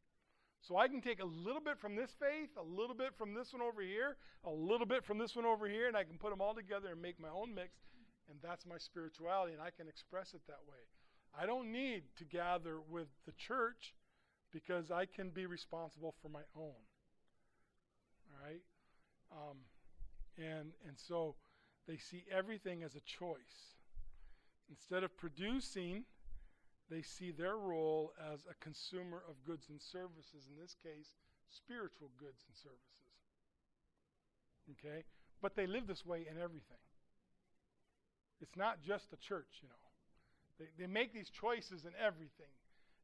So 0.67 0.77
I 0.77 0.89
can 0.89 1.01
take 1.01 1.23
a 1.23 1.25
little 1.25 1.61
bit 1.61 1.79
from 1.79 1.95
this 1.95 2.11
faith, 2.19 2.51
a 2.57 2.63
little 2.63 2.97
bit 2.97 3.15
from 3.17 3.35
this 3.35 3.53
one 3.53 3.63
over 3.63 3.83
here, 3.83 4.17
a 4.45 4.51
little 4.51 4.87
bit 4.87 5.05
from 5.05 5.17
this 5.17 5.37
one 5.37 5.45
over 5.45 5.69
here, 5.69 5.87
and 5.87 5.97
I 5.97 6.03
can 6.03 6.19
put 6.19 6.31
them 6.31 6.41
all 6.41 6.55
together 6.55 6.89
and 6.91 7.01
make 7.01 7.21
my 7.21 7.29
own 7.29 7.55
mix. 7.55 7.71
And 8.29 8.39
that's 8.43 8.67
my 8.67 8.79
spirituality, 8.79 9.53
and 9.53 9.63
I 9.63 9.71
can 9.71 9.87
express 9.87 10.35
it 10.35 10.41
that 10.49 10.59
way. 10.69 10.83
I 11.41 11.47
don't 11.47 11.71
need 11.71 12.03
to 12.17 12.25
gather 12.25 12.81
with 12.91 13.07
the 13.27 13.33
church 13.33 13.95
because 14.53 14.91
I 14.91 15.07
can 15.07 15.31
be 15.31 15.47
responsible 15.47 16.15
for 16.21 16.29
my 16.29 16.43
own. 16.57 16.83
All 18.33 18.45
right? 18.45 18.63
Um, 19.31 19.59
and, 20.37 20.73
and 20.87 20.97
so 20.97 21.37
they 21.87 21.97
see 21.97 22.25
everything 22.31 22.83
as 22.83 22.97
a 22.97 23.01
choice. 23.01 23.77
Instead 24.69 25.05
of 25.05 25.17
producing, 25.17 26.05
they 26.91 27.03
see 27.03 27.31
their 27.31 27.57
role 27.57 28.13
as 28.33 28.41
a 28.51 28.55
consumer 28.63 29.23
of 29.29 29.43
goods 29.45 29.67
and 29.69 29.81
services, 29.81 30.47
in 30.49 30.61
this 30.61 30.77
case, 30.83 31.15
spiritual 31.51 32.11
goods 32.19 32.45
and 32.47 32.57
services. 32.57 33.11
Okay? 34.79 35.05
But 35.43 35.57
they 35.57 35.67
live 35.67 35.87
this 35.87 36.07
way 36.07 36.27
in 36.31 36.39
everything. 36.39 36.83
It's 38.41 38.57
not 38.57 38.83
just 38.83 39.11
the 39.11 39.17
church, 39.17 39.63
you 39.63 39.69
know. 39.69 39.85
They, 40.59 40.67
they 40.79 40.87
make 40.87 41.13
these 41.13 41.31
choices 41.31 41.85
in 41.85 41.93
everything 41.99 42.53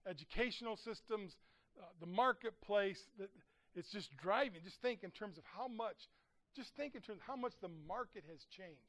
educational 0.07 0.77
systems, 0.77 1.37
uh, 1.79 1.87
the 2.01 2.07
marketplace. 2.07 2.99
The, 3.19 3.29
it's 3.75 3.91
just 3.91 4.11
driving. 4.17 4.61
Just 4.65 4.81
think 4.83 5.03
in 5.03 5.11
terms 5.11 5.39
of 5.39 5.45
how 5.57 5.69
much, 5.69 6.09
just 6.57 6.75
think 6.77 6.95
in 6.95 7.01
terms 7.01 7.21
of 7.21 7.27
how 7.27 7.37
much 7.37 7.53
the 7.61 7.71
market 7.89 8.25
has 8.29 8.45
changed. 8.51 8.81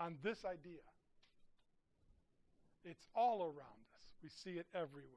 On 0.00 0.16
this 0.22 0.44
idea. 0.44 0.80
It's 2.84 3.06
all 3.14 3.42
around 3.42 3.82
us. 3.94 4.14
We 4.22 4.28
see 4.28 4.58
it 4.58 4.66
everywhere. 4.74 5.08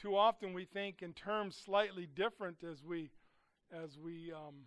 Too 0.00 0.16
often 0.16 0.52
we 0.52 0.64
think 0.64 1.02
in 1.02 1.12
terms 1.12 1.56
slightly 1.56 2.06
different 2.06 2.58
as 2.62 2.84
we 2.84 3.10
as 3.72 3.98
we 3.98 4.32
um, 4.32 4.66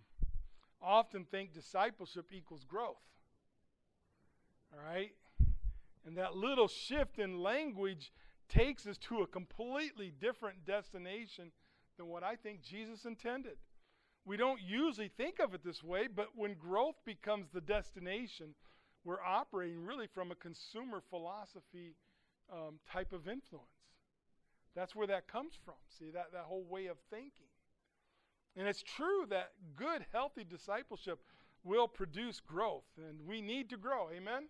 often 0.81 1.25
think 1.25 1.53
discipleship 1.53 2.27
equals 2.31 2.63
growth. 2.63 2.97
All 4.73 4.83
right? 4.83 5.11
And 6.05 6.17
that 6.17 6.35
little 6.35 6.67
shift 6.67 7.19
in 7.19 7.41
language 7.41 8.11
takes 8.49 8.87
us 8.87 8.97
to 8.97 9.21
a 9.21 9.27
completely 9.27 10.11
different 10.19 10.65
destination 10.65 11.51
than 11.97 12.07
what 12.07 12.23
I 12.23 12.35
think 12.35 12.61
Jesus 12.61 13.05
intended. 13.05 13.57
We 14.25 14.37
don't 14.37 14.61
usually 14.61 15.09
think 15.09 15.39
of 15.39 15.53
it 15.53 15.63
this 15.63 15.83
way, 15.83 16.07
but 16.13 16.29
when 16.35 16.53
growth 16.55 16.95
becomes 17.05 17.47
the 17.53 17.61
destination, 17.61 18.55
we're 19.07 19.23
operating 19.23 19.85
really 19.85 20.07
from 20.13 20.31
a 20.31 20.35
consumer 20.35 21.01
philosophy 21.09 21.95
um, 22.51 22.75
type 22.91 23.13
of 23.13 23.29
influence. 23.29 23.67
That's 24.75 24.93
where 24.93 25.07
that 25.07 25.29
comes 25.29 25.53
from. 25.63 25.75
See, 25.97 26.11
that, 26.11 26.33
that 26.33 26.43
whole 26.43 26.65
way 26.69 26.87
of 26.87 26.97
thinking. 27.09 27.47
And 28.57 28.67
it's 28.67 28.83
true 28.83 29.25
that 29.29 29.51
good, 29.77 30.05
healthy 30.11 30.43
discipleship 30.43 31.19
will 31.63 31.87
produce 31.87 32.41
growth, 32.41 32.83
and 32.97 33.25
we 33.25 33.41
need 33.41 33.69
to 33.69 33.77
grow. 33.77 34.09
Amen? 34.13 34.43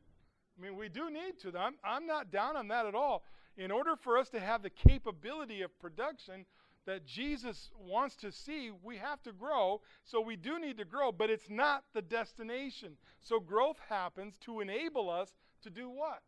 I 0.58 0.62
mean, 0.62 0.76
we 0.76 0.90
do 0.90 1.12
need 1.12 1.40
to. 1.42 1.56
I'm, 1.56 1.76
I'm 1.84 2.08
not 2.08 2.32
down 2.32 2.58
on 2.58 2.68
that 2.70 2.88
at 2.88 2.96
all. 2.96 3.24
In 3.58 3.70
order 3.70 3.96
for 3.96 4.18
us 4.18 4.30
to 4.30 4.40
have 4.40 4.64
the 4.64 4.72
capability 4.72 5.62
of 5.62 5.78
production 5.80 6.46
that 6.88 7.06
Jesus 7.06 7.70
wants 7.78 8.16
to 8.16 8.32
see, 8.32 8.72
we 8.82 8.96
have 8.96 9.22
to 9.24 9.34
grow. 9.34 9.82
So 10.06 10.22
we 10.22 10.38
do 10.38 10.58
need 10.58 10.78
to 10.78 10.86
grow, 10.86 11.12
but 11.12 11.30
it's 11.30 11.50
not 11.50 11.84
the 11.94 12.02
destination. 12.02 12.94
So 13.20 13.42
growth 13.42 13.78
happens 13.90 14.38
to 14.46 14.62
enable 14.62 15.10
us 15.10 15.36
to 15.64 15.70
do 15.70 15.90
what? 15.90 16.24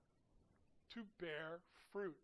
To 0.93 0.99
bear 1.19 1.61
fruit. 1.93 2.17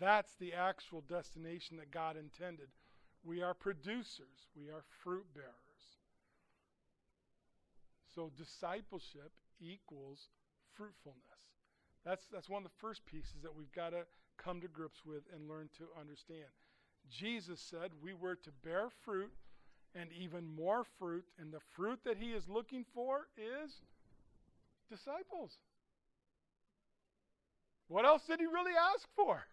That's 0.00 0.34
the 0.40 0.54
actual 0.54 1.02
destination 1.02 1.76
that 1.76 1.90
God 1.90 2.16
intended. 2.16 2.68
We 3.22 3.42
are 3.42 3.54
producers, 3.54 4.48
we 4.56 4.70
are 4.70 4.82
fruit 5.02 5.26
bearers. 5.34 5.52
So 8.14 8.32
discipleship 8.36 9.32
equals 9.60 10.28
fruitfulness. 10.74 11.20
That's, 12.04 12.24
that's 12.32 12.48
one 12.48 12.64
of 12.64 12.70
the 12.70 12.78
first 12.80 13.04
pieces 13.06 13.42
that 13.42 13.54
we've 13.54 13.72
got 13.72 13.90
to 13.90 14.04
come 14.42 14.60
to 14.60 14.68
grips 14.68 15.04
with 15.04 15.22
and 15.34 15.48
learn 15.48 15.68
to 15.78 15.84
understand. 15.98 16.50
Jesus 17.10 17.60
said 17.60 17.90
we 18.02 18.14
were 18.14 18.36
to 18.36 18.50
bear 18.62 18.88
fruit 19.04 19.32
and 19.94 20.10
even 20.12 20.44
more 20.56 20.84
fruit, 20.98 21.24
and 21.38 21.52
the 21.52 21.60
fruit 21.76 22.00
that 22.04 22.16
he 22.16 22.32
is 22.32 22.48
looking 22.48 22.84
for 22.94 23.28
is 23.36 23.80
disciples. 24.90 25.58
What 27.88 28.04
else 28.04 28.22
did 28.26 28.40
he 28.40 28.46
really 28.46 28.72
ask 28.94 29.06
for? 29.14 29.44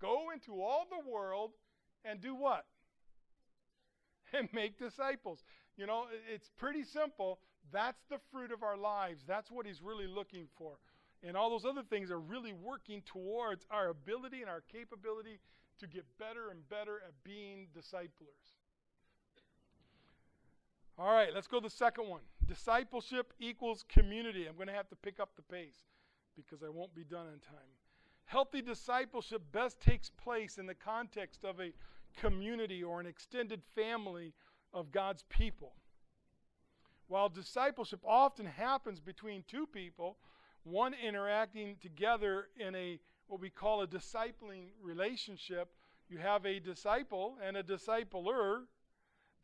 Go 0.00 0.30
into 0.32 0.60
all 0.62 0.86
the 0.90 1.08
world 1.08 1.52
and 2.04 2.20
do 2.20 2.34
what? 2.34 2.64
And 4.30 4.46
make 4.52 4.78
disciples. 4.78 5.42
You 5.78 5.86
know, 5.86 6.04
it's 6.30 6.50
pretty 6.58 6.84
simple. 6.84 7.38
That's 7.72 8.02
the 8.10 8.18
fruit 8.30 8.52
of 8.52 8.62
our 8.62 8.76
lives. 8.76 9.22
That's 9.26 9.50
what 9.50 9.64
he's 9.64 9.80
really 9.80 10.06
looking 10.06 10.48
for. 10.58 10.76
And 11.22 11.36
all 11.36 11.50
those 11.50 11.64
other 11.64 11.82
things 11.82 12.10
are 12.10 12.20
really 12.20 12.52
working 12.52 13.02
towards 13.04 13.66
our 13.70 13.88
ability 13.88 14.40
and 14.40 14.50
our 14.50 14.62
capability 14.72 15.40
to 15.80 15.86
get 15.86 16.04
better 16.18 16.50
and 16.50 16.68
better 16.68 17.00
at 17.06 17.12
being 17.24 17.68
disciplers. 17.74 18.54
All 20.98 21.12
right, 21.12 21.28
let's 21.32 21.46
go 21.46 21.60
to 21.60 21.64
the 21.64 21.70
second 21.70 22.08
one. 22.08 22.22
Discipleship 22.46 23.32
equals 23.38 23.84
community. 23.88 24.46
I'm 24.46 24.56
going 24.56 24.68
to 24.68 24.74
have 24.74 24.88
to 24.88 24.96
pick 24.96 25.20
up 25.20 25.30
the 25.36 25.42
pace 25.42 25.76
because 26.36 26.62
I 26.62 26.68
won't 26.68 26.94
be 26.94 27.04
done 27.04 27.26
in 27.26 27.40
time. 27.40 27.68
Healthy 28.24 28.62
discipleship 28.62 29.42
best 29.52 29.80
takes 29.80 30.10
place 30.10 30.58
in 30.58 30.66
the 30.66 30.74
context 30.74 31.44
of 31.44 31.60
a 31.60 31.72
community 32.20 32.82
or 32.82 33.00
an 33.00 33.06
extended 33.06 33.62
family 33.74 34.34
of 34.74 34.92
God's 34.92 35.24
people. 35.28 35.72
While 37.06 37.28
discipleship 37.28 38.00
often 38.04 38.44
happens 38.44 39.00
between 39.00 39.44
two 39.48 39.66
people, 39.66 40.18
one 40.70 40.94
interacting 40.94 41.76
together 41.80 42.48
in 42.58 42.74
a 42.74 42.98
what 43.26 43.40
we 43.40 43.50
call 43.50 43.82
a 43.82 43.86
discipling 43.86 44.68
relationship, 44.82 45.68
you 46.08 46.18
have 46.18 46.46
a 46.46 46.60
disciple 46.60 47.36
and 47.44 47.56
a 47.56 47.62
discipler. 47.62 48.62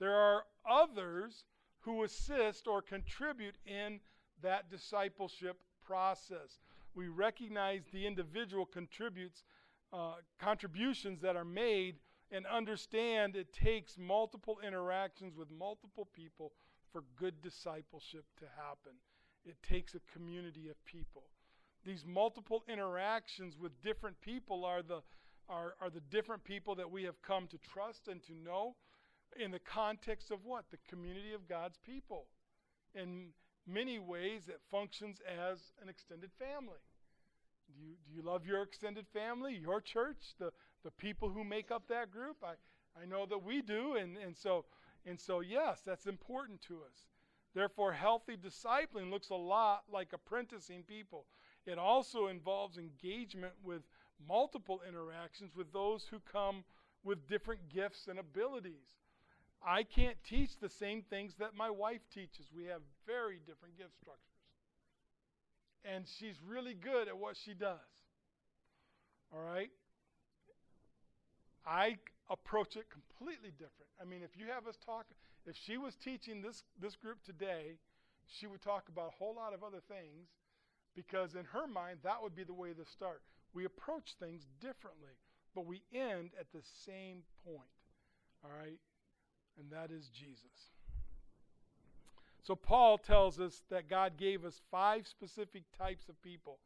There 0.01 0.15
are 0.15 0.45
others 0.69 1.45
who 1.81 2.03
assist 2.03 2.67
or 2.67 2.81
contribute 2.81 3.57
in 3.67 4.01
that 4.43 4.71
discipleship 4.71 5.59
process 5.85 6.59
we 6.95 7.09
recognize 7.09 7.83
the 7.93 8.07
individual 8.07 8.65
contributes 8.65 9.43
uh, 9.93 10.15
contributions 10.39 11.21
that 11.21 11.37
are 11.37 11.45
made 11.45 11.97
and 12.31 12.47
understand 12.47 13.37
it 13.37 13.53
takes 13.53 13.99
multiple 13.99 14.59
interactions 14.67 15.37
with 15.37 15.51
multiple 15.51 16.09
people 16.15 16.53
for 16.93 17.05
good 17.17 17.41
discipleship 17.43 18.25
to 18.39 18.45
happen. 18.57 18.93
It 19.45 19.57
takes 19.63 19.95
a 19.95 20.01
community 20.13 20.69
of 20.69 20.83
people. 20.85 21.25
These 21.85 22.05
multiple 22.07 22.65
interactions 22.69 23.59
with 23.59 23.83
different 23.83 24.21
people 24.21 24.65
are 24.65 24.83
the, 24.83 25.03
are, 25.49 25.75
are 25.81 25.91
the 25.91 26.01
different 26.11 26.45
people 26.45 26.75
that 26.77 26.91
we 26.91 27.05
have 27.05 27.21
come 27.23 27.47
to 27.49 27.59
trust 27.59 28.09
and 28.09 28.23
to 28.25 28.33
know 28.35 28.75
in 29.39 29.51
the 29.51 29.59
context 29.59 30.31
of 30.31 30.45
what? 30.45 30.65
The 30.71 30.79
community 30.89 31.35
of 31.35 31.49
God's 31.49 31.79
people. 31.85 32.27
In 32.95 33.29
many 33.67 33.99
ways 33.99 34.49
it 34.49 34.61
functions 34.71 35.19
as 35.29 35.59
an 35.83 35.89
extended 35.89 36.31
family. 36.39 36.81
Do 37.67 37.83
you, 37.83 37.95
do 38.07 38.15
you 38.15 38.23
love 38.23 38.47
your 38.47 38.63
extended 38.63 39.07
family, 39.13 39.59
your 39.61 39.81
church, 39.81 40.35
the, 40.39 40.51
the 40.85 40.91
people 40.91 41.31
who 41.31 41.45
make 41.45 41.71
up 41.71 41.89
that 41.89 42.11
group? 42.11 42.37
I, 42.43 42.55
I 43.01 43.07
know 43.07 43.27
that 43.27 43.43
we 43.43 43.63
do, 43.63 43.97
and, 43.97 44.17
and, 44.17 44.37
so, 44.37 44.65
and 45.07 45.19
so, 45.19 45.41
yes, 45.41 45.81
that's 45.85 46.07
important 46.07 46.63
to 46.69 46.77
us. 46.77 47.14
Therefore, 47.55 47.93
healthy 47.93 48.37
discipling 48.37 49.11
looks 49.11 49.31
a 49.31 49.35
lot 49.35 49.85
like 49.93 50.13
apprenticing 50.13 50.83
people. 50.83 51.27
It 51.67 51.79
also 51.79 52.27
involves 52.27 52.79
engagement 52.79 53.55
with 53.63 53.83
multiple 54.29 54.81
interactions 54.87 55.55
with 55.55 55.73
those 55.73 56.07
who 56.11 56.19
come 56.31 56.65
with 57.05 57.29
different 57.29 57.69
gifts 57.69 58.07
and 58.09 58.19
abilities. 58.19 58.89
I 59.67 59.83
can't 59.83 60.17
teach 60.25 60.59
the 60.59 60.69
same 60.69 61.03
things 61.03 61.35
that 61.39 61.55
my 61.57 61.71
wife 61.71 62.03
teaches. 62.13 62.51
We 62.55 62.65
have 62.65 62.83
very 63.07 63.41
different 63.47 63.79
gift 63.79 63.95
structures. 64.01 64.21
And 65.85 66.07
she's 66.19 66.37
really 66.47 66.75
good 66.75 67.09
at 67.09 67.17
what 67.17 67.37
she 67.37 67.55
does. 67.55 67.79
All 69.33 69.41
right? 69.41 69.71
I 71.67 71.99
approach 72.29 72.77
it 72.77 72.87
completely 72.91 73.51
different. 73.51 73.91
I 74.01 74.05
mean, 74.05 74.21
if 74.23 74.37
you 74.37 74.47
have 74.53 74.67
us 74.67 74.77
talk, 74.85 75.07
if 75.47 75.57
she 75.57 75.77
was 75.77 75.95
teaching 75.97 76.43
this, 76.43 76.63
this 76.81 76.97
group 76.97 77.23
today, 77.25 77.79
she 78.27 78.47
would 78.47 78.63
talk 78.63 78.89
about 78.89 79.09
a 79.09 79.19
whole 79.19 79.35
lot 79.35 79.53
of 79.53 79.63
other 79.63 79.81
things 79.89 80.29
because 80.95 81.35
in 81.35 81.45
her 81.47 81.67
mind, 81.67 81.99
that 82.03 82.23
would 82.23 82.35
be 82.35 82.45
the 82.45 82.55
way 82.55 82.73
to 82.73 82.85
start. 82.85 83.23
We 83.53 83.65
approach 83.65 84.15
things 84.19 84.47
differently, 84.61 85.19
but 85.55 85.67
we 85.67 85.83
end 85.93 86.31
at 86.39 86.47
the 86.53 86.63
same 86.85 87.23
point. 87.45 87.69
All 88.45 88.51
right? 88.51 88.79
and 89.59 89.71
that 89.71 89.91
is 89.91 90.09
Jesus. 90.09 90.73
So, 92.43 92.55
Paul 92.55 92.99
tells 92.99 93.41
us 93.41 93.63
that 93.71 93.89
God 93.89 94.19
gave 94.19 94.45
us 94.45 94.61
five 94.71 95.07
specific 95.07 95.63
types 95.79 96.09
of 96.09 96.21
people 96.21 96.59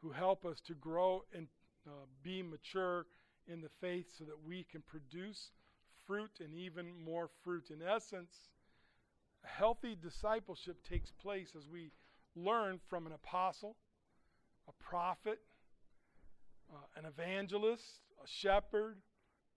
who 0.00 0.10
help 0.10 0.46
us 0.46 0.60
to 0.60 0.74
grow 0.74 1.24
and 1.34 1.48
uh, 1.86 1.90
be 2.22 2.42
mature 2.42 3.06
in 3.46 3.60
the 3.60 3.68
faith 3.80 4.06
so 4.16 4.24
that 4.24 4.46
we 4.46 4.64
can 4.70 4.82
produce 4.82 5.50
fruit 6.06 6.30
and 6.40 6.54
even 6.54 6.86
more 7.04 7.28
fruit. 7.42 7.70
In 7.70 7.86
essence, 7.86 8.32
healthy 9.44 9.96
discipleship 10.00 10.76
takes 10.88 11.10
place 11.10 11.52
as 11.56 11.68
we 11.68 11.90
learn 12.34 12.80
from 12.88 13.06
an 13.06 13.12
apostle, 13.12 13.76
a 14.68 14.72
prophet, 14.82 15.40
uh, 16.72 16.78
an 16.96 17.04
evangelist, 17.04 18.00
a 18.22 18.26
shepherd, 18.26 18.98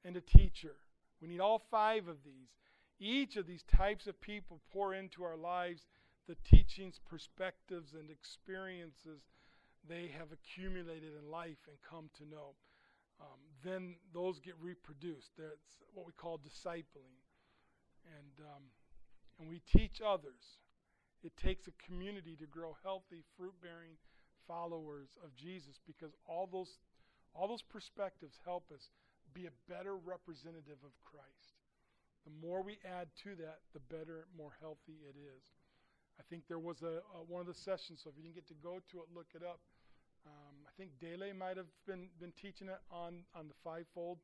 and 0.06 0.16
a 0.16 0.22
teacher. 0.22 0.76
We 1.22 1.28
need 1.28 1.40
all 1.40 1.62
five 1.72 2.08
of 2.08 2.18
these. 2.24 2.50
Each 3.00 3.36
of 3.36 3.48
these 3.48 3.64
types 3.64 4.08
of 4.08 4.20
people 4.22 4.62
pour 4.72 4.94
into 4.94 5.24
our 5.24 5.38
lives 5.38 5.88
the 6.28 6.36
teachings, 6.46 7.00
perspectives, 7.10 7.94
and 7.94 8.10
experiences 8.10 9.22
they 9.88 10.12
have 10.18 10.28
accumulated 10.32 11.12
in 11.20 11.32
life 11.32 11.58
and 11.68 11.78
come 11.90 12.10
to 12.18 12.30
know. 12.30 12.54
Um, 13.22 13.40
then 13.64 13.96
those 14.14 14.40
get 14.40 14.56
reproduced. 14.62 15.32
That's 15.38 15.78
what 15.94 16.06
we 16.06 16.14
call 16.14 16.40
discipling. 16.40 17.16
And, 18.06 18.46
um, 18.56 18.64
and 19.40 19.50
we 19.50 19.62
teach 19.72 20.02
others. 20.06 20.60
It 21.24 21.36
takes 21.36 21.68
a 21.68 21.76
community 21.86 22.36
to 22.40 22.48
grow 22.48 22.78
healthy, 22.84 23.24
fruit 23.38 23.54
bearing 23.62 24.00
followers 24.48 25.10
of 25.24 25.36
Jesus 25.36 25.80
because 25.86 26.16
all 26.26 26.48
those, 26.48 26.80
all 27.36 27.48
those 27.48 27.62
perspectives 27.62 28.40
help 28.46 28.72
us 28.74 28.90
be 29.34 29.46
a 29.46 29.54
better 29.70 29.96
representative 29.96 30.80
of 30.82 30.96
Christ. 31.04 31.60
The 32.26 32.32
more 32.46 32.64
we 32.64 32.80
add 32.84 33.08
to 33.24 33.36
that, 33.36 33.60
the 33.74 33.84
better, 33.94 34.28
more 34.36 34.52
healthy 34.60 35.00
it 35.08 35.16
is. 35.16 35.44
I 36.20 36.24
think 36.30 36.44
there 36.48 36.60
was 36.60 36.82
a, 36.84 37.00
a 37.16 37.24
one 37.28 37.40
of 37.42 37.48
the 37.48 37.54
sessions, 37.56 38.02
so 38.04 38.10
if 38.10 38.18
you 38.18 38.24
didn't 38.24 38.36
get 38.36 38.48
to 38.50 38.60
go 38.60 38.80
to 38.92 38.96
it, 39.00 39.08
look 39.16 39.32
it 39.36 39.44
up. 39.44 39.60
I 40.80 40.88
think 40.88 40.96
Dele 41.04 41.36
might 41.36 41.60
have 41.60 41.68
been, 41.84 42.08
been 42.24 42.32
teaching 42.40 42.72
it 42.72 42.80
on, 42.88 43.28
on 43.36 43.52
the 43.52 43.58
fivefold, 43.68 44.24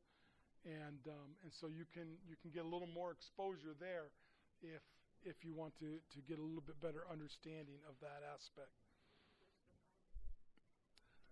and 0.63 1.03
um, 1.03 1.35
and 1.43 1.51
so 1.51 1.67
you 1.67 1.83
can 1.91 2.15
you 2.23 2.39
can 2.39 2.47
get 2.47 2.63
a 2.63 2.69
little 2.71 2.87
more 2.87 3.11
exposure 3.11 3.75
there 3.75 4.15
if 4.63 4.79
if 5.27 5.43
you 5.43 5.51
want 5.51 5.75
to 5.83 5.99
to 5.99 6.23
get 6.23 6.39
a 6.39 6.41
little 6.41 6.63
bit 6.63 6.79
better 6.79 7.03
understanding 7.11 7.83
of 7.83 7.99
that 7.99 8.23
aspect. 8.23 8.71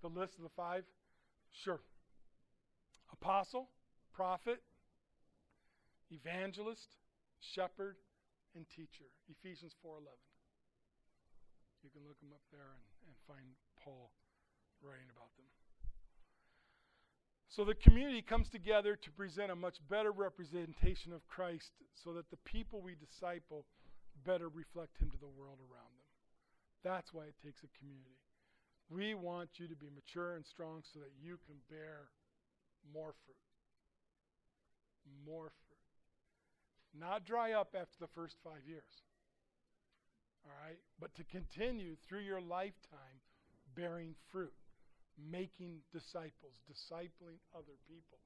The 0.03 0.11
list 0.11 0.35
of 0.35 0.43
the 0.43 0.51
five, 0.59 0.83
sure. 1.55 1.79
Apostle, 3.15 3.71
prophet, 4.11 4.59
evangelist, 6.11 6.99
shepherd, 7.39 7.95
and 8.59 8.67
teacher. 8.75 9.07
Ephesians 9.31 9.71
4:11. 9.79 10.03
You 11.79 11.95
can 11.95 12.03
look 12.03 12.19
them 12.19 12.35
up 12.35 12.43
there 12.51 12.75
and, 12.75 12.83
and 13.07 13.15
find 13.23 13.55
Paul 13.79 14.11
writing 14.83 15.07
about 15.15 15.31
them. 15.35 15.47
So 17.49 17.63
the 17.63 17.75
community 17.75 18.21
comes 18.21 18.49
together 18.49 18.95
to 18.95 19.11
present 19.11 19.51
a 19.51 19.55
much 19.55 19.77
better 19.89 20.11
representation 20.11 21.13
of 21.13 21.27
Christ 21.27 21.71
so 21.93 22.13
that 22.13 22.29
the 22.29 22.41
people 22.45 22.81
we 22.81 22.95
disciple 22.95 23.65
better 24.25 24.49
reflect 24.49 24.97
him 24.97 25.11
to 25.11 25.17
the 25.17 25.29
world 25.29 25.59
around 25.61 25.93
them. 25.93 26.09
That's 26.83 27.13
why 27.13 27.23
it 27.23 27.35
takes 27.45 27.61
a 27.63 27.71
community. 27.77 28.17
We 28.89 29.13
want 29.13 29.49
you 29.57 29.67
to 29.67 29.75
be 29.75 29.89
mature 29.93 30.35
and 30.35 30.45
strong 30.45 30.83
so 30.93 30.99
that 30.99 31.13
you 31.21 31.37
can 31.45 31.55
bear 31.69 32.09
more 32.91 33.13
fruit. 33.25 33.37
More 35.25 35.51
fruit. 35.67 36.99
Not 36.99 37.25
dry 37.25 37.53
up 37.53 37.75
after 37.79 37.97
the 37.99 38.11
first 38.13 38.35
five 38.43 38.67
years. 38.67 39.01
All 40.45 40.53
right? 40.65 40.79
But 40.99 41.15
to 41.15 41.23
continue 41.23 41.95
through 42.07 42.21
your 42.21 42.41
lifetime 42.41 43.21
bearing 43.75 44.15
fruit, 44.31 44.53
making 45.17 45.79
disciples, 45.91 46.61
discipling 46.69 47.37
other 47.55 47.77
people, 47.87 48.19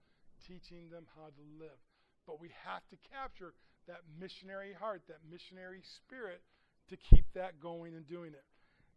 teaching 0.46 0.90
them 0.90 1.06
how 1.16 1.28
to 1.28 1.44
live. 1.60 1.78
But 2.26 2.40
we 2.42 2.50
have 2.66 2.88
to 2.90 2.98
capture 3.12 3.54
that 3.88 4.02
missionary 4.20 4.74
heart, 4.74 5.04
that 5.08 5.20
missionary 5.30 5.82
spirit 5.84 6.42
to 6.90 6.98
keep 6.98 7.26
that 7.34 7.60
going 7.60 7.96
and 7.96 8.08
doing 8.08 8.34
it. 8.34 8.44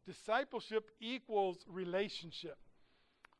Discipleship 0.06 0.90
equals 1.00 1.58
relationship. 1.68 2.58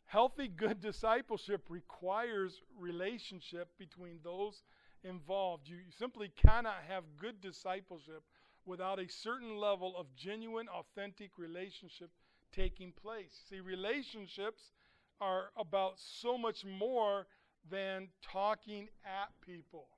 Healthy, 0.07 0.49
good 0.49 0.81
discipleship 0.81 1.67
requires 1.69 2.61
relationship 2.79 3.69
between 3.79 4.19
those 4.25 4.63
involved. 5.05 5.69
You 5.69 5.79
simply 5.99 6.33
cannot 6.37 6.83
have 6.89 7.05
good 7.19 7.41
discipleship 7.41 8.23
without 8.67 8.99
a 8.99 9.09
certain 9.09 9.57
level 9.57 9.95
of 9.97 10.07
genuine, 10.17 10.69
authentic 10.69 11.39
relationship 11.39 12.11
taking 12.53 12.93
place. 12.93 13.41
See, 13.49 13.61
relationships 13.61 14.73
are 15.21 15.51
about 15.57 15.95
so 15.97 16.39
much 16.39 16.65
more 16.65 17.27
than 17.69 18.09
talking 18.23 18.89
at 19.05 19.29
people. 19.45 19.89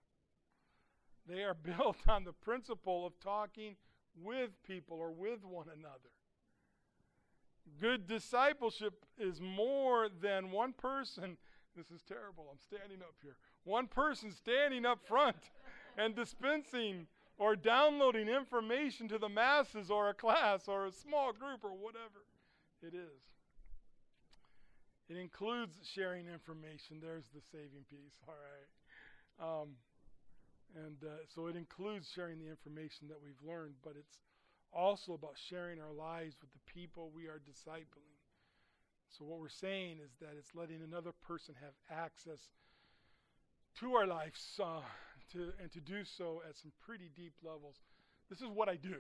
They 1.29 1.43
are 1.43 1.55
built 1.79 1.99
on 2.09 2.25
the 2.25 2.33
principle 2.33 3.07
of 3.07 3.19
talking 3.21 3.77
with 4.21 4.51
people 4.67 4.99
or 4.99 5.11
with 5.13 5.45
one 5.45 5.67
another. 5.69 6.11
Good 7.81 8.07
discipleship 8.07 9.05
is 9.19 9.41
more 9.41 10.09
than 10.09 10.51
one 10.51 10.73
person. 10.73 11.37
This 11.75 11.91
is 11.91 12.03
terrible. 12.07 12.49
I'm 12.53 12.59
standing 12.59 13.01
up 13.01 13.15
here. 13.23 13.35
One 13.65 13.87
person 13.87 14.31
standing 14.31 14.85
up 14.85 14.99
front 15.09 15.39
and 15.97 16.15
dispensing 16.15 17.07
or 17.39 17.57
downloading 17.57 18.29
information 18.29 19.09
to 19.09 19.17
the 19.17 19.31
masses 19.31 19.91
or 19.91 20.11
a 20.11 20.13
class 20.13 20.69
or 20.69 20.85
a 20.85 20.93
small 20.93 21.33
group 21.33 21.65
or 21.65 21.71
whatever 21.71 22.27
it 22.83 22.95
is. 22.95 23.23
It 25.09 25.17
includes 25.17 25.77
sharing 25.95 26.27
information. 26.27 26.99
There's 27.01 27.29
the 27.35 27.43
saving 27.53 27.85
piece. 27.91 28.17
All 28.27 28.35
right. 28.35 28.71
Um, 29.41 29.69
and 30.75 30.97
uh, 31.05 31.25
so 31.35 31.47
it 31.47 31.57
includes 31.57 32.09
sharing 32.15 32.39
the 32.39 32.49
information 32.49 33.09
that 33.09 33.21
we've 33.23 33.41
learned, 33.47 33.75
but 33.85 33.95
it's 33.99 34.21
also 34.73 35.13
about 35.13 35.37
sharing 35.37 35.81
our 35.81 35.93
lives 35.93 36.37
with 36.41 36.51
the 36.53 36.73
people 36.73 37.11
we 37.15 37.27
are 37.27 37.41
discipling. 37.45 38.17
So, 39.11 39.27
what 39.27 39.41
we're 39.41 39.49
saying 39.49 39.99
is 40.03 40.11
that 40.21 40.31
it's 40.39 40.55
letting 40.55 40.81
another 40.83 41.13
person 41.27 41.55
have 41.61 41.75
access 41.91 42.49
to 43.81 43.95
our 43.95 44.07
lives 44.07 44.59
uh, 44.63 44.81
to, 45.33 45.53
and 45.61 45.71
to 45.73 45.81
do 45.81 46.05
so 46.05 46.43
at 46.49 46.57
some 46.57 46.73
pretty 46.85 47.11
deep 47.15 47.35
levels. 47.45 47.77
This 48.31 48.41
is 48.41 48.49
what 48.49 48.69
I 48.69 48.77
do. 48.77 48.97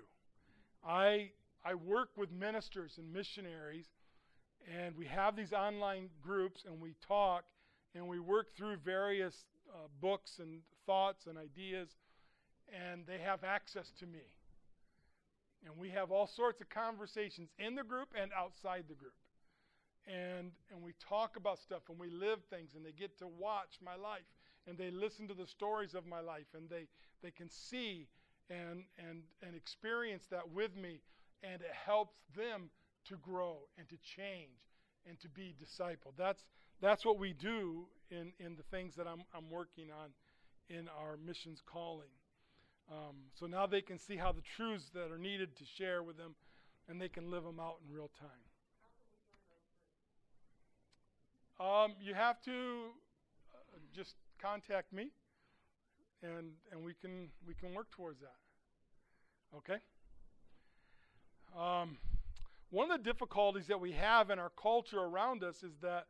I, 0.84 1.30
I 1.64 1.74
work 1.74 2.10
with 2.16 2.32
ministers 2.32 2.98
and 2.98 3.12
missionaries, 3.12 3.86
and 4.72 4.96
we 4.96 5.06
have 5.06 5.36
these 5.36 5.52
online 5.52 6.08
groups, 6.20 6.64
and 6.66 6.80
we 6.80 6.94
talk, 7.06 7.44
and 7.94 8.08
we 8.08 8.18
work 8.18 8.54
through 8.56 8.76
various 8.76 9.44
uh, 9.72 9.86
books 10.00 10.38
and 10.40 10.60
thoughts 10.86 11.26
and 11.26 11.38
ideas, 11.38 11.90
and 12.72 13.06
they 13.06 13.18
have 13.18 13.44
access 13.44 13.90
to 14.00 14.06
me. 14.06 14.26
And 15.64 15.76
we 15.78 15.90
have 15.90 16.10
all 16.10 16.26
sorts 16.26 16.60
of 16.60 16.68
conversations 16.68 17.50
in 17.58 17.76
the 17.76 17.84
group 17.84 18.08
and 18.20 18.32
outside 18.36 18.84
the 18.88 18.94
group. 18.94 19.14
And, 20.06 20.50
and 20.72 20.82
we 20.82 20.94
talk 21.08 21.36
about 21.36 21.60
stuff 21.60 21.82
and 21.88 21.98
we 21.98 22.10
live 22.10 22.40
things 22.50 22.70
and 22.74 22.84
they 22.84 22.90
get 22.90 23.16
to 23.18 23.28
watch 23.28 23.78
my 23.84 23.94
life 23.94 24.26
and 24.66 24.76
they 24.76 24.90
listen 24.90 25.28
to 25.28 25.34
the 25.34 25.46
stories 25.46 25.94
of 25.94 26.06
my 26.06 26.18
life 26.18 26.46
and 26.56 26.68
they, 26.68 26.88
they 27.22 27.30
can 27.30 27.48
see 27.48 28.08
and, 28.50 28.82
and, 28.98 29.22
and 29.46 29.54
experience 29.54 30.24
that 30.30 30.50
with 30.50 30.76
me 30.76 30.98
and 31.42 31.60
it 31.60 31.72
helps 31.86 32.16
them 32.36 32.70
to 33.08 33.16
grow 33.16 33.68
and 33.78 33.88
to 33.88 33.96
change 33.96 34.60
and 35.06 35.18
to 35.20 35.28
be 35.28 35.54
discipled. 35.60 36.16
That's, 36.16 36.44
that's 36.80 37.04
what 37.04 37.18
we 37.18 37.32
do 37.32 37.86
in, 38.10 38.32
in 38.38 38.56
the 38.56 38.62
things 38.62 38.94
that 38.96 39.06
I'm, 39.06 39.24
I'm 39.34 39.50
working 39.50 39.88
on 39.90 40.10
in 40.68 40.88
our 40.88 41.16
missions 41.16 41.60
calling. 41.64 42.10
Um, 42.90 43.16
so 43.34 43.46
now 43.46 43.66
they 43.66 43.80
can 43.80 43.98
see 43.98 44.16
how 44.16 44.32
the 44.32 44.42
truths 44.42 44.90
that 44.94 45.10
are 45.10 45.18
needed 45.18 45.56
to 45.56 45.64
share 45.64 46.02
with 46.02 46.16
them, 46.16 46.34
and 46.88 47.00
they 47.00 47.08
can 47.08 47.30
live 47.30 47.44
them 47.44 47.60
out 47.60 47.76
in 47.86 47.94
real 47.94 48.10
time. 48.18 48.28
Um, 51.60 51.94
you 52.00 52.14
have 52.14 52.40
to 52.42 52.50
uh, 53.52 53.78
just 53.94 54.16
contact 54.40 54.92
me, 54.92 55.10
and 56.22 56.52
and 56.72 56.84
we 56.84 56.94
can 56.94 57.28
we 57.46 57.54
can 57.54 57.72
work 57.72 57.90
towards 57.92 58.20
that. 58.20 58.36
Okay. 59.56 59.78
Um, 61.58 61.98
one 62.70 62.90
of 62.90 63.02
the 63.02 63.04
difficulties 63.04 63.66
that 63.66 63.80
we 63.80 63.92
have 63.92 64.30
in 64.30 64.38
our 64.38 64.50
culture 64.50 64.98
around 64.98 65.44
us 65.44 65.62
is 65.62 65.72
that 65.82 66.06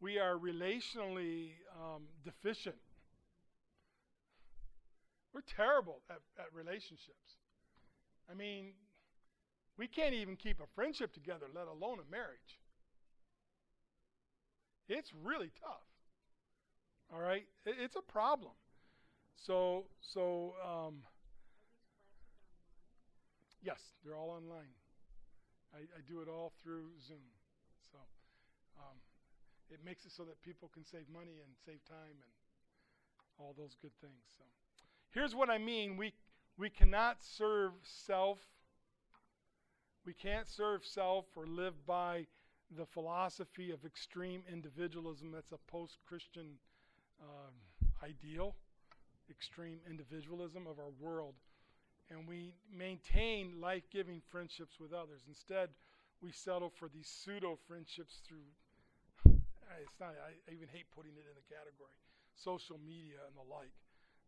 we 0.00 0.18
are 0.18 0.36
relationally 0.36 1.50
um, 1.78 2.04
deficient. 2.24 2.76
We're 5.34 5.42
terrible 5.42 6.00
at, 6.08 6.20
at 6.38 6.46
relationships. 6.54 7.36
I 8.30 8.34
mean, 8.34 8.72
we 9.76 9.86
can't 9.86 10.14
even 10.14 10.36
keep 10.36 10.60
a 10.60 10.66
friendship 10.74 11.12
together, 11.12 11.46
let 11.54 11.66
alone 11.66 11.98
a 11.98 12.10
marriage. 12.10 12.60
It's 14.88 15.12
really 15.22 15.50
tough. 15.60 15.84
All 17.12 17.20
right? 17.20 17.44
It, 17.66 17.74
it's 17.78 17.96
a 17.96 18.00
problem. 18.00 18.52
So, 19.36 19.84
so, 20.00 20.54
um, 20.64 21.02
yes, 23.62 23.80
they're 24.04 24.16
all 24.16 24.30
online. 24.30 24.72
I, 25.76 25.80
I 25.80 26.00
do 26.08 26.22
it 26.22 26.28
all 26.28 26.52
through 26.62 26.88
Zoom. 27.06 27.28
So, 27.92 27.98
um, 28.78 28.96
it 29.70 29.80
makes 29.84 30.06
it 30.06 30.12
so 30.12 30.24
that 30.24 30.40
people 30.42 30.70
can 30.72 30.84
save 30.84 31.04
money 31.12 31.44
and 31.44 31.52
save 31.64 31.84
time 31.84 32.16
and 32.16 32.32
all 33.38 33.54
those 33.56 33.76
good 33.82 33.92
things. 34.00 34.24
So, 34.38 34.44
here's 35.12 35.34
what 35.34 35.50
I 35.50 35.58
mean: 35.58 35.96
we 35.96 36.14
we 36.56 36.70
cannot 36.70 37.22
serve 37.22 37.72
self. 37.82 38.38
We 40.06 40.14
can't 40.14 40.48
serve 40.48 40.84
self 40.84 41.26
or 41.36 41.46
live 41.46 41.84
by 41.84 42.26
the 42.76 42.86
philosophy 42.86 43.70
of 43.70 43.84
extreme 43.84 44.42
individualism. 44.50 45.32
That's 45.32 45.52
a 45.52 45.58
post-Christian 45.70 46.58
um, 47.20 47.54
ideal, 48.02 48.54
extreme 49.30 49.78
individualism 49.88 50.66
of 50.66 50.78
our 50.78 50.90
world, 51.00 51.34
and 52.10 52.26
we 52.28 52.54
maintain 52.70 53.60
life-giving 53.60 54.22
friendships 54.30 54.78
with 54.78 54.92
others. 54.92 55.22
Instead, 55.26 55.70
we 56.22 56.32
settle 56.32 56.70
for 56.70 56.88
these 56.88 57.08
pseudo 57.08 57.58
friendships 57.66 58.20
through. 58.26 58.46
It's 59.82 60.00
not. 60.00 60.16
I 60.16 60.32
even 60.52 60.68
hate 60.72 60.86
putting 60.94 61.12
it 61.12 61.26
in 61.28 61.36
a 61.36 61.46
category 61.52 61.96
social 62.36 62.76
media 62.84 63.24
and 63.24 63.34
the 63.34 63.46
like. 63.48 63.72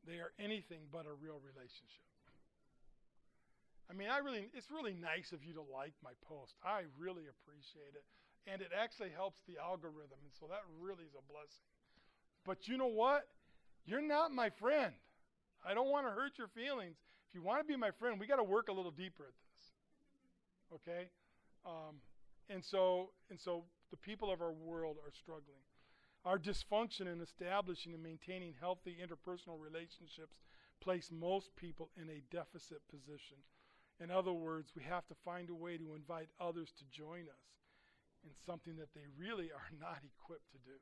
They 0.08 0.18
are 0.24 0.32
anything 0.40 0.88
but 0.88 1.04
a 1.04 1.12
real 1.12 1.40
relationship. 1.44 2.08
I 3.88 3.96
mean, 3.96 4.08
I 4.08 4.18
really, 4.18 4.48
it's 4.52 4.70
really 4.70 4.92
nice 4.92 5.32
of 5.32 5.44
you 5.44 5.54
to 5.56 5.64
like 5.64 5.96
my 6.04 6.12
post. 6.28 6.56
I 6.64 6.84
really 6.96 7.24
appreciate 7.28 7.96
it. 7.96 8.04
And 8.48 8.60
it 8.60 8.72
actually 8.72 9.12
helps 9.12 9.40
the 9.48 9.60
algorithm. 9.60 10.20
And 10.24 10.32
so 10.32 10.48
that 10.48 10.64
really 10.80 11.04
is 11.04 11.16
a 11.16 11.24
blessing. 11.24 11.68
But 12.44 12.68
you 12.68 12.76
know 12.76 12.92
what? 12.92 13.28
You're 13.84 14.04
not 14.04 14.32
my 14.32 14.50
friend. 14.50 14.92
I 15.64 15.74
don't 15.74 15.88
want 15.88 16.06
to 16.06 16.12
hurt 16.12 16.36
your 16.36 16.48
feelings. 16.48 16.96
If 17.28 17.34
you 17.34 17.42
want 17.42 17.60
to 17.60 17.64
be 17.64 17.76
my 17.76 17.90
friend, 17.90 18.18
we 18.18 18.26
got 18.26 18.36
to 18.36 18.44
work 18.44 18.68
a 18.68 18.72
little 18.72 18.90
deeper 18.90 19.24
at 19.24 19.34
this. 19.36 20.80
Okay? 20.80 21.08
Um, 21.66 21.96
and 22.48 22.64
so, 22.64 23.10
and 23.28 23.38
so 23.38 23.64
the 23.90 23.96
people 23.96 24.32
of 24.32 24.40
our 24.40 24.52
world 24.52 24.96
are 25.04 25.12
struggling. 25.12 25.60
Our 26.24 26.38
dysfunction 26.38 27.12
in 27.12 27.20
establishing 27.20 27.92
and 27.92 28.02
maintaining 28.02 28.54
healthy 28.58 28.96
interpersonal 29.00 29.60
relationships 29.60 30.38
place 30.80 31.10
most 31.12 31.54
people 31.56 31.90
in 32.00 32.08
a 32.08 32.22
deficit 32.30 32.80
position. 32.88 33.36
In 34.00 34.10
other 34.10 34.32
words, 34.32 34.72
we 34.76 34.82
have 34.84 35.06
to 35.08 35.14
find 35.24 35.50
a 35.50 35.54
way 35.54 35.76
to 35.76 35.94
invite 35.94 36.28
others 36.40 36.72
to 36.78 36.84
join 36.90 37.22
us 37.22 37.48
in 38.24 38.30
something 38.46 38.76
that 38.76 38.94
they 38.94 39.06
really 39.18 39.50
are 39.52 39.72
not 39.78 40.00
equipped 40.04 40.50
to 40.52 40.58
do. 40.58 40.78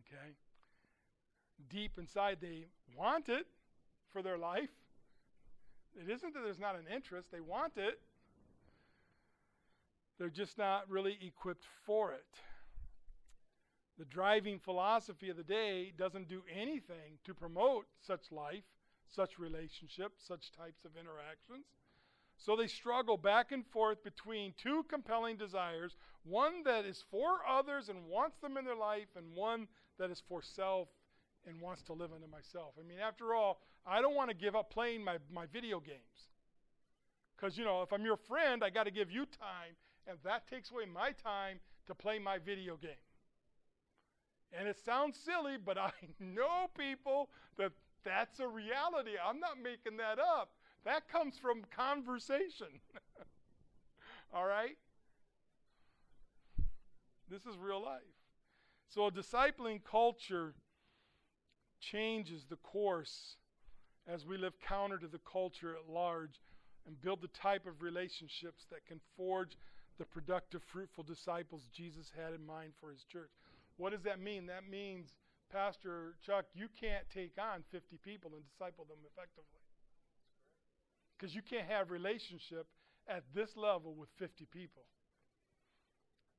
Okay? 0.00 0.32
Deep 1.68 1.98
inside, 1.98 2.38
they 2.40 2.68
want 2.96 3.28
it 3.28 3.46
for 4.12 4.22
their 4.22 4.38
life. 4.38 4.70
It 6.00 6.10
isn't 6.10 6.34
that 6.34 6.40
there's 6.44 6.60
not 6.60 6.76
an 6.76 6.86
interest, 6.92 7.28
they 7.32 7.40
want 7.40 7.72
it. 7.76 8.00
They're 10.18 10.28
just 10.28 10.58
not 10.58 10.88
really 10.90 11.16
equipped 11.20 11.64
for 11.86 12.12
it. 12.12 12.26
The 13.98 14.04
driving 14.04 14.58
philosophy 14.58 15.28
of 15.28 15.36
the 15.36 15.42
day 15.42 15.92
doesn't 15.96 16.28
do 16.28 16.42
anything 16.52 17.18
to 17.24 17.34
promote 17.34 17.86
such 18.06 18.30
life, 18.30 18.64
such 19.08 19.38
relationships, 19.38 20.22
such 20.26 20.52
types 20.52 20.84
of 20.84 20.92
interactions. 20.96 21.66
So 22.36 22.54
they 22.54 22.68
struggle 22.68 23.16
back 23.16 23.50
and 23.50 23.66
forth 23.66 24.04
between 24.04 24.54
two 24.56 24.84
compelling 24.88 25.36
desires 25.36 25.96
one 26.24 26.62
that 26.64 26.84
is 26.84 27.04
for 27.10 27.40
others 27.48 27.88
and 27.88 28.06
wants 28.06 28.38
them 28.38 28.56
in 28.56 28.64
their 28.64 28.76
life, 28.76 29.08
and 29.16 29.34
one 29.34 29.66
that 29.98 30.10
is 30.10 30.22
for 30.28 30.42
self 30.42 30.88
and 31.48 31.60
wants 31.60 31.82
to 31.82 31.92
live 31.92 32.12
unto 32.12 32.26
myself. 32.26 32.74
I 32.78 32.86
mean, 32.86 32.98
after 32.98 33.34
all, 33.34 33.60
I 33.86 34.00
don't 34.00 34.14
want 34.14 34.30
to 34.30 34.36
give 34.36 34.54
up 34.54 34.70
playing 34.70 35.02
my, 35.02 35.16
my 35.32 35.46
video 35.46 35.80
games. 35.80 36.28
Because, 37.36 37.56
you 37.56 37.64
know, 37.64 37.82
if 37.82 37.92
I'm 37.92 38.04
your 38.04 38.16
friend, 38.16 38.62
I 38.62 38.70
got 38.70 38.84
to 38.84 38.90
give 38.90 39.10
you 39.10 39.24
time, 39.24 39.76
and 40.06 40.18
that 40.24 40.48
takes 40.48 40.70
away 40.70 40.84
my 40.92 41.12
time 41.12 41.60
to 41.86 41.94
play 41.94 42.18
my 42.18 42.38
video 42.38 42.76
game. 42.76 42.90
And 44.52 44.66
it 44.68 44.78
sounds 44.84 45.18
silly, 45.18 45.56
but 45.56 45.78
I 45.78 45.92
know 46.20 46.66
people 46.76 47.30
that 47.56 47.72
that's 48.04 48.40
a 48.40 48.48
reality. 48.48 49.12
I'm 49.24 49.40
not 49.40 49.56
making 49.62 49.98
that 49.98 50.18
up. 50.18 50.50
That 50.84 51.08
comes 51.08 51.38
from 51.38 51.62
conversation. 51.74 52.80
All 54.34 54.46
right? 54.46 54.76
This 57.30 57.42
is 57.42 57.58
real 57.58 57.82
life. 57.82 58.00
So 58.88 59.06
a 59.06 59.12
discipling 59.12 59.80
culture 59.84 60.54
changes 61.80 62.44
the 62.48 62.56
course 62.56 63.36
as 64.06 64.26
we 64.26 64.36
live 64.36 64.54
counter 64.66 64.98
to 64.98 65.06
the 65.06 65.20
culture 65.30 65.74
at 65.74 65.92
large 65.92 66.40
and 66.86 67.00
build 67.00 67.20
the 67.20 67.28
type 67.28 67.66
of 67.66 67.82
relationships 67.82 68.64
that 68.70 68.86
can 68.86 69.00
forge 69.16 69.56
the 69.98 70.04
productive, 70.04 70.62
fruitful 70.72 71.04
disciples 71.04 71.66
Jesus 71.74 72.10
had 72.16 72.32
in 72.32 72.46
mind 72.46 72.72
for 72.80 72.90
his 72.90 73.04
church. 73.04 73.30
What 73.76 73.92
does 73.92 74.02
that 74.02 74.20
mean? 74.20 74.46
That 74.46 74.68
means, 74.68 75.12
Pastor 75.52 76.14
Chuck, 76.24 76.46
you 76.54 76.68
can't 76.80 77.04
take 77.12 77.32
on 77.38 77.64
50 77.70 77.98
people 78.04 78.32
and 78.34 78.42
disciple 78.48 78.86
them 78.88 78.98
effectively. 79.04 79.60
Because 81.16 81.34
you 81.34 81.42
can't 81.42 81.66
have 81.66 81.90
relationship 81.90 82.66
at 83.08 83.24
this 83.34 83.56
level 83.56 83.94
with 83.94 84.08
50 84.18 84.46
people. 84.52 84.82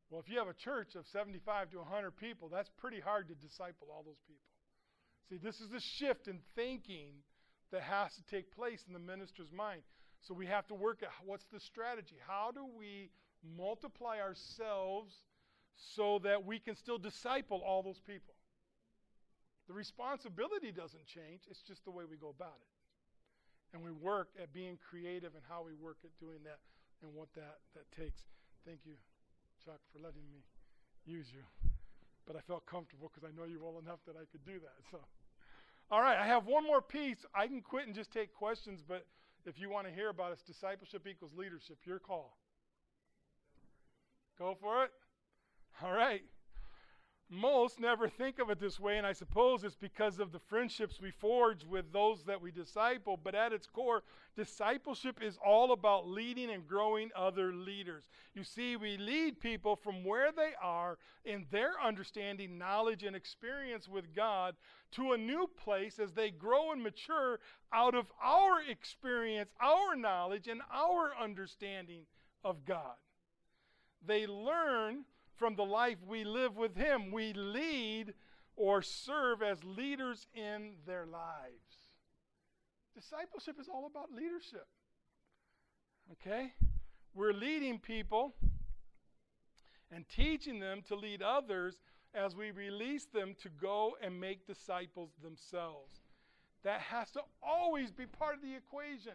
Well, 0.09 0.21
if 0.21 0.29
you 0.31 0.39
have 0.39 0.47
a 0.47 0.53
church 0.53 0.95
of 0.95 1.05
75 1.05 1.71
to 1.71 1.77
100 1.77 2.17
people, 2.17 2.49
that's 2.49 2.69
pretty 2.79 2.99
hard 2.99 3.27
to 3.27 3.35
disciple 3.35 3.87
all 3.93 4.03
those 4.03 4.21
people. 4.25 4.41
See, 5.29 5.37
this 5.37 5.61
is 5.61 5.69
the 5.69 5.79
shift 5.79 6.27
in 6.27 6.39
thinking 6.55 7.13
that 7.71 7.81
has 7.81 8.15
to 8.15 8.23
take 8.23 8.51
place 8.55 8.85
in 8.87 8.93
the 8.93 8.99
minister's 8.99 9.51
mind. 9.51 9.81
So 10.21 10.33
we 10.33 10.47
have 10.47 10.67
to 10.67 10.75
work 10.75 11.03
at 11.03 11.09
what's 11.25 11.45
the 11.53 11.59
strategy? 11.59 12.15
How 12.27 12.51
do 12.51 12.65
we 12.77 13.11
multiply 13.43 14.19
ourselves 14.19 15.13
so 15.79 16.19
that 16.23 16.45
we 16.45 16.59
can 16.59 16.75
still 16.75 16.97
disciple 16.97 17.63
all 17.65 17.81
those 17.81 17.99
people. 17.99 18.35
The 19.67 19.73
responsibility 19.73 20.71
doesn't 20.71 21.05
change, 21.05 21.47
it's 21.49 21.61
just 21.61 21.85
the 21.85 21.91
way 21.91 22.03
we 22.09 22.17
go 22.17 22.29
about 22.29 22.57
it. 22.59 22.73
And 23.71 23.85
we 23.85 23.91
work 23.91 24.29
at 24.41 24.51
being 24.51 24.79
creative 24.81 25.35
and 25.35 25.43
how 25.47 25.61
we 25.61 25.73
work 25.77 25.97
at 26.03 26.09
doing 26.19 26.41
that 26.43 26.57
and 27.05 27.13
what 27.13 27.29
that, 27.35 27.61
that 27.77 27.85
takes. 27.93 28.25
Thank 28.65 28.81
you, 28.83 28.97
Chuck, 29.63 29.79
for 29.93 30.01
letting 30.01 30.25
me 30.33 30.41
use 31.05 31.29
you. 31.29 31.45
But 32.25 32.35
I 32.35 32.41
felt 32.41 32.65
comfortable 32.65 33.13
because 33.13 33.29
I 33.29 33.31
know 33.37 33.45
you 33.45 33.61
well 33.61 33.77
enough 33.77 34.01
that 34.09 34.17
I 34.17 34.25
could 34.33 34.43
do 34.43 34.57
that. 34.57 34.77
So, 34.89 34.97
all 35.91 36.01
right, 36.01 36.17
I 36.17 36.27
have 36.27 36.45
one 36.45 36.63
more 36.65 36.81
piece. 36.81 37.25
I 37.33 37.47
can 37.47 37.61
quit 37.61 37.87
and 37.87 37.95
just 37.95 38.11
take 38.11 38.33
questions, 38.33 38.83
but 38.87 39.05
if 39.45 39.59
you 39.59 39.69
want 39.69 39.87
to 39.87 39.93
hear 39.93 40.09
about 40.09 40.31
it, 40.31 40.39
discipleship 40.45 41.07
equals 41.07 41.31
leadership. 41.35 41.77
Your 41.85 41.99
call. 41.99 42.37
Go 44.37 44.55
for 44.61 44.85
it. 44.85 44.91
All 45.81 45.91
right. 45.91 46.21
Most 47.31 47.79
never 47.79 48.09
think 48.09 48.39
of 48.39 48.49
it 48.49 48.59
this 48.59 48.79
way, 48.79 48.97
and 48.97 49.05
I 49.05 49.13
suppose 49.13 49.63
it's 49.63 49.75
because 49.75 50.19
of 50.19 50.31
the 50.31 50.39
friendships 50.39 50.99
we 50.99 51.11
forge 51.11 51.63
with 51.63 51.93
those 51.93 52.23
that 52.23 52.41
we 52.41 52.49
disciple. 52.49 53.19
But 53.23 53.35
at 53.35 53.53
its 53.53 53.67
core, 53.67 54.01
discipleship 54.35 55.19
is 55.21 55.37
all 55.45 55.71
about 55.71 56.07
leading 56.07 56.49
and 56.49 56.67
growing 56.67 57.11
other 57.15 57.53
leaders. 57.53 58.09
You 58.33 58.43
see, 58.43 58.77
we 58.77 58.97
lead 58.97 59.39
people 59.39 59.75
from 59.75 60.03
where 60.03 60.31
they 60.31 60.53
are 60.59 60.97
in 61.23 61.45
their 61.51 61.73
understanding, 61.79 62.57
knowledge, 62.57 63.03
and 63.03 63.15
experience 63.15 63.87
with 63.87 64.15
God 64.15 64.55
to 64.93 65.11
a 65.11 65.17
new 65.17 65.47
place 65.55 65.99
as 65.99 66.13
they 66.13 66.31
grow 66.31 66.71
and 66.71 66.81
mature 66.81 67.39
out 67.71 67.93
of 67.93 68.11
our 68.23 68.59
experience, 68.67 69.51
our 69.61 69.95
knowledge, 69.95 70.47
and 70.47 70.61
our 70.73 71.11
understanding 71.21 72.07
of 72.43 72.65
God. 72.65 72.95
They 74.03 74.25
learn 74.25 75.03
from 75.39 75.55
the 75.55 75.63
life 75.63 75.97
we 76.05 76.23
live 76.25 76.57
with 76.57 76.75
Him. 76.75 77.11
We 77.11 77.33
lead 77.33 78.13
or 78.55 78.81
serve 78.81 79.41
as 79.41 79.63
leaders 79.63 80.27
in 80.35 80.73
their 80.85 81.05
lives. 81.05 81.95
Discipleship 82.93 83.55
is 83.59 83.69
all 83.69 83.87
about 83.89 84.11
leadership. 84.11 84.67
Okay? 86.11 86.53
We're 87.15 87.33
leading 87.33 87.79
people 87.79 88.35
and 89.91 90.05
teaching 90.09 90.59
them 90.59 90.81
to 90.89 90.95
lead 90.95 91.21
others 91.21 91.77
as 92.13 92.35
we 92.35 92.51
release 92.51 93.05
them 93.05 93.35
to 93.41 93.49
go 93.49 93.95
and 94.01 94.19
make 94.19 94.45
disciples 94.45 95.11
themselves. 95.23 96.01
That 96.63 96.81
has 96.81 97.09
to 97.11 97.21
always 97.41 97.91
be 97.91 98.05
part 98.05 98.35
of 98.35 98.41
the 98.41 98.55
equation. 98.55 99.13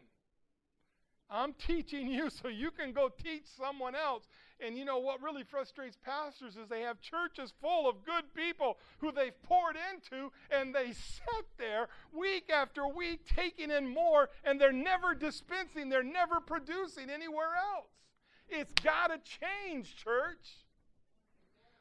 I'm 1.30 1.52
teaching 1.54 2.08
you 2.08 2.30
so 2.30 2.48
you 2.48 2.70
can 2.70 2.92
go 2.92 3.08
teach 3.08 3.44
someone 3.58 3.94
else. 3.94 4.24
And 4.60 4.78
you 4.78 4.84
know 4.84 4.98
what 4.98 5.22
really 5.22 5.42
frustrates 5.42 5.96
pastors 5.96 6.56
is 6.56 6.68
they 6.68 6.82
have 6.82 7.00
churches 7.00 7.52
full 7.60 7.88
of 7.88 8.04
good 8.04 8.32
people 8.34 8.78
who 8.98 9.12
they've 9.12 9.42
poured 9.42 9.76
into 9.92 10.30
and 10.50 10.74
they 10.74 10.92
sit 10.92 11.46
there 11.58 11.88
week 12.12 12.50
after 12.50 12.86
week 12.86 13.26
taking 13.26 13.70
in 13.70 13.92
more 13.92 14.30
and 14.44 14.60
they're 14.60 14.72
never 14.72 15.14
dispensing, 15.14 15.88
they're 15.88 16.02
never 16.02 16.40
producing 16.40 17.10
anywhere 17.10 17.54
else. 17.74 17.90
It's 18.48 18.72
got 18.82 19.08
to 19.08 19.18
change, 19.18 19.96
church. 19.96 20.64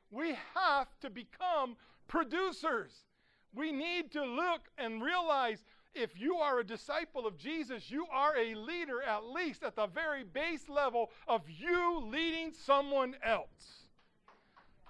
We 0.09 0.37
have 0.55 0.87
to 1.01 1.09
become 1.09 1.75
producers. 2.07 3.03
We 3.53 3.71
need 3.71 4.11
to 4.13 4.23
look 4.23 4.61
and 4.77 5.01
realize 5.01 5.63
if 5.95 6.19
you 6.19 6.37
are 6.37 6.59
a 6.59 6.63
disciple 6.63 7.27
of 7.27 7.37
Jesus, 7.37 7.89
you 7.91 8.05
are 8.11 8.35
a 8.37 8.55
leader, 8.55 9.01
at 9.01 9.25
least 9.25 9.63
at 9.63 9.75
the 9.75 9.87
very 9.87 10.23
base 10.23 10.67
level 10.67 11.11
of 11.27 11.41
you 11.49 12.01
leading 12.05 12.51
someone 12.51 13.15
else. 13.23 13.85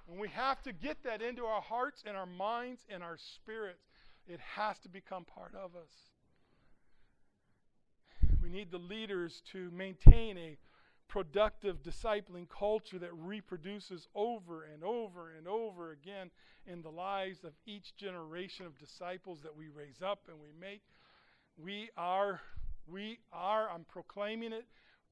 And 0.10 0.20
we 0.20 0.28
have 0.30 0.62
to 0.64 0.74
get 0.74 1.04
that 1.04 1.22
into 1.22 1.46
our 1.46 1.62
hearts 1.62 2.04
and 2.06 2.16
our 2.16 2.26
minds 2.26 2.86
and 2.90 3.04
our 3.04 3.18
spirits. 3.18 3.80
It 4.28 4.40
has 4.56 4.80
to 4.80 4.90
become 4.90 5.26
part 5.26 5.54
of 5.56 5.76
us. 5.76 5.92
We 8.42 8.50
need 8.50 8.72
the 8.72 8.78
leaders 8.78 9.42
to 9.52 9.72
maintain 9.72 10.38
a 10.38 10.58
productive 11.08 11.84
discipling 11.84 12.48
culture 12.50 13.00
that 13.00 13.14
reproduces 13.14 14.08
over 14.16 14.64
and 14.74 14.84
over 14.84 15.32
and 15.38 15.48
over 15.48 15.92
again 15.92 16.32
in 16.66 16.82
the 16.82 16.90
lives 16.90 17.44
of 17.44 17.54
each 17.66 17.96
generation 17.96 18.66
of 18.66 18.78
disciples 18.80 19.42
that 19.44 19.56
we 19.56 19.68
raise 19.68 20.02
up 20.02 20.22
and 20.28 20.38
we 20.40 20.50
make. 20.60 20.82
We 21.58 21.90
are, 21.98 22.42
we 22.88 23.20
are, 23.32 23.70
I'm 23.70 23.86
proclaiming 23.86 24.54
it, 24.54 24.66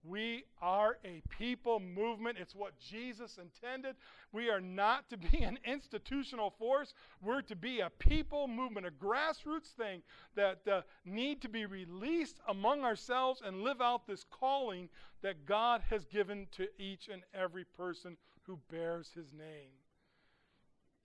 we 0.03 0.45
are 0.61 0.97
a 1.05 1.21
people 1.37 1.79
movement. 1.79 2.37
It's 2.39 2.55
what 2.55 2.79
Jesus 2.79 3.37
intended. 3.37 3.95
We 4.31 4.49
are 4.49 4.61
not 4.61 5.09
to 5.09 5.17
be 5.17 5.37
an 5.43 5.59
institutional 5.63 6.49
force. 6.49 6.93
We're 7.21 7.41
to 7.43 7.55
be 7.55 7.81
a 7.81 7.91
people 7.99 8.47
movement, 8.47 8.87
a 8.87 8.91
grassroots 8.91 9.69
thing 9.77 10.01
that 10.35 10.67
uh, 10.67 10.81
need 11.05 11.41
to 11.41 11.49
be 11.49 11.65
released 11.65 12.39
among 12.47 12.83
ourselves 12.83 13.41
and 13.45 13.61
live 13.61 13.81
out 13.81 14.07
this 14.07 14.25
calling 14.31 14.89
that 15.21 15.45
God 15.45 15.81
has 15.89 16.05
given 16.05 16.47
to 16.53 16.67
each 16.79 17.07
and 17.07 17.21
every 17.33 17.63
person 17.63 18.17
who 18.47 18.59
bears 18.71 19.11
his 19.13 19.33
name. 19.33 19.69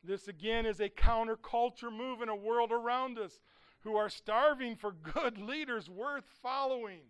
This 0.02 0.28
again 0.28 0.64
is 0.64 0.80
a 0.80 0.88
counterculture 0.88 1.92
move 1.92 2.22
in 2.22 2.28
a 2.28 2.36
world 2.36 2.72
around 2.72 3.18
us 3.18 3.40
who 3.80 3.96
are 3.96 4.08
starving 4.08 4.76
for 4.76 4.92
good 5.14 5.38
leaders 5.38 5.90
worth 5.90 6.24
following. 6.42 7.02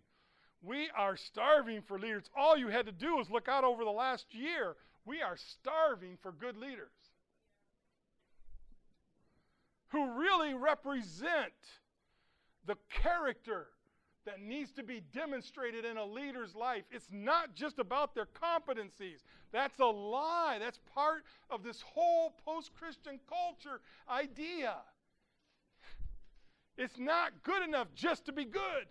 We 0.61 0.89
are 0.97 1.15
starving 1.15 1.81
for 1.81 1.99
leaders. 1.99 2.29
All 2.35 2.57
you 2.57 2.67
had 2.69 2.85
to 2.87 2.91
do 2.91 3.15
was 3.15 3.29
look 3.29 3.47
out 3.47 3.63
over 3.63 3.83
the 3.83 3.91
last 3.91 4.33
year. 4.33 4.75
We 5.05 5.21
are 5.21 5.37
starving 5.37 6.17
for 6.21 6.31
good 6.31 6.57
leaders 6.57 6.91
who 9.89 10.19
really 10.19 10.53
represent 10.53 11.53
the 12.65 12.75
character 12.89 13.67
that 14.25 14.41
needs 14.41 14.71
to 14.73 14.83
be 14.83 15.01
demonstrated 15.13 15.85
in 15.85 15.95
a 15.95 16.03
leader's 16.03 16.53
life. 16.53 16.83
It's 16.91 17.07
not 17.11 17.55
just 17.55 17.79
about 17.79 18.13
their 18.13 18.25
competencies. 18.25 19.23
That's 19.53 19.79
a 19.79 19.85
lie. 19.85 20.57
That's 20.59 20.79
part 20.93 21.23
of 21.49 21.63
this 21.63 21.81
whole 21.81 22.33
post 22.45 22.71
Christian 22.77 23.19
culture 23.29 23.79
idea. 24.09 24.75
It's 26.77 26.99
not 26.99 27.31
good 27.43 27.63
enough 27.63 27.87
just 27.95 28.25
to 28.25 28.33
be 28.33 28.43
good. 28.43 28.87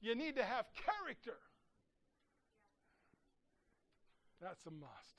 You 0.00 0.14
need 0.14 0.36
to 0.36 0.44
have 0.44 0.66
character. 0.74 1.38
That's 4.40 4.64
a 4.66 4.70
must. 4.70 5.18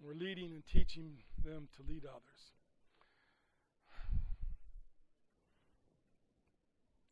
We're 0.00 0.14
leading 0.14 0.52
and 0.52 0.62
teaching 0.66 1.12
them 1.44 1.68
to 1.76 1.82
lead 1.88 2.04
others. 2.04 2.52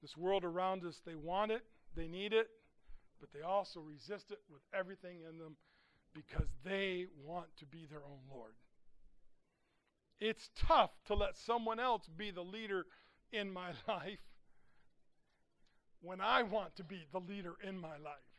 This 0.03 0.17
world 0.17 0.45
around 0.45 0.85
us, 0.85 1.01
they 1.05 1.15
want 1.15 1.53
it, 1.53 1.63
they 1.95 2.09
need 2.09 2.33
it, 2.33 2.49
but 3.21 3.31
they 3.33 3.43
also 3.43 3.81
resist 3.81 4.31
it 4.31 4.39
with 4.51 4.63
everything 4.75 5.19
in 5.29 5.39
them 5.39 5.57
because 6.15 6.49
they 6.65 7.07
want 7.25 7.47
to 7.59 7.67
be 7.67 7.87
their 7.89 8.01
own 8.05 8.21
Lord. 8.31 8.55
It's 10.19 10.51
tough 10.57 10.91
to 11.07 11.15
let 11.15 11.37
someone 11.37 11.79
else 11.79 12.09
be 12.15 12.31
the 12.31 12.43
leader 12.43 12.87
in 13.33 13.53
my 13.53 13.71
life 13.89 14.19
when 16.03 16.21
I 16.21 16.43
want 16.43 16.77
to 16.77 16.85
be 16.85 17.07
the 17.13 17.21
leader 17.21 17.55
in 17.67 17.79
my 17.79 17.97
life. 17.99 18.31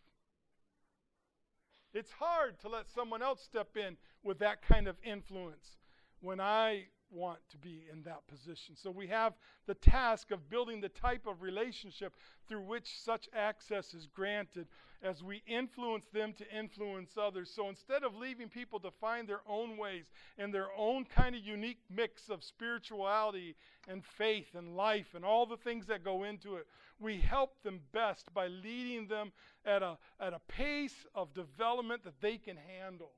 It's 1.93 2.11
hard 2.11 2.59
to 2.61 2.69
let 2.69 2.89
someone 2.95 3.21
else 3.21 3.41
step 3.41 3.75
in 3.75 3.97
with 4.23 4.39
that 4.39 4.61
kind 4.61 4.87
of 4.87 4.95
influence 5.03 5.77
when 6.21 6.39
I 6.39 6.85
want 7.11 7.39
to 7.49 7.57
be 7.57 7.83
in 7.91 8.03
that 8.03 8.25
position. 8.27 8.75
So 8.75 8.89
we 8.89 9.07
have 9.07 9.33
the 9.67 9.73
task 9.73 10.31
of 10.31 10.49
building 10.49 10.81
the 10.81 10.89
type 10.89 11.27
of 11.27 11.41
relationship 11.41 12.13
through 12.47 12.61
which 12.61 12.99
such 12.99 13.27
access 13.33 13.93
is 13.93 14.07
granted 14.07 14.67
as 15.03 15.23
we 15.23 15.41
influence 15.47 16.05
them 16.13 16.33
to 16.33 16.57
influence 16.57 17.17
others. 17.17 17.51
So 17.53 17.69
instead 17.69 18.03
of 18.03 18.15
leaving 18.15 18.49
people 18.49 18.79
to 18.81 18.91
find 18.91 19.27
their 19.27 19.41
own 19.47 19.77
ways 19.77 20.05
and 20.37 20.53
their 20.53 20.69
own 20.77 21.05
kind 21.05 21.35
of 21.35 21.41
unique 21.41 21.79
mix 21.89 22.29
of 22.29 22.43
spirituality 22.43 23.55
and 23.87 24.05
faith 24.05 24.53
and 24.55 24.75
life 24.75 25.13
and 25.15 25.25
all 25.25 25.45
the 25.45 25.57
things 25.57 25.87
that 25.87 26.03
go 26.03 26.23
into 26.23 26.55
it, 26.55 26.67
we 26.99 27.17
help 27.17 27.61
them 27.63 27.79
best 27.91 28.31
by 28.33 28.47
leading 28.47 29.07
them 29.07 29.31
at 29.65 29.81
a, 29.81 29.97
at 30.19 30.33
a 30.33 30.41
pace 30.47 31.05
of 31.15 31.33
development 31.33 32.03
that 32.03 32.21
they 32.21 32.37
can 32.37 32.57
handle. 32.79 33.11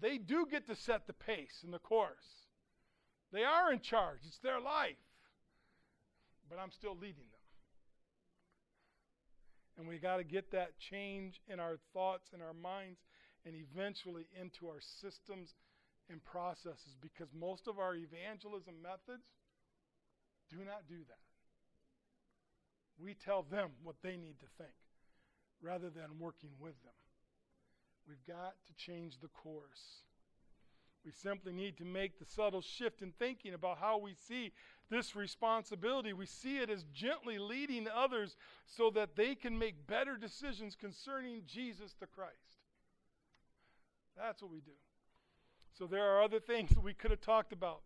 They 0.00 0.18
do 0.18 0.46
get 0.50 0.66
to 0.66 0.76
set 0.76 1.06
the 1.06 1.12
pace 1.12 1.60
and 1.64 1.72
the 1.72 1.78
course. 1.78 2.47
They 3.32 3.44
are 3.44 3.72
in 3.72 3.80
charge, 3.80 4.20
it's 4.26 4.38
their 4.42 4.60
life. 4.60 4.96
But 6.48 6.58
I'm 6.58 6.72
still 6.72 6.94
leading 6.94 7.28
them. 7.28 7.38
And 9.78 9.86
we 9.86 9.98
got 9.98 10.16
to 10.16 10.24
get 10.24 10.50
that 10.52 10.78
change 10.90 11.40
in 11.46 11.60
our 11.60 11.76
thoughts 11.92 12.30
and 12.32 12.42
our 12.42 12.54
minds 12.54 12.98
and 13.44 13.54
eventually 13.54 14.26
into 14.40 14.66
our 14.66 14.80
systems 15.00 15.54
and 16.10 16.24
processes 16.24 16.96
because 17.00 17.28
most 17.38 17.68
of 17.68 17.78
our 17.78 17.94
evangelism 17.94 18.74
methods 18.82 19.28
do 20.50 20.64
not 20.64 20.88
do 20.88 20.98
that. 21.08 21.28
We 22.98 23.14
tell 23.14 23.44
them 23.44 23.70
what 23.84 23.96
they 24.02 24.16
need 24.16 24.40
to 24.40 24.50
think 24.56 24.74
rather 25.62 25.90
than 25.90 26.18
working 26.18 26.50
with 26.58 26.74
them. 26.82 26.98
We've 28.08 28.24
got 28.26 28.54
to 28.66 28.74
change 28.74 29.20
the 29.20 29.28
course. 29.28 30.07
We 31.08 31.12
simply 31.12 31.54
need 31.54 31.78
to 31.78 31.86
make 31.86 32.18
the 32.18 32.26
subtle 32.26 32.60
shift 32.60 33.00
in 33.00 33.12
thinking 33.12 33.54
about 33.54 33.78
how 33.78 33.96
we 33.96 34.12
see 34.12 34.52
this 34.90 35.16
responsibility. 35.16 36.12
We 36.12 36.26
see 36.26 36.58
it 36.58 36.68
as 36.68 36.84
gently 36.92 37.38
leading 37.38 37.88
others 37.88 38.36
so 38.66 38.90
that 38.90 39.16
they 39.16 39.34
can 39.34 39.58
make 39.58 39.86
better 39.86 40.18
decisions 40.18 40.76
concerning 40.78 41.44
Jesus 41.46 41.94
the 41.98 42.06
Christ. 42.06 42.60
That's 44.18 44.42
what 44.42 44.50
we 44.50 44.58
do. 44.58 44.72
So 45.78 45.86
there 45.86 46.04
are 46.04 46.22
other 46.22 46.40
things 46.40 46.68
that 46.74 46.84
we 46.84 46.92
could 46.92 47.10
have 47.10 47.22
talked 47.22 47.54
about. 47.54 47.80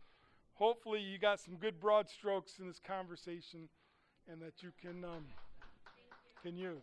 Hopefully, 0.55 0.99
you 0.99 1.17
got 1.17 1.39
some 1.39 1.55
good 1.55 1.79
broad 1.79 2.11
strokes 2.11 2.59
in 2.59 2.67
this 2.67 2.81
conversation 2.85 3.69
and 4.29 4.43
that 4.43 4.65
you 4.65 4.73
can, 4.83 5.05
um, 5.05 5.27
can 6.43 6.57
use. 6.57 6.83